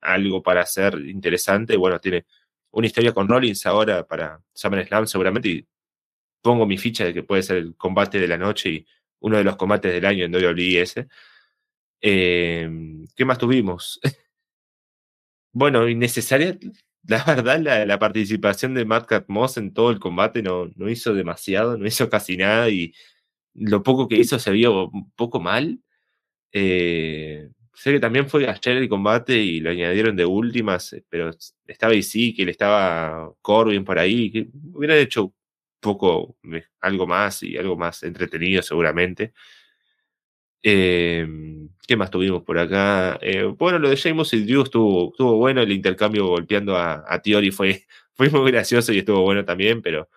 algo 0.00 0.42
para 0.42 0.62
hacer 0.62 0.94
interesante. 1.06 1.76
Bueno, 1.76 2.00
tiene 2.00 2.26
una 2.72 2.86
historia 2.86 3.12
con 3.14 3.28
Rollins 3.28 3.64
ahora 3.66 4.06
para 4.06 4.42
SummerSlam 4.54 5.06
seguramente 5.06 5.66
pongo 6.42 6.66
mi 6.66 6.78
ficha 6.78 7.04
de 7.04 7.14
que 7.14 7.22
puede 7.22 7.42
ser 7.42 7.58
el 7.58 7.76
combate 7.76 8.18
de 8.18 8.28
la 8.28 8.38
noche 8.38 8.70
y 8.70 8.86
uno 9.20 9.36
de 9.38 9.44
los 9.44 9.56
combates 9.56 9.92
del 9.92 10.06
año 10.06 10.24
en 10.24 10.34
WWE 10.34 10.80
ese. 10.80 11.08
Eh, 12.00 12.68
¿Qué 13.14 13.24
más 13.24 13.38
tuvimos? 13.38 14.00
bueno, 15.52 15.88
innecesaria, 15.88 16.58
la 17.06 17.24
verdad, 17.24 17.86
la, 17.86 17.98
participación 17.98 18.74
de 18.74 18.84
Matt 18.84 19.10
Moss 19.28 19.56
en 19.56 19.72
todo 19.72 19.90
el 19.90 20.00
combate 20.00 20.42
no, 20.42 20.70
no 20.76 20.88
hizo 20.88 21.14
demasiado, 21.14 21.76
no 21.76 21.86
hizo 21.86 22.08
casi 22.10 22.36
nada 22.36 22.68
y 22.70 22.94
lo 23.54 23.82
poco 23.82 24.08
que 24.08 24.16
hizo 24.16 24.38
se 24.38 24.50
vio 24.52 24.88
un 24.88 25.10
poco 25.12 25.40
mal. 25.40 25.80
Eh, 26.52 27.50
sé 27.74 27.92
que 27.92 28.00
también 28.00 28.28
fue 28.28 28.48
ayer 28.48 28.76
el 28.76 28.88
combate 28.88 29.36
y 29.38 29.60
lo 29.60 29.70
añadieron 29.70 30.16
de 30.16 30.26
últimas, 30.26 30.96
pero 31.08 31.30
estaba 31.66 31.94
sí 32.02 32.34
que 32.34 32.44
le 32.44 32.52
estaba 32.52 33.32
Corbin 33.42 33.84
por 33.84 33.98
ahí, 33.98 34.30
que 34.30 34.48
hubieran 34.72 34.98
hecho 34.98 35.34
poco, 35.80 36.36
algo 36.80 37.06
más 37.06 37.42
y 37.42 37.56
algo 37.56 37.76
más 37.76 38.02
entretenido 38.02 38.62
seguramente. 38.62 39.32
Eh, 40.62 41.26
¿Qué 41.86 41.96
más 41.96 42.10
tuvimos 42.10 42.42
por 42.42 42.58
acá? 42.58 43.18
Eh, 43.22 43.44
bueno, 43.44 43.78
lo 43.78 43.88
de 43.88 43.96
James 43.96 44.32
y 44.34 44.44
Drew 44.44 44.62
estuvo, 44.62 45.10
estuvo 45.10 45.36
bueno, 45.36 45.62
el 45.62 45.72
intercambio 45.72 46.26
golpeando 46.26 46.76
a, 46.76 47.04
a 47.08 47.20
Theory 47.22 47.50
fue, 47.50 47.84
fue 48.14 48.28
muy 48.30 48.50
gracioso 48.52 48.92
y 48.92 48.98
estuvo 48.98 49.22
bueno 49.22 49.44
también, 49.44 49.80
pero 49.82 50.08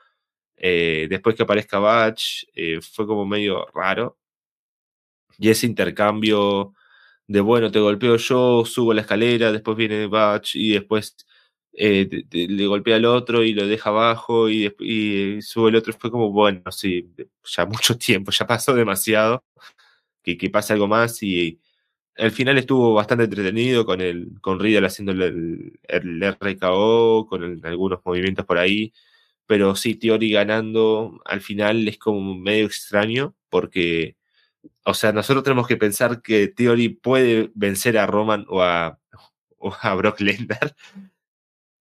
eh, 0.58 1.08
después 1.10 1.36
que 1.36 1.44
aparezca 1.44 1.80
Batch 1.80 2.46
eh, 2.56 2.80
fue 2.82 3.08
como 3.08 3.26
medio 3.26 3.68
raro. 3.76 4.18
Y 5.38 5.50
ese 5.50 5.66
intercambio 5.66 6.74
de, 7.28 7.42
bueno, 7.42 7.72
te 7.72 7.80
golpeo 7.80 8.18
yo, 8.18 8.66
subo 8.66 8.94
la 8.94 9.02
escalera, 9.02 9.52
después 9.52 9.78
viene 9.78 10.08
Batch 10.08 10.56
y 10.56 10.74
después 10.74 11.16
eh, 11.74 12.26
le 12.32 12.68
golpea 12.68 12.98
al 12.98 13.06
otro 13.06 13.44
y 13.44 13.54
lo 13.54 13.68
deja 13.68 13.90
abajo 13.90 14.50
y, 14.50 14.74
y 14.80 15.42
sube 15.42 15.70
el 15.70 15.76
otro. 15.76 15.94
Fue 15.94 16.12
como, 16.12 16.32
bueno, 16.32 16.62
sí, 16.72 17.10
ya 17.44 17.66
mucho 17.66 17.98
tiempo, 17.98 18.32
ya 18.32 18.48
pasó 18.48 18.74
demasiado. 18.76 19.44
Que, 20.24 20.38
que 20.38 20.50
pase 20.50 20.74
algo 20.74 20.88
más 20.88 21.22
y 21.24 21.60
al 22.18 22.32
final 22.32 22.58
estuvo 22.58 22.94
bastante 22.94 23.26
entretenido 23.26 23.86
con 23.86 24.02
el 24.02 24.40
con 24.42 24.60
Riddle 24.60 24.88
haciendo 24.88 25.12
el, 25.14 25.80
RKO, 25.90 27.28
con 27.28 27.66
algunos 27.66 28.00
movimientos 28.06 28.46
por 28.46 28.58
ahí. 28.58 28.94
Pero 29.46 29.76
sí, 29.76 29.96
Theory 29.96 30.32
ganando 30.32 31.22
al 31.26 31.42
final 31.42 31.88
es 31.88 31.98
como 31.98 32.36
medio 32.36 32.66
extraño 32.66 33.36
porque, 33.50 34.18
o 34.86 34.94
sea, 34.94 35.12
nosotros 35.14 35.44
tenemos 35.44 35.68
que 35.68 35.78
pensar 35.78 36.22
que 36.22 36.48
Theory 36.48 36.90
puede 36.90 37.52
vencer 37.56 37.98
a 37.98 38.08
Roman 38.08 38.46
o 38.50 38.62
a, 38.64 39.00
o 39.58 39.76
a 39.82 39.96
Brock 39.96 40.22
Lesnar 40.22 40.76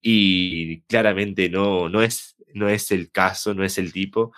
y 0.02 0.82
claramente 0.82 1.48
no, 1.48 1.88
no, 1.88 2.02
es, 2.02 2.36
no 2.54 2.68
es 2.68 2.90
el 2.90 3.10
caso, 3.10 3.54
no 3.54 3.64
es 3.64 3.78
el 3.78 3.92
tipo. 3.92 4.32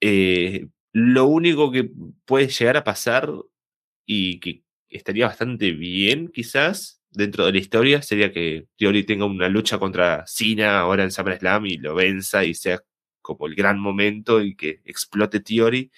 Eh, 0.00 0.66
lo 0.92 1.26
único 1.26 1.70
que 1.70 1.90
puede 2.24 2.48
llegar 2.48 2.76
a 2.76 2.84
pasar 2.84 3.30
y 4.06 4.40
que 4.40 4.64
estaría 4.88 5.26
bastante 5.26 5.72
bien 5.72 6.28
quizás 6.28 7.02
dentro 7.10 7.46
de 7.46 7.52
la 7.52 7.58
historia 7.58 8.02
sería 8.02 8.32
que 8.32 8.66
Theory 8.76 9.04
tenga 9.04 9.24
una 9.26 9.48
lucha 9.48 9.78
contra 9.78 10.24
Cena 10.26 10.80
ahora 10.80 11.04
en 11.04 11.12
SummerSlam 11.12 11.66
y 11.66 11.76
lo 11.76 11.94
venza 11.94 12.44
y 12.44 12.54
sea 12.54 12.80
como 13.22 13.46
el 13.46 13.54
gran 13.54 13.78
momento 13.78 14.42
y 14.42 14.56
que 14.56 14.80
explote 14.84 15.40
Theory 15.40 15.90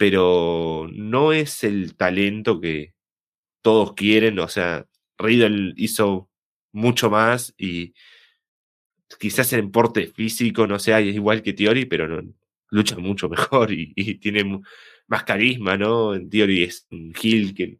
pero 0.00 0.88
no 0.94 1.34
es 1.34 1.62
el 1.62 1.94
talento 1.94 2.58
que 2.58 2.94
todos 3.60 3.92
quieren, 3.92 4.38
o 4.38 4.48
sea, 4.48 4.86
Riddle 5.18 5.74
hizo 5.76 6.29
mucho 6.72 7.10
más 7.10 7.54
y 7.58 7.94
quizás 9.18 9.52
en 9.52 9.70
porte 9.70 10.06
físico 10.06 10.66
no 10.66 10.78
sea 10.78 11.00
igual 11.00 11.42
que 11.42 11.52
Theory, 11.52 11.86
pero 11.86 12.08
no, 12.08 12.22
lucha 12.70 12.96
mucho 12.98 13.28
mejor 13.28 13.72
y, 13.72 13.92
tiene 14.18 14.62
más 15.06 15.24
carisma, 15.24 15.76
¿no? 15.76 16.14
En 16.14 16.30
Theory 16.30 16.64
es 16.64 16.86
un 16.90 17.12
heel 17.20 17.54
que 17.54 17.78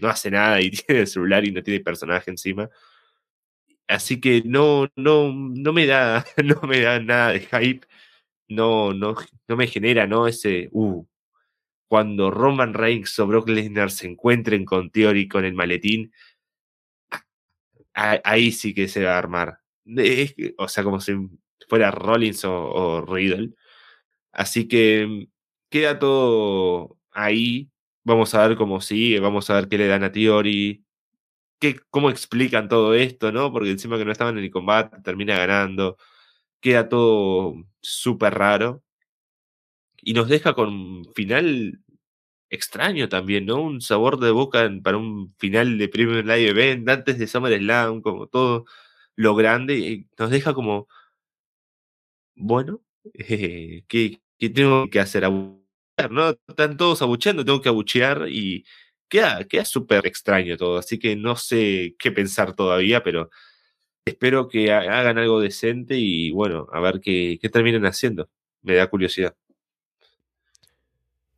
no- 0.00 0.08
hace 0.08 0.30
nada 0.30 0.60
y 0.60 0.70
tiene 0.70 1.02
el 1.02 1.06
celular 1.06 1.46
y 1.46 1.52
no 1.52 1.62
tiene 1.62 1.80
personaje 1.80 2.30
encima. 2.30 2.68
Así 3.88 4.20
que 4.20 4.42
no, 4.44 4.88
no, 4.96 5.32
no 5.32 5.72
me 5.72 5.86
da, 5.86 6.24
no 6.44 6.60
me 6.62 6.80
da 6.80 7.00
nada 7.00 7.32
de 7.32 7.40
hype, 7.40 7.86
no, 8.48 8.92
no, 8.94 9.16
no 9.48 9.56
me 9.56 9.66
genera, 9.66 10.06
¿no? 10.06 10.26
Ese, 10.26 10.68
uh, 10.72 11.04
cuando 11.88 12.30
Roman 12.30 12.74
Reigns 12.74 13.18
o 13.18 13.26
Brock 13.26 13.48
Lesnar 13.48 13.90
se 13.90 14.06
encuentren 14.08 14.64
con 14.64 14.90
Theory 14.90 15.28
con 15.28 15.44
el 15.44 15.54
maletín, 15.54 16.12
ahí 17.94 18.52
sí 18.52 18.74
que 18.74 18.88
se 18.88 19.04
va 19.04 19.14
a 19.14 19.18
armar. 19.18 19.58
O 20.58 20.68
sea, 20.68 20.84
como 20.84 21.00
si 21.00 21.12
fuera 21.68 21.90
Rollins 21.90 22.44
o, 22.44 23.04
Riddle. 23.06 23.54
Así 24.32 24.68
que 24.68 25.06
mm, 25.06 25.26
queda 25.70 25.98
todo 25.98 26.98
ahí. 27.12 27.70
Vamos 28.04 28.34
a 28.34 28.46
ver 28.48 28.56
cómo 28.58 28.80
sigue, 28.80 29.20
vamos 29.20 29.50
a 29.50 29.54
ver 29.56 29.68
qué 29.68 29.78
le 29.78 29.86
dan 29.88 30.04
a 30.04 30.12
Theory, 30.12 30.84
qué, 31.60 31.78
cómo 31.90 32.10
explican 32.10 32.68
todo 32.68 32.94
esto, 32.94 33.32
¿no? 33.32 33.52
Porque 33.52 33.70
encima 33.70 33.98
que 33.98 34.04
no 34.04 34.12
estaban 34.12 34.38
en 34.38 34.44
el 34.44 34.50
combate, 34.50 35.00
termina 35.02 35.38
ganando. 35.38 35.98
Queda 36.60 36.88
todo 36.88 37.54
súper 37.80 38.34
raro. 38.34 38.84
Y 40.02 40.14
nos 40.14 40.28
deja 40.28 40.54
con 40.54 41.04
final 41.14 41.81
extraño 42.52 43.08
también, 43.10 43.46
¿no? 43.46 43.62
Un 43.62 43.80
sabor 43.82 44.20
de 44.20 44.30
boca 44.32 44.70
para 44.84 44.98
un 44.98 45.34
final 45.38 45.78
de 45.78 45.88
Premium 45.88 46.26
Live 46.26 46.48
Event, 46.50 46.88
antes 46.90 47.18
de 47.18 47.26
SummerSlam, 47.28 48.02
como 48.02 48.28
todo 48.28 48.66
lo 49.16 49.34
grande, 49.36 49.78
y 49.78 50.08
nos 50.18 50.30
deja 50.30 50.54
como, 50.54 50.88
bueno, 52.34 52.80
eh, 53.14 53.84
¿qué, 53.88 54.20
qué 54.38 54.50
tengo 54.50 54.88
que 54.90 55.00
hacer? 55.00 55.24
Abuchear, 55.24 56.10
¿no? 56.10 56.30
Están 56.48 56.76
todos 56.76 57.02
abucheando, 57.02 57.44
tengo 57.44 57.60
que 57.60 57.68
abuchear 57.68 58.26
y 58.28 58.64
queda, 59.08 59.44
queda 59.46 59.64
súper 59.64 60.06
extraño 60.06 60.56
todo, 60.56 60.78
así 60.78 60.98
que 60.98 61.16
no 61.16 61.36
sé 61.36 61.94
qué 61.98 62.12
pensar 62.12 62.54
todavía, 62.54 63.02
pero 63.02 63.30
espero 64.06 64.48
que 64.48 64.72
ha- 64.72 64.80
hagan 65.00 65.18
algo 65.18 65.40
decente 65.40 65.96
y 65.98 66.30
bueno, 66.32 66.68
a 66.72 66.80
ver 66.80 67.00
qué, 67.00 67.38
qué 67.42 67.48
terminan 67.50 67.86
haciendo. 67.86 68.30
Me 68.62 68.74
da 68.76 68.88
curiosidad. 68.90 69.36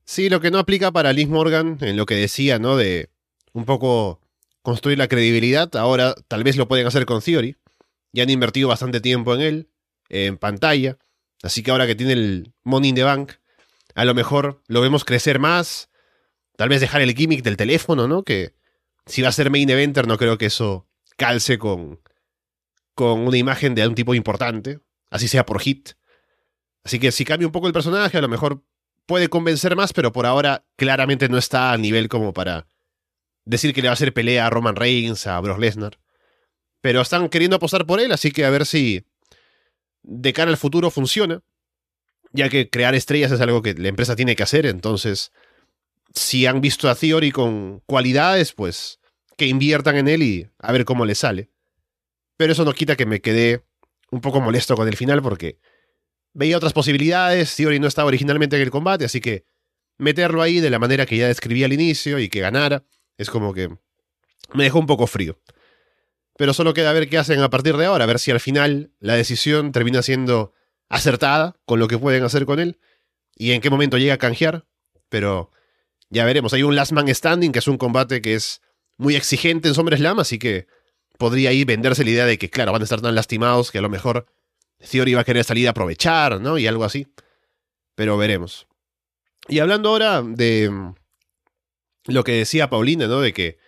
Sí, 0.04 0.28
lo 0.28 0.40
que 0.40 0.50
no 0.50 0.58
aplica 0.58 0.92
para 0.92 1.12
Liz 1.12 1.28
Morgan 1.28 1.78
en 1.80 1.96
lo 1.96 2.06
que 2.06 2.14
decía, 2.14 2.58
¿no? 2.58 2.76
De 2.76 3.10
un 3.52 3.64
poco 3.64 4.20
construir 4.62 4.98
la 4.98 5.08
credibilidad. 5.08 5.74
Ahora 5.76 6.14
tal 6.28 6.44
vez 6.44 6.56
lo 6.56 6.68
pueden 6.68 6.86
hacer 6.86 7.06
con 7.06 7.22
Theory. 7.22 7.56
Ya 8.12 8.22
han 8.22 8.30
invertido 8.30 8.68
bastante 8.68 9.00
tiempo 9.00 9.34
en 9.34 9.40
él, 9.40 9.70
en 10.08 10.36
pantalla. 10.36 10.98
Así 11.42 11.62
que 11.62 11.70
ahora 11.70 11.86
que 11.86 11.94
tiene 11.94 12.12
el 12.12 12.54
Money 12.62 12.90
in 12.90 12.94
the 12.96 13.02
Bank, 13.02 13.32
a 13.94 14.04
lo 14.04 14.14
mejor 14.14 14.62
lo 14.66 14.80
vemos 14.80 15.04
crecer 15.04 15.38
más. 15.38 15.90
Tal 16.56 16.68
vez 16.68 16.80
dejar 16.80 17.00
el 17.00 17.14
gimmick 17.14 17.42
del 17.42 17.56
teléfono, 17.56 18.06
¿no? 18.06 18.22
Que 18.22 18.54
si 19.06 19.22
va 19.22 19.28
a 19.28 19.32
ser 19.32 19.50
main 19.50 19.68
eventer, 19.68 20.06
no 20.06 20.18
creo 20.18 20.38
que 20.38 20.46
eso 20.46 20.86
calce 21.16 21.58
con, 21.58 22.00
con 22.94 23.20
una 23.20 23.36
imagen 23.36 23.74
de 23.74 23.86
un 23.86 23.94
tipo 23.94 24.14
importante. 24.14 24.80
Así 25.10 25.28
sea 25.28 25.46
por 25.46 25.60
hit. 25.60 25.90
Así 26.84 26.98
que 26.98 27.12
si 27.12 27.24
cambia 27.24 27.46
un 27.46 27.52
poco 27.52 27.66
el 27.66 27.72
personaje, 27.72 28.18
a 28.18 28.20
lo 28.20 28.28
mejor 28.28 28.62
puede 29.06 29.28
convencer 29.28 29.76
más, 29.76 29.92
pero 29.92 30.12
por 30.12 30.26
ahora 30.26 30.64
claramente 30.76 31.28
no 31.28 31.38
está 31.38 31.72
a 31.72 31.78
nivel 31.78 32.08
como 32.08 32.32
para 32.32 32.66
decir 33.44 33.74
que 33.74 33.82
le 33.82 33.88
va 33.88 33.92
a 33.92 33.94
hacer 33.94 34.12
pelea 34.12 34.46
a 34.46 34.50
Roman 34.50 34.76
Reigns, 34.76 35.26
a 35.26 35.40
Brock 35.40 35.58
Lesnar. 35.58 35.98
Pero 36.80 37.00
están 37.00 37.28
queriendo 37.28 37.56
apostar 37.56 37.86
por 37.86 38.00
él, 38.00 38.12
así 38.12 38.30
que 38.30 38.44
a 38.44 38.50
ver 38.50 38.66
si 38.66 39.04
de 40.02 40.32
cara 40.32 40.50
al 40.50 40.56
futuro 40.56 40.90
funciona. 40.90 41.42
Ya 42.32 42.48
que 42.48 42.68
crear 42.68 42.94
estrellas 42.94 43.30
es 43.30 43.40
algo 43.40 43.62
que 43.62 43.74
la 43.74 43.88
empresa 43.88 44.16
tiene 44.16 44.34
que 44.34 44.42
hacer, 44.42 44.66
entonces 44.66 45.30
si 46.14 46.46
han 46.46 46.60
visto 46.60 46.88
a 46.88 46.94
Theory 46.94 47.30
con 47.30 47.80
cualidades, 47.86 48.52
pues 48.52 49.00
que 49.36 49.46
inviertan 49.46 49.96
en 49.96 50.08
él 50.08 50.22
y 50.22 50.48
a 50.58 50.72
ver 50.72 50.84
cómo 50.84 51.04
le 51.04 51.14
sale. 51.14 51.50
Pero 52.36 52.52
eso 52.52 52.64
no 52.64 52.72
quita 52.72 52.96
que 52.96 53.06
me 53.06 53.20
quedé 53.20 53.64
un 54.10 54.20
poco 54.20 54.40
molesto 54.40 54.76
con 54.76 54.88
el 54.88 54.96
final 54.96 55.22
porque 55.22 55.58
veía 56.34 56.56
otras 56.56 56.72
posibilidades, 56.72 57.54
Theory 57.56 57.80
no 57.80 57.86
estaba 57.86 58.08
originalmente 58.08 58.56
en 58.56 58.62
el 58.62 58.70
combate, 58.70 59.06
así 59.06 59.20
que 59.20 59.46
meterlo 59.96 60.42
ahí 60.42 60.60
de 60.60 60.70
la 60.70 60.78
manera 60.78 61.06
que 61.06 61.16
ya 61.16 61.28
describí 61.28 61.64
al 61.64 61.72
inicio 61.72 62.18
y 62.18 62.28
que 62.28 62.40
ganara, 62.40 62.84
es 63.16 63.30
como 63.30 63.54
que 63.54 63.70
me 64.52 64.64
dejó 64.64 64.78
un 64.78 64.86
poco 64.86 65.06
frío. 65.06 65.38
Pero 66.36 66.52
solo 66.52 66.74
queda 66.74 66.92
ver 66.92 67.08
qué 67.08 67.16
hacen 67.16 67.40
a 67.40 67.48
partir 67.48 67.76
de 67.76 67.86
ahora, 67.86 68.04
a 68.04 68.06
ver 68.08 68.18
si 68.18 68.32
al 68.32 68.40
final 68.40 68.92
la 68.98 69.14
decisión 69.14 69.70
termina 69.70 70.02
siendo 70.02 70.52
acertada 70.88 71.56
con 71.64 71.78
lo 71.78 71.88
que 71.88 71.96
pueden 71.96 72.24
hacer 72.24 72.44
con 72.44 72.58
él 72.58 72.78
y 73.36 73.52
en 73.52 73.60
qué 73.60 73.70
momento 73.70 73.98
llega 73.98 74.14
a 74.14 74.18
canjear, 74.18 74.66
pero 75.08 75.52
ya 76.10 76.24
veremos. 76.24 76.52
Hay 76.52 76.64
un 76.64 76.74
Last 76.74 76.92
Man 76.92 77.12
Standing, 77.12 77.52
que 77.52 77.60
es 77.60 77.68
un 77.68 77.78
combate 77.78 78.20
que 78.20 78.34
es 78.34 78.60
muy 78.96 79.14
exigente 79.14 79.68
en 79.68 79.74
SummerSlam, 79.74 80.18
así 80.18 80.38
que 80.38 80.66
podría 81.18 81.50
ahí 81.50 81.64
venderse 81.64 82.04
la 82.04 82.10
idea 82.10 82.26
de 82.26 82.38
que, 82.38 82.50
claro, 82.50 82.72
van 82.72 82.82
a 82.82 82.84
estar 82.84 83.00
tan 83.00 83.14
lastimados 83.14 83.70
que 83.70 83.78
a 83.78 83.82
lo 83.82 83.88
mejor 83.88 84.26
Theory 84.78 85.14
va 85.14 85.22
a 85.22 85.24
querer 85.24 85.44
salir 85.44 85.66
a 85.66 85.70
aprovechar, 85.70 86.40
¿no? 86.40 86.58
Y 86.58 86.66
algo 86.66 86.84
así. 86.84 87.06
Pero 87.94 88.16
veremos. 88.16 88.66
Y 89.48 89.58
hablando 89.58 89.90
ahora 89.90 90.22
de 90.22 90.70
mm, 90.70 90.94
lo 92.06 92.24
que 92.24 92.32
decía 92.32 92.70
Paulina, 92.70 93.06
¿no? 93.06 93.20
De 93.20 93.32
que, 93.32 93.58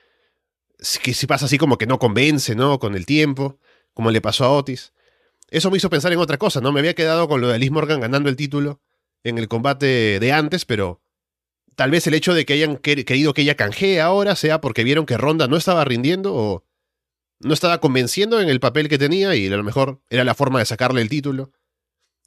que 1.02 1.14
si 1.14 1.26
pasa 1.26 1.46
así 1.46 1.58
como 1.58 1.78
que 1.78 1.86
no 1.86 1.98
convence, 1.98 2.54
¿no? 2.54 2.78
Con 2.78 2.94
el 2.94 3.06
tiempo, 3.06 3.58
como 3.94 4.10
le 4.10 4.20
pasó 4.20 4.44
a 4.44 4.50
Otis. 4.50 4.92
Eso 5.50 5.70
me 5.70 5.76
hizo 5.76 5.90
pensar 5.90 6.12
en 6.12 6.18
otra 6.18 6.38
cosa, 6.38 6.60
¿no? 6.60 6.72
Me 6.72 6.80
había 6.80 6.94
quedado 6.94 7.28
con 7.28 7.40
lo 7.40 7.48
de 7.48 7.58
Liz 7.58 7.70
Morgan 7.70 8.00
ganando 8.00 8.28
el 8.28 8.36
título 8.36 8.80
en 9.22 9.38
el 9.38 9.48
combate 9.48 10.18
de 10.18 10.32
antes, 10.32 10.64
pero 10.64 11.00
tal 11.76 11.90
vez 11.90 12.06
el 12.06 12.14
hecho 12.14 12.34
de 12.34 12.44
que 12.44 12.54
hayan 12.54 12.76
querido 12.76 13.32
que 13.32 13.42
ella 13.42 13.54
canjee 13.54 14.00
ahora 14.00 14.34
sea 14.34 14.60
porque 14.60 14.84
vieron 14.84 15.06
que 15.06 15.16
Ronda 15.16 15.46
no 15.46 15.56
estaba 15.56 15.84
rindiendo 15.84 16.34
o 16.34 16.65
no 17.40 17.54
estaba 17.54 17.80
convenciendo 17.80 18.40
en 18.40 18.48
el 18.48 18.60
papel 18.60 18.88
que 18.88 18.98
tenía 18.98 19.34
y 19.34 19.46
a 19.46 19.56
lo 19.56 19.64
mejor 19.64 20.00
era 20.10 20.24
la 20.24 20.34
forma 20.34 20.58
de 20.58 20.64
sacarle 20.64 21.02
el 21.02 21.08
título 21.08 21.52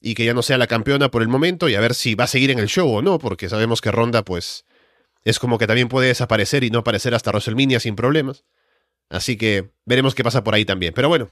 y 0.01 0.13
que 0.13 0.25
ya 0.25 0.33
no 0.33 0.41
sea 0.41 0.57
la 0.57 0.67
campeona 0.67 1.11
por 1.11 1.21
el 1.21 1.27
momento 1.27 1.67
y 1.67 1.75
a 1.75 1.79
ver 1.79 1.93
si 1.93 2.15
va 2.15 2.25
a 2.25 2.27
seguir 2.27 2.51
en 2.51 2.59
el 2.59 2.67
show 2.67 2.89
o 2.89 3.01
no, 3.01 3.19
porque 3.19 3.49
sabemos 3.49 3.81
que 3.81 3.91
Ronda 3.91 4.23
pues 4.23 4.65
es 5.23 5.39
como 5.39 5.57
que 5.57 5.67
también 5.67 5.89
puede 5.89 6.07
desaparecer 6.07 6.63
y 6.63 6.69
no 6.69 6.79
aparecer 6.79 7.13
hasta 7.13 7.31
WrestleMania 7.31 7.79
sin 7.79 7.95
problemas. 7.95 8.45
Así 9.09 9.37
que 9.37 9.71
veremos 9.85 10.15
qué 10.15 10.23
pasa 10.23 10.43
por 10.43 10.53
ahí 10.53 10.65
también. 10.65 10.93
Pero 10.93 11.09
bueno, 11.09 11.31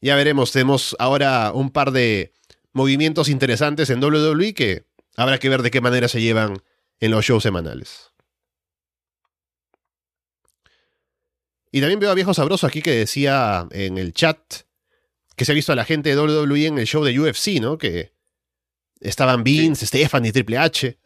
ya 0.00 0.14
veremos. 0.16 0.52
Tenemos 0.52 0.96
ahora 0.98 1.52
un 1.52 1.70
par 1.70 1.90
de 1.90 2.32
movimientos 2.72 3.28
interesantes 3.28 3.90
en 3.90 4.02
WWE 4.02 4.54
que 4.54 4.86
habrá 5.16 5.38
que 5.38 5.48
ver 5.48 5.62
de 5.62 5.70
qué 5.70 5.80
manera 5.80 6.08
se 6.08 6.20
llevan 6.20 6.62
en 7.00 7.10
los 7.10 7.24
shows 7.24 7.42
semanales. 7.42 8.12
Y 11.72 11.80
también 11.80 12.00
veo 12.00 12.10
a 12.10 12.14
Viejo 12.14 12.34
Sabroso 12.34 12.66
aquí 12.66 12.82
que 12.82 12.92
decía 12.92 13.66
en 13.72 13.98
el 13.98 14.12
chat 14.12 14.38
que 15.36 15.44
se 15.44 15.52
ha 15.52 15.54
visto 15.54 15.72
a 15.72 15.76
la 15.76 15.84
gente 15.84 16.08
de 16.08 16.20
WWE 16.20 16.66
en 16.66 16.78
el 16.78 16.86
show 16.86 17.04
de 17.04 17.18
UFC, 17.18 17.60
¿no? 17.60 17.76
Que 17.76 18.12
estaban 19.00 19.44
Vince, 19.44 19.86
Stefan 19.86 20.24
y 20.24 20.32
Triple 20.32 20.58
H. 20.58 20.98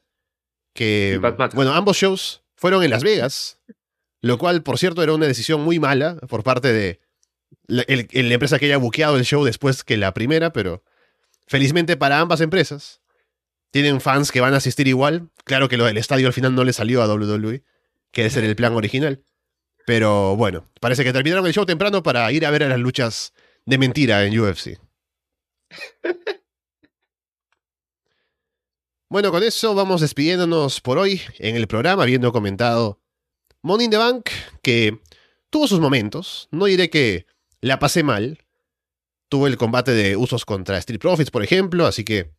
Que, 0.72 1.20
bueno, 1.54 1.74
ambos 1.74 1.96
shows 1.96 2.42
fueron 2.54 2.84
en 2.84 2.90
Las 2.90 3.02
Vegas, 3.02 3.58
lo 4.20 4.38
cual, 4.38 4.62
por 4.62 4.78
cierto, 4.78 5.02
era 5.02 5.12
una 5.12 5.26
decisión 5.26 5.62
muy 5.62 5.80
mala 5.80 6.16
por 6.28 6.44
parte 6.44 6.72
de 6.72 7.00
la, 7.66 7.84
empresa 7.88 8.58
que 8.58 8.66
haya 8.66 8.76
buqueado 8.76 9.16
el 9.16 9.24
show 9.24 9.44
después 9.44 9.82
que 9.82 9.96
la 9.96 10.14
primera, 10.14 10.52
pero 10.52 10.84
felizmente 11.46 11.96
para 11.96 12.20
ambas 12.20 12.40
empresas 12.40 13.00
tienen 13.72 14.00
fans 14.00 14.30
que 14.30 14.40
van 14.40 14.54
a 14.54 14.58
asistir 14.58 14.86
igual. 14.86 15.30
Claro 15.44 15.68
que 15.68 15.76
lo 15.76 15.86
del 15.86 15.96
estadio 15.96 16.28
al 16.28 16.32
final 16.32 16.54
no 16.54 16.64
le 16.64 16.72
salió 16.72 17.02
a 17.02 17.12
WWE, 17.12 17.64
que 18.12 18.26
ese 18.26 18.38
era 18.38 18.48
el 18.48 18.56
plan 18.56 18.74
original. 18.74 19.24
Pero 19.90 20.36
bueno, 20.36 20.64
parece 20.78 21.02
que 21.02 21.12
terminaron 21.12 21.44
el 21.48 21.52
show 21.52 21.66
temprano 21.66 22.00
para 22.00 22.30
ir 22.30 22.46
a 22.46 22.50
ver 22.52 22.62
a 22.62 22.68
las 22.68 22.78
luchas 22.78 23.34
de 23.66 23.76
mentira 23.76 24.24
en 24.24 24.38
UFC. 24.38 24.78
bueno, 29.10 29.32
con 29.32 29.42
eso 29.42 29.74
vamos 29.74 30.00
despidiéndonos 30.00 30.80
por 30.80 30.96
hoy 30.98 31.20
en 31.40 31.56
el 31.56 31.66
programa, 31.66 32.04
habiendo 32.04 32.30
comentado 32.30 33.00
Money 33.62 33.86
in 33.86 33.90
the 33.90 33.96
Bank, 33.96 34.30
que 34.62 35.00
tuvo 35.50 35.66
sus 35.66 35.80
momentos. 35.80 36.46
No 36.52 36.66
diré 36.66 36.88
que 36.88 37.26
la 37.60 37.80
pasé 37.80 38.04
mal. 38.04 38.46
Tuvo 39.28 39.48
el 39.48 39.56
combate 39.56 39.90
de 39.90 40.14
usos 40.14 40.44
contra 40.44 40.78
Street 40.78 41.00
Profits, 41.00 41.32
por 41.32 41.42
ejemplo, 41.42 41.84
así 41.86 42.04
que 42.04 42.30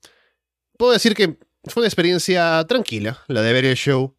puedo 0.78 0.94
decir 0.94 1.16
que 1.16 1.38
fue 1.66 1.82
una 1.82 1.88
experiencia 1.88 2.66
tranquila 2.66 3.26
la 3.28 3.42
de 3.42 3.52
ver 3.52 3.66
el 3.66 3.76
show. 3.76 4.16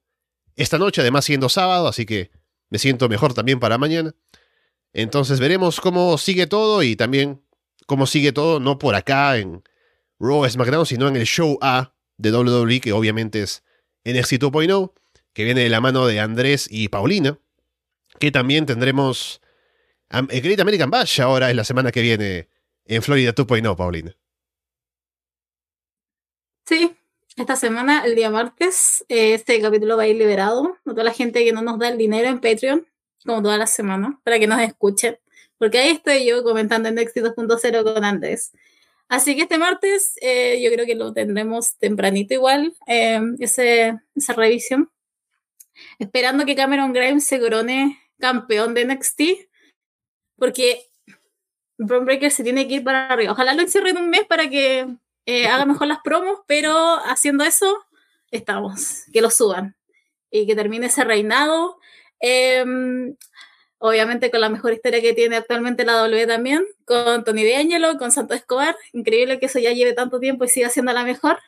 Esta 0.55 0.77
noche, 0.77 1.01
además, 1.01 1.25
siendo 1.25 1.49
sábado, 1.49 1.89
así 1.89 2.05
que 2.05 2.31
me 2.73 2.79
siento 2.79 3.07
mejor 3.11 3.35
también 3.35 3.61
para 3.61 3.77
mañana. 3.77 4.15
Entonces 4.95 5.41
veremos 5.41 5.79
cómo 5.79 6.17
sigue 6.17 6.47
todo 6.47 6.83
y 6.83 6.97
también 6.97 7.43
cómo 7.87 8.07
sigue 8.07 8.33
todo, 8.33 8.61
no 8.61 8.79
por 8.79 8.95
acá 8.95 9.37
en 9.37 9.63
Raw 10.19 10.49
SmackDown, 10.49 10.87
sino 10.87 11.07
en 11.07 11.17
el 11.17 11.27
Show 11.27 11.59
A 11.61 11.95
de 12.17 12.33
WWE, 12.33 12.81
que 12.81 12.95
obviamente 12.95 13.43
es 13.43 13.63
NXT 14.07 14.41
2.0, 14.41 14.95
que 15.35 15.45
viene 15.45 15.61
de 15.61 15.69
la 15.69 15.83
mano 15.83 16.07
de 16.07 16.19
Andrés 16.19 16.67
y 16.71 16.89
Paulina, 16.89 17.39
que 18.19 18.33
también 18.33 18.65
tendremos 18.65 19.43
Great 20.09 20.61
American 20.61 20.89
Bash 20.91 21.21
ahora 21.21 21.51
en 21.51 21.59
la 21.59 21.65
semana 21.65 21.93
que 21.93 22.01
viene 22.01 22.49
en 22.87 23.03
Florida 23.03 23.35
2.0, 23.35 23.77
Paulina. 23.77 24.17
Sí, 26.65 26.97
esta 27.37 27.57
semana, 27.57 28.05
el 28.05 28.15
día 28.15 28.31
martes, 28.31 29.05
este 29.09 29.61
capítulo 29.61 29.97
va 29.97 30.03
a 30.03 30.07
ir 30.07 30.17
liberado. 30.17 30.77
A 30.85 30.91
toda 30.91 31.05
la 31.05 31.13
gente 31.13 31.45
que 31.45 31.53
no 31.53 31.63
nos 31.63 31.79
da 31.79 31.89
el 31.89 31.99
dinero 31.99 32.29
en 32.29 32.41
Patreon, 32.41 32.87
como 33.25 33.43
toda 33.43 33.57
la 33.57 33.67
semana, 33.67 34.21
para 34.25 34.39
que 34.39 34.47
nos 34.47 34.61
escuchen. 34.61 35.19
Porque 35.59 35.79
ahí 35.79 35.91
estoy 35.93 36.27
yo 36.27 36.43
comentando 36.43 36.89
en 36.89 36.97
Nexi 36.97 37.21
2.0 37.21 37.95
con 37.95 38.05
Andrés. 38.05 38.53
Así 39.09 39.37
que 39.37 39.43
este 39.43 39.59
martes 39.59 40.15
eh, 40.21 40.61
yo 40.63 40.71
creo 40.73 40.87
que 40.87 40.95
lo 40.95 41.13
tendremos 41.13 41.77
tempranito 41.79 42.35
igual, 42.35 42.75
eh, 42.87 43.21
esa 43.39 44.33
revisión. 44.35 44.91
Esperando 45.99 46.45
que 46.45 46.57
Cameron 46.57 46.93
Grimes 46.93 47.25
se 47.25 47.41
corone 47.41 47.99
campeón 48.19 48.75
de 48.75 48.85
NXT. 48.85 49.23
Porque 50.37 50.83
Braun 51.79 52.05
Breaker 52.05 52.31
se 52.31 52.43
tiene 52.43 52.69
que 52.69 52.75
ir 52.75 52.85
para 52.85 53.07
arriba. 53.09 53.33
Ojalá 53.33 53.55
lo 53.55 53.63
encierre 53.63 53.91
en 53.91 53.99
un 53.99 54.11
mes 54.11 54.25
para 54.25 54.49
que 54.51 54.87
eh, 55.27 55.47
haga 55.47 55.65
mejor 55.67 55.87
las 55.87 56.01
promos, 56.03 56.41
pero 56.47 56.97
haciendo 57.05 57.45
eso, 57.45 57.85
estamos. 58.31 59.05
Que 59.13 59.21
lo 59.21 59.31
suban. 59.31 59.77
Y 60.31 60.47
que 60.47 60.55
termine 60.55 60.87
ese 60.87 61.05
reinado. 61.05 61.79
Em, 62.21 63.17
obviamente 63.79 64.31
con 64.31 64.41
la 64.41 64.49
mejor 64.49 64.73
historia 64.73 65.01
que 65.01 65.13
tiene 65.13 65.37
actualmente 65.37 65.85
la 65.85 65.95
W 65.95 66.27
también, 66.27 66.65
con 66.85 67.25
Tony 67.25 67.45
D'Angelo, 67.45 67.99
con 67.99 68.13
Santo 68.13 68.35
Escobar. 68.35 68.77
Increíble 68.93 69.39
que 69.39 69.47
eso 69.47 69.59
ya 69.59 69.73
lleve 69.73 69.93
tanto 69.93 70.21
tiempo 70.21 70.45
y 70.45 70.49
siga 70.49 70.69
siendo 70.71 70.93
la 70.93 71.05
mejor. 71.05 71.39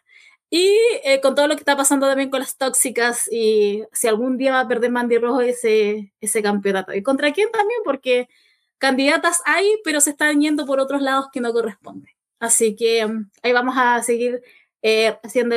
Y 0.50 0.76
eh, 1.04 1.20
con 1.20 1.34
todo 1.34 1.48
lo 1.48 1.54
que 1.54 1.60
está 1.60 1.76
pasando 1.76 2.06
también 2.06 2.30
con 2.30 2.40
las 2.40 2.56
tóxicas 2.56 3.28
y 3.32 3.84
si 3.92 4.08
algún 4.08 4.36
día 4.36 4.52
va 4.52 4.60
a 4.60 4.68
perder 4.68 4.90
Mandy 4.90 5.18
Rojo 5.18 5.40
ese, 5.40 6.12
ese 6.20 6.42
campeonato. 6.42 6.94
¿Y 6.94 7.02
contra 7.02 7.32
quién 7.32 7.50
también? 7.50 7.80
Porque 7.84 8.28
candidatas 8.78 9.40
hay, 9.46 9.66
pero 9.84 10.00
se 10.00 10.10
están 10.10 10.40
yendo 10.40 10.66
por 10.66 10.80
otros 10.80 11.02
lados 11.02 11.26
que 11.32 11.40
no 11.40 11.52
corresponden. 11.52 12.13
Así 12.44 12.76
que 12.76 13.00
em, 13.00 13.30
ahí 13.42 13.52
vamos 13.52 13.74
a 13.78 14.02
seguir 14.02 14.42
eh, 14.82 15.16
haciendo 15.22 15.56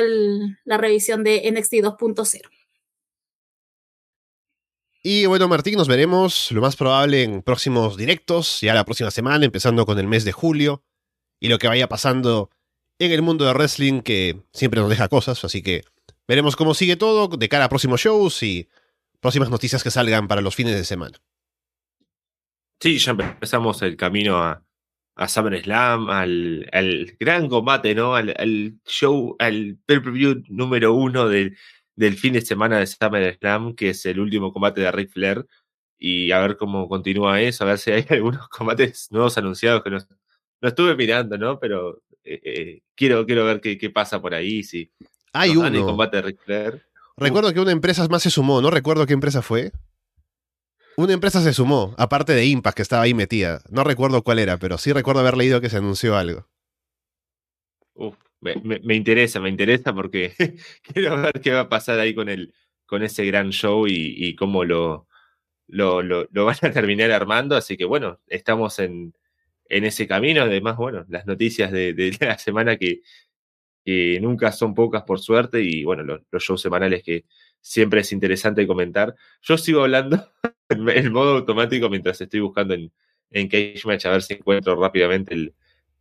la 0.64 0.78
revisión 0.78 1.22
de 1.22 1.50
NXT 1.50 1.74
2.0. 1.74 2.48
Y 5.02 5.26
bueno, 5.26 5.48
Martín, 5.48 5.76
nos 5.76 5.86
veremos 5.86 6.50
lo 6.50 6.62
más 6.62 6.76
probable 6.76 7.22
en 7.22 7.42
próximos 7.42 7.98
directos, 7.98 8.62
ya 8.62 8.72
la 8.72 8.84
próxima 8.84 9.10
semana, 9.10 9.44
empezando 9.44 9.84
con 9.84 9.98
el 9.98 10.06
mes 10.06 10.24
de 10.24 10.32
julio, 10.32 10.82
y 11.38 11.48
lo 11.48 11.58
que 11.58 11.68
vaya 11.68 11.88
pasando 11.88 12.50
en 12.98 13.12
el 13.12 13.20
mundo 13.20 13.44
de 13.44 13.52
wrestling, 13.52 14.00
que 14.00 14.40
siempre 14.52 14.80
nos 14.80 14.88
deja 14.88 15.08
cosas, 15.08 15.44
así 15.44 15.62
que 15.62 15.82
veremos 16.26 16.56
cómo 16.56 16.72
sigue 16.72 16.96
todo 16.96 17.28
de 17.28 17.48
cara 17.50 17.66
a 17.66 17.68
próximos 17.68 18.00
shows 18.00 18.42
y 18.42 18.68
próximas 19.20 19.50
noticias 19.50 19.82
que 19.82 19.90
salgan 19.90 20.26
para 20.26 20.40
los 20.40 20.54
fines 20.54 20.74
de 20.74 20.84
semana. 20.84 21.18
Sí, 22.80 22.98
ya 22.98 23.12
empezamos 23.12 23.82
el 23.82 23.96
camino 23.96 24.38
a, 24.38 24.62
a 25.18 25.28
SummerSlam, 25.28 26.08
al, 26.10 26.68
al 26.72 27.16
gran 27.18 27.48
combate, 27.48 27.94
¿no? 27.94 28.14
Al, 28.14 28.78
show, 28.86 29.36
al 29.38 29.76
pay-per-view 29.84 30.44
número 30.48 30.94
uno 30.94 31.28
del 31.28 31.56
del 31.98 32.16
fin 32.16 32.32
de 32.34 32.42
semana 32.42 32.78
de 32.78 32.86
SummerSlam, 32.86 33.74
que 33.74 33.90
es 33.90 34.06
el 34.06 34.20
último 34.20 34.52
combate 34.52 34.80
de 34.82 34.92
Ric 34.92 35.10
Flair, 35.10 35.44
y 35.98 36.30
a 36.30 36.38
ver 36.38 36.56
cómo 36.56 36.88
continúa 36.88 37.40
eso, 37.40 37.64
a 37.64 37.66
ver 37.66 37.78
si 37.78 37.90
hay 37.90 38.06
algunos 38.10 38.48
combates 38.48 39.08
nuevos 39.10 39.36
anunciados 39.36 39.82
que 39.82 39.90
no, 39.90 39.98
no 40.60 40.68
estuve 40.68 40.94
mirando, 40.94 41.36
¿no? 41.36 41.58
Pero 41.58 42.02
eh, 42.22 42.40
eh, 42.44 42.82
quiero, 42.94 43.26
quiero 43.26 43.44
ver 43.44 43.60
qué, 43.60 43.76
qué, 43.76 43.90
pasa 43.90 44.22
por 44.22 44.32
ahí, 44.32 44.62
si 44.62 44.92
hay 45.32 45.56
un 45.56 45.74
combate 45.82 46.18
de 46.18 46.22
Ric 46.22 46.38
Flair. 46.44 46.86
Recuerdo 47.16 47.52
que 47.52 47.58
una 47.58 47.72
empresa 47.72 48.06
más 48.06 48.22
se 48.22 48.30
sumó, 48.30 48.62
no 48.62 48.70
recuerdo 48.70 49.04
qué 49.04 49.14
empresa 49.14 49.42
fue. 49.42 49.72
Una 50.98 51.12
empresa 51.12 51.40
se 51.40 51.52
sumó, 51.52 51.94
aparte 51.96 52.32
de 52.32 52.44
Impact, 52.46 52.74
que 52.74 52.82
estaba 52.82 53.04
ahí 53.04 53.14
metida. 53.14 53.62
No 53.70 53.84
recuerdo 53.84 54.24
cuál 54.24 54.40
era, 54.40 54.56
pero 54.56 54.78
sí 54.78 54.92
recuerdo 54.92 55.20
haber 55.20 55.36
leído 55.36 55.60
que 55.60 55.70
se 55.70 55.76
anunció 55.76 56.16
algo. 56.16 56.48
Uf, 57.94 58.16
me, 58.40 58.96
interesa, 58.96 59.38
me 59.38 59.48
interesa 59.48 59.94
porque 59.94 60.34
quiero 60.82 61.22
ver 61.22 61.40
qué 61.40 61.52
va 61.52 61.60
a 61.60 61.68
pasar 61.68 62.00
ahí 62.00 62.16
con, 62.16 62.28
el, 62.28 62.52
con 62.84 63.04
ese 63.04 63.24
gran 63.24 63.50
show 63.50 63.86
y, 63.86 64.34
cómo 64.34 64.64
lo, 64.64 65.06
lo, 65.68 66.02
lo, 66.02 66.44
van 66.44 66.56
a 66.62 66.72
terminar 66.72 67.12
armando. 67.12 67.54
Así 67.54 67.76
que 67.76 67.84
bueno, 67.84 68.18
estamos 68.26 68.80
en, 68.80 69.14
en 69.68 69.84
ese 69.84 70.08
camino. 70.08 70.42
Además, 70.42 70.76
bueno, 70.78 71.06
las 71.08 71.26
noticias 71.26 71.70
de, 71.70 72.16
la 72.20 72.38
semana 72.38 72.76
que, 72.76 73.02
que, 73.84 74.18
nunca 74.20 74.50
son 74.50 74.74
pocas 74.74 75.04
por 75.04 75.20
suerte 75.20 75.62
y 75.62 75.84
bueno, 75.84 76.02
los, 76.02 76.42
shows 76.42 76.60
semanales 76.60 77.04
que 77.04 77.24
siempre 77.68 78.00
es 78.00 78.12
interesante 78.12 78.66
comentar. 78.66 79.14
Yo 79.42 79.58
sigo 79.58 79.82
hablando 79.82 80.32
en, 80.70 81.12
modo 81.12 81.36
automático 81.36 81.90
mientras 81.90 82.20
estoy 82.20 82.40
buscando 82.40 82.74
en, 82.74 82.90
en 83.30 83.48
Cage 83.48 83.82
Match 83.84 84.06
a 84.06 84.10
ver 84.10 84.22
si 84.22 84.34
encuentro 84.34 84.74
rápidamente 84.80 85.34
el, 85.34 85.54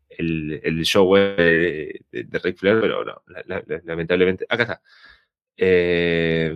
el, 0.09 0.61
el 0.63 0.85
show 0.85 1.05
web 1.05 1.35
de, 1.35 2.01
de, 2.09 2.39
Ric 2.39 2.57
Flair, 2.57 2.79
pero 2.79 3.03
no, 3.03 3.21
lamentablemente. 3.83 4.45
Acá 4.47 4.63
está. 4.63 4.81
Eh, 5.57 6.53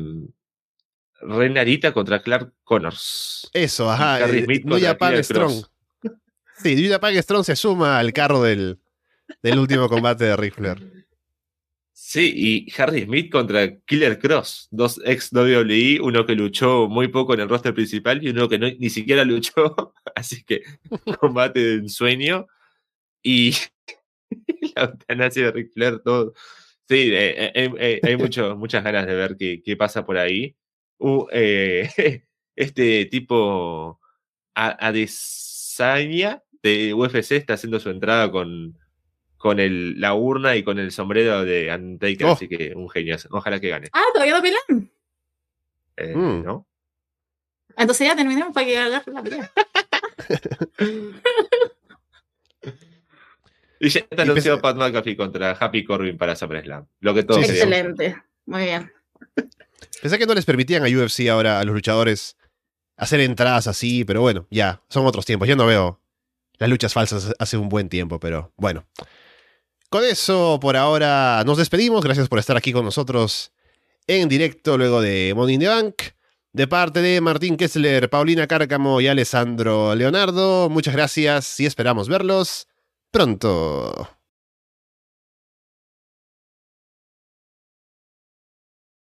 Renarita 1.19 1.91
contra 1.91 2.21
Clark 2.21 2.53
Connors. 2.63 3.49
Eso, 3.53 3.91
ajá. 3.91 4.25
Luya 4.63 4.97
Pag 4.97 5.23
Strong. 5.23 5.65
Sí, 6.57 6.75
Luya 6.75 6.99
Pag 6.99 7.21
Strong 7.21 7.43
se 7.43 7.55
suma 7.57 7.99
al 7.99 8.13
carro 8.13 8.41
del, 8.41 8.79
del 9.43 9.59
último 9.59 9.89
combate 9.89 10.23
de 10.23 10.37
Ric 10.37 10.55
Flair. 10.55 11.00
Sí, 12.03 12.33
y 12.35 12.71
Hardy 12.71 13.03
Smith 13.03 13.31
contra 13.31 13.77
Killer 13.85 14.17
Cross, 14.17 14.67
dos 14.71 14.99
ex 15.05 15.31
WWE, 15.31 15.99
uno 16.01 16.25
que 16.25 16.33
luchó 16.33 16.87
muy 16.89 17.09
poco 17.09 17.35
en 17.35 17.41
el 17.41 17.47
roster 17.47 17.75
principal 17.75 18.23
y 18.23 18.29
uno 18.29 18.49
que 18.49 18.57
no, 18.57 18.67
ni 18.79 18.89
siquiera 18.89 19.23
luchó, 19.25 19.93
así 20.15 20.43
que 20.43 20.63
combate 21.19 21.59
de 21.59 21.73
ensueño. 21.75 22.47
Y 23.23 23.53
la 24.75 24.85
eutanasia 24.85 25.45
de 25.45 25.51
Ric 25.51 25.73
Flair, 25.73 25.99
todo. 25.99 26.33
Sí, 26.89 27.11
eh, 27.13 27.51
eh, 27.53 27.71
eh, 27.79 27.99
hay 28.03 28.17
mucho, 28.17 28.57
muchas 28.57 28.83
ganas 28.83 29.05
de 29.05 29.13
ver 29.15 29.37
qué, 29.37 29.61
qué 29.63 29.77
pasa 29.77 30.03
por 30.03 30.17
ahí. 30.17 30.55
Uh, 30.97 31.27
este 32.55 33.05
tipo 33.05 33.99
Adesanya 34.55 36.43
de 36.63 36.93
UFC 36.95 37.33
está 37.33 37.53
haciendo 37.53 37.79
su 37.79 37.91
entrada 37.91 38.31
con, 38.31 38.80
con 39.41 39.59
el, 39.59 39.99
la 39.99 40.13
urna 40.13 40.55
y 40.55 40.63
con 40.63 40.79
el 40.79 40.91
sombrero 40.91 41.43
de 41.43 41.73
Undertaker, 41.73 42.27
Oh. 42.27 42.31
así 42.33 42.47
que 42.47 42.73
un 42.75 42.89
genio. 42.89 43.17
Ojalá 43.31 43.59
que 43.59 43.69
gane. 43.69 43.89
Ah, 43.91 44.03
todavía 44.13 44.35
no 44.35 44.41
pelean. 44.41 44.91
Eh, 45.97 46.15
Mm. 46.15 46.43
¿no? 46.43 46.67
Entonces 47.77 48.07
ya 48.07 48.15
terminemos 48.15 48.53
para 48.53 48.65
que 48.65 48.77
agarre 48.77 49.11
la 49.11 49.23
pelea. 49.23 49.51
Y 53.83 53.89
ya 53.89 54.01
está 54.01 54.21
anunciado 54.21 54.61
Pat 54.61 54.75
McAfee 54.77 55.17
contra 55.17 55.51
Happy 55.59 55.83
Corbin 55.83 56.15
para 56.15 56.35
SummerSlam. 56.35 56.85
Lo 56.99 57.15
que 57.15 57.23
todos 57.23 57.43
Sí. 57.45 57.51
Excelente. 57.51 58.15
Muy 58.45 58.65
bien. 58.65 58.91
Pensé 60.01 60.19
que 60.19 60.27
no 60.27 60.35
les 60.35 60.45
permitían 60.45 60.83
a 60.83 60.87
UFC 60.87 61.29
ahora, 61.29 61.59
a 61.59 61.63
los 61.63 61.73
luchadores, 61.73 62.37
hacer 62.95 63.21
entradas 63.21 63.65
así, 63.65 64.05
pero 64.05 64.21
bueno, 64.21 64.45
ya, 64.51 64.83
son 64.87 65.07
otros 65.07 65.25
tiempos. 65.25 65.47
Yo 65.47 65.55
no 65.55 65.65
veo 65.65 65.99
las 66.59 66.69
luchas 66.69 66.93
falsas 66.93 67.33
hace 67.39 67.57
un 67.57 67.69
buen 67.69 67.89
tiempo, 67.89 68.19
pero 68.19 68.53
bueno. 68.55 68.85
Con 69.91 70.05
eso, 70.05 70.57
por 70.61 70.77
ahora, 70.77 71.43
nos 71.45 71.57
despedimos. 71.57 72.01
Gracias 72.01 72.29
por 72.29 72.39
estar 72.39 72.55
aquí 72.55 72.71
con 72.71 72.85
nosotros 72.85 73.51
en 74.07 74.29
directo 74.29 74.77
luego 74.77 75.01
de 75.01 75.33
Money 75.35 75.57
Bank. 75.57 75.95
De 76.53 76.65
parte 76.65 77.01
de 77.01 77.19
Martín 77.19 77.57
Kessler, 77.57 78.09
Paulina 78.09 78.47
Cárcamo 78.47 79.01
y 79.01 79.09
Alessandro 79.09 79.93
Leonardo, 79.93 80.69
muchas 80.69 80.93
gracias 80.93 81.59
y 81.59 81.65
esperamos 81.65 82.07
verlos 82.07 82.69
pronto. 83.11 84.20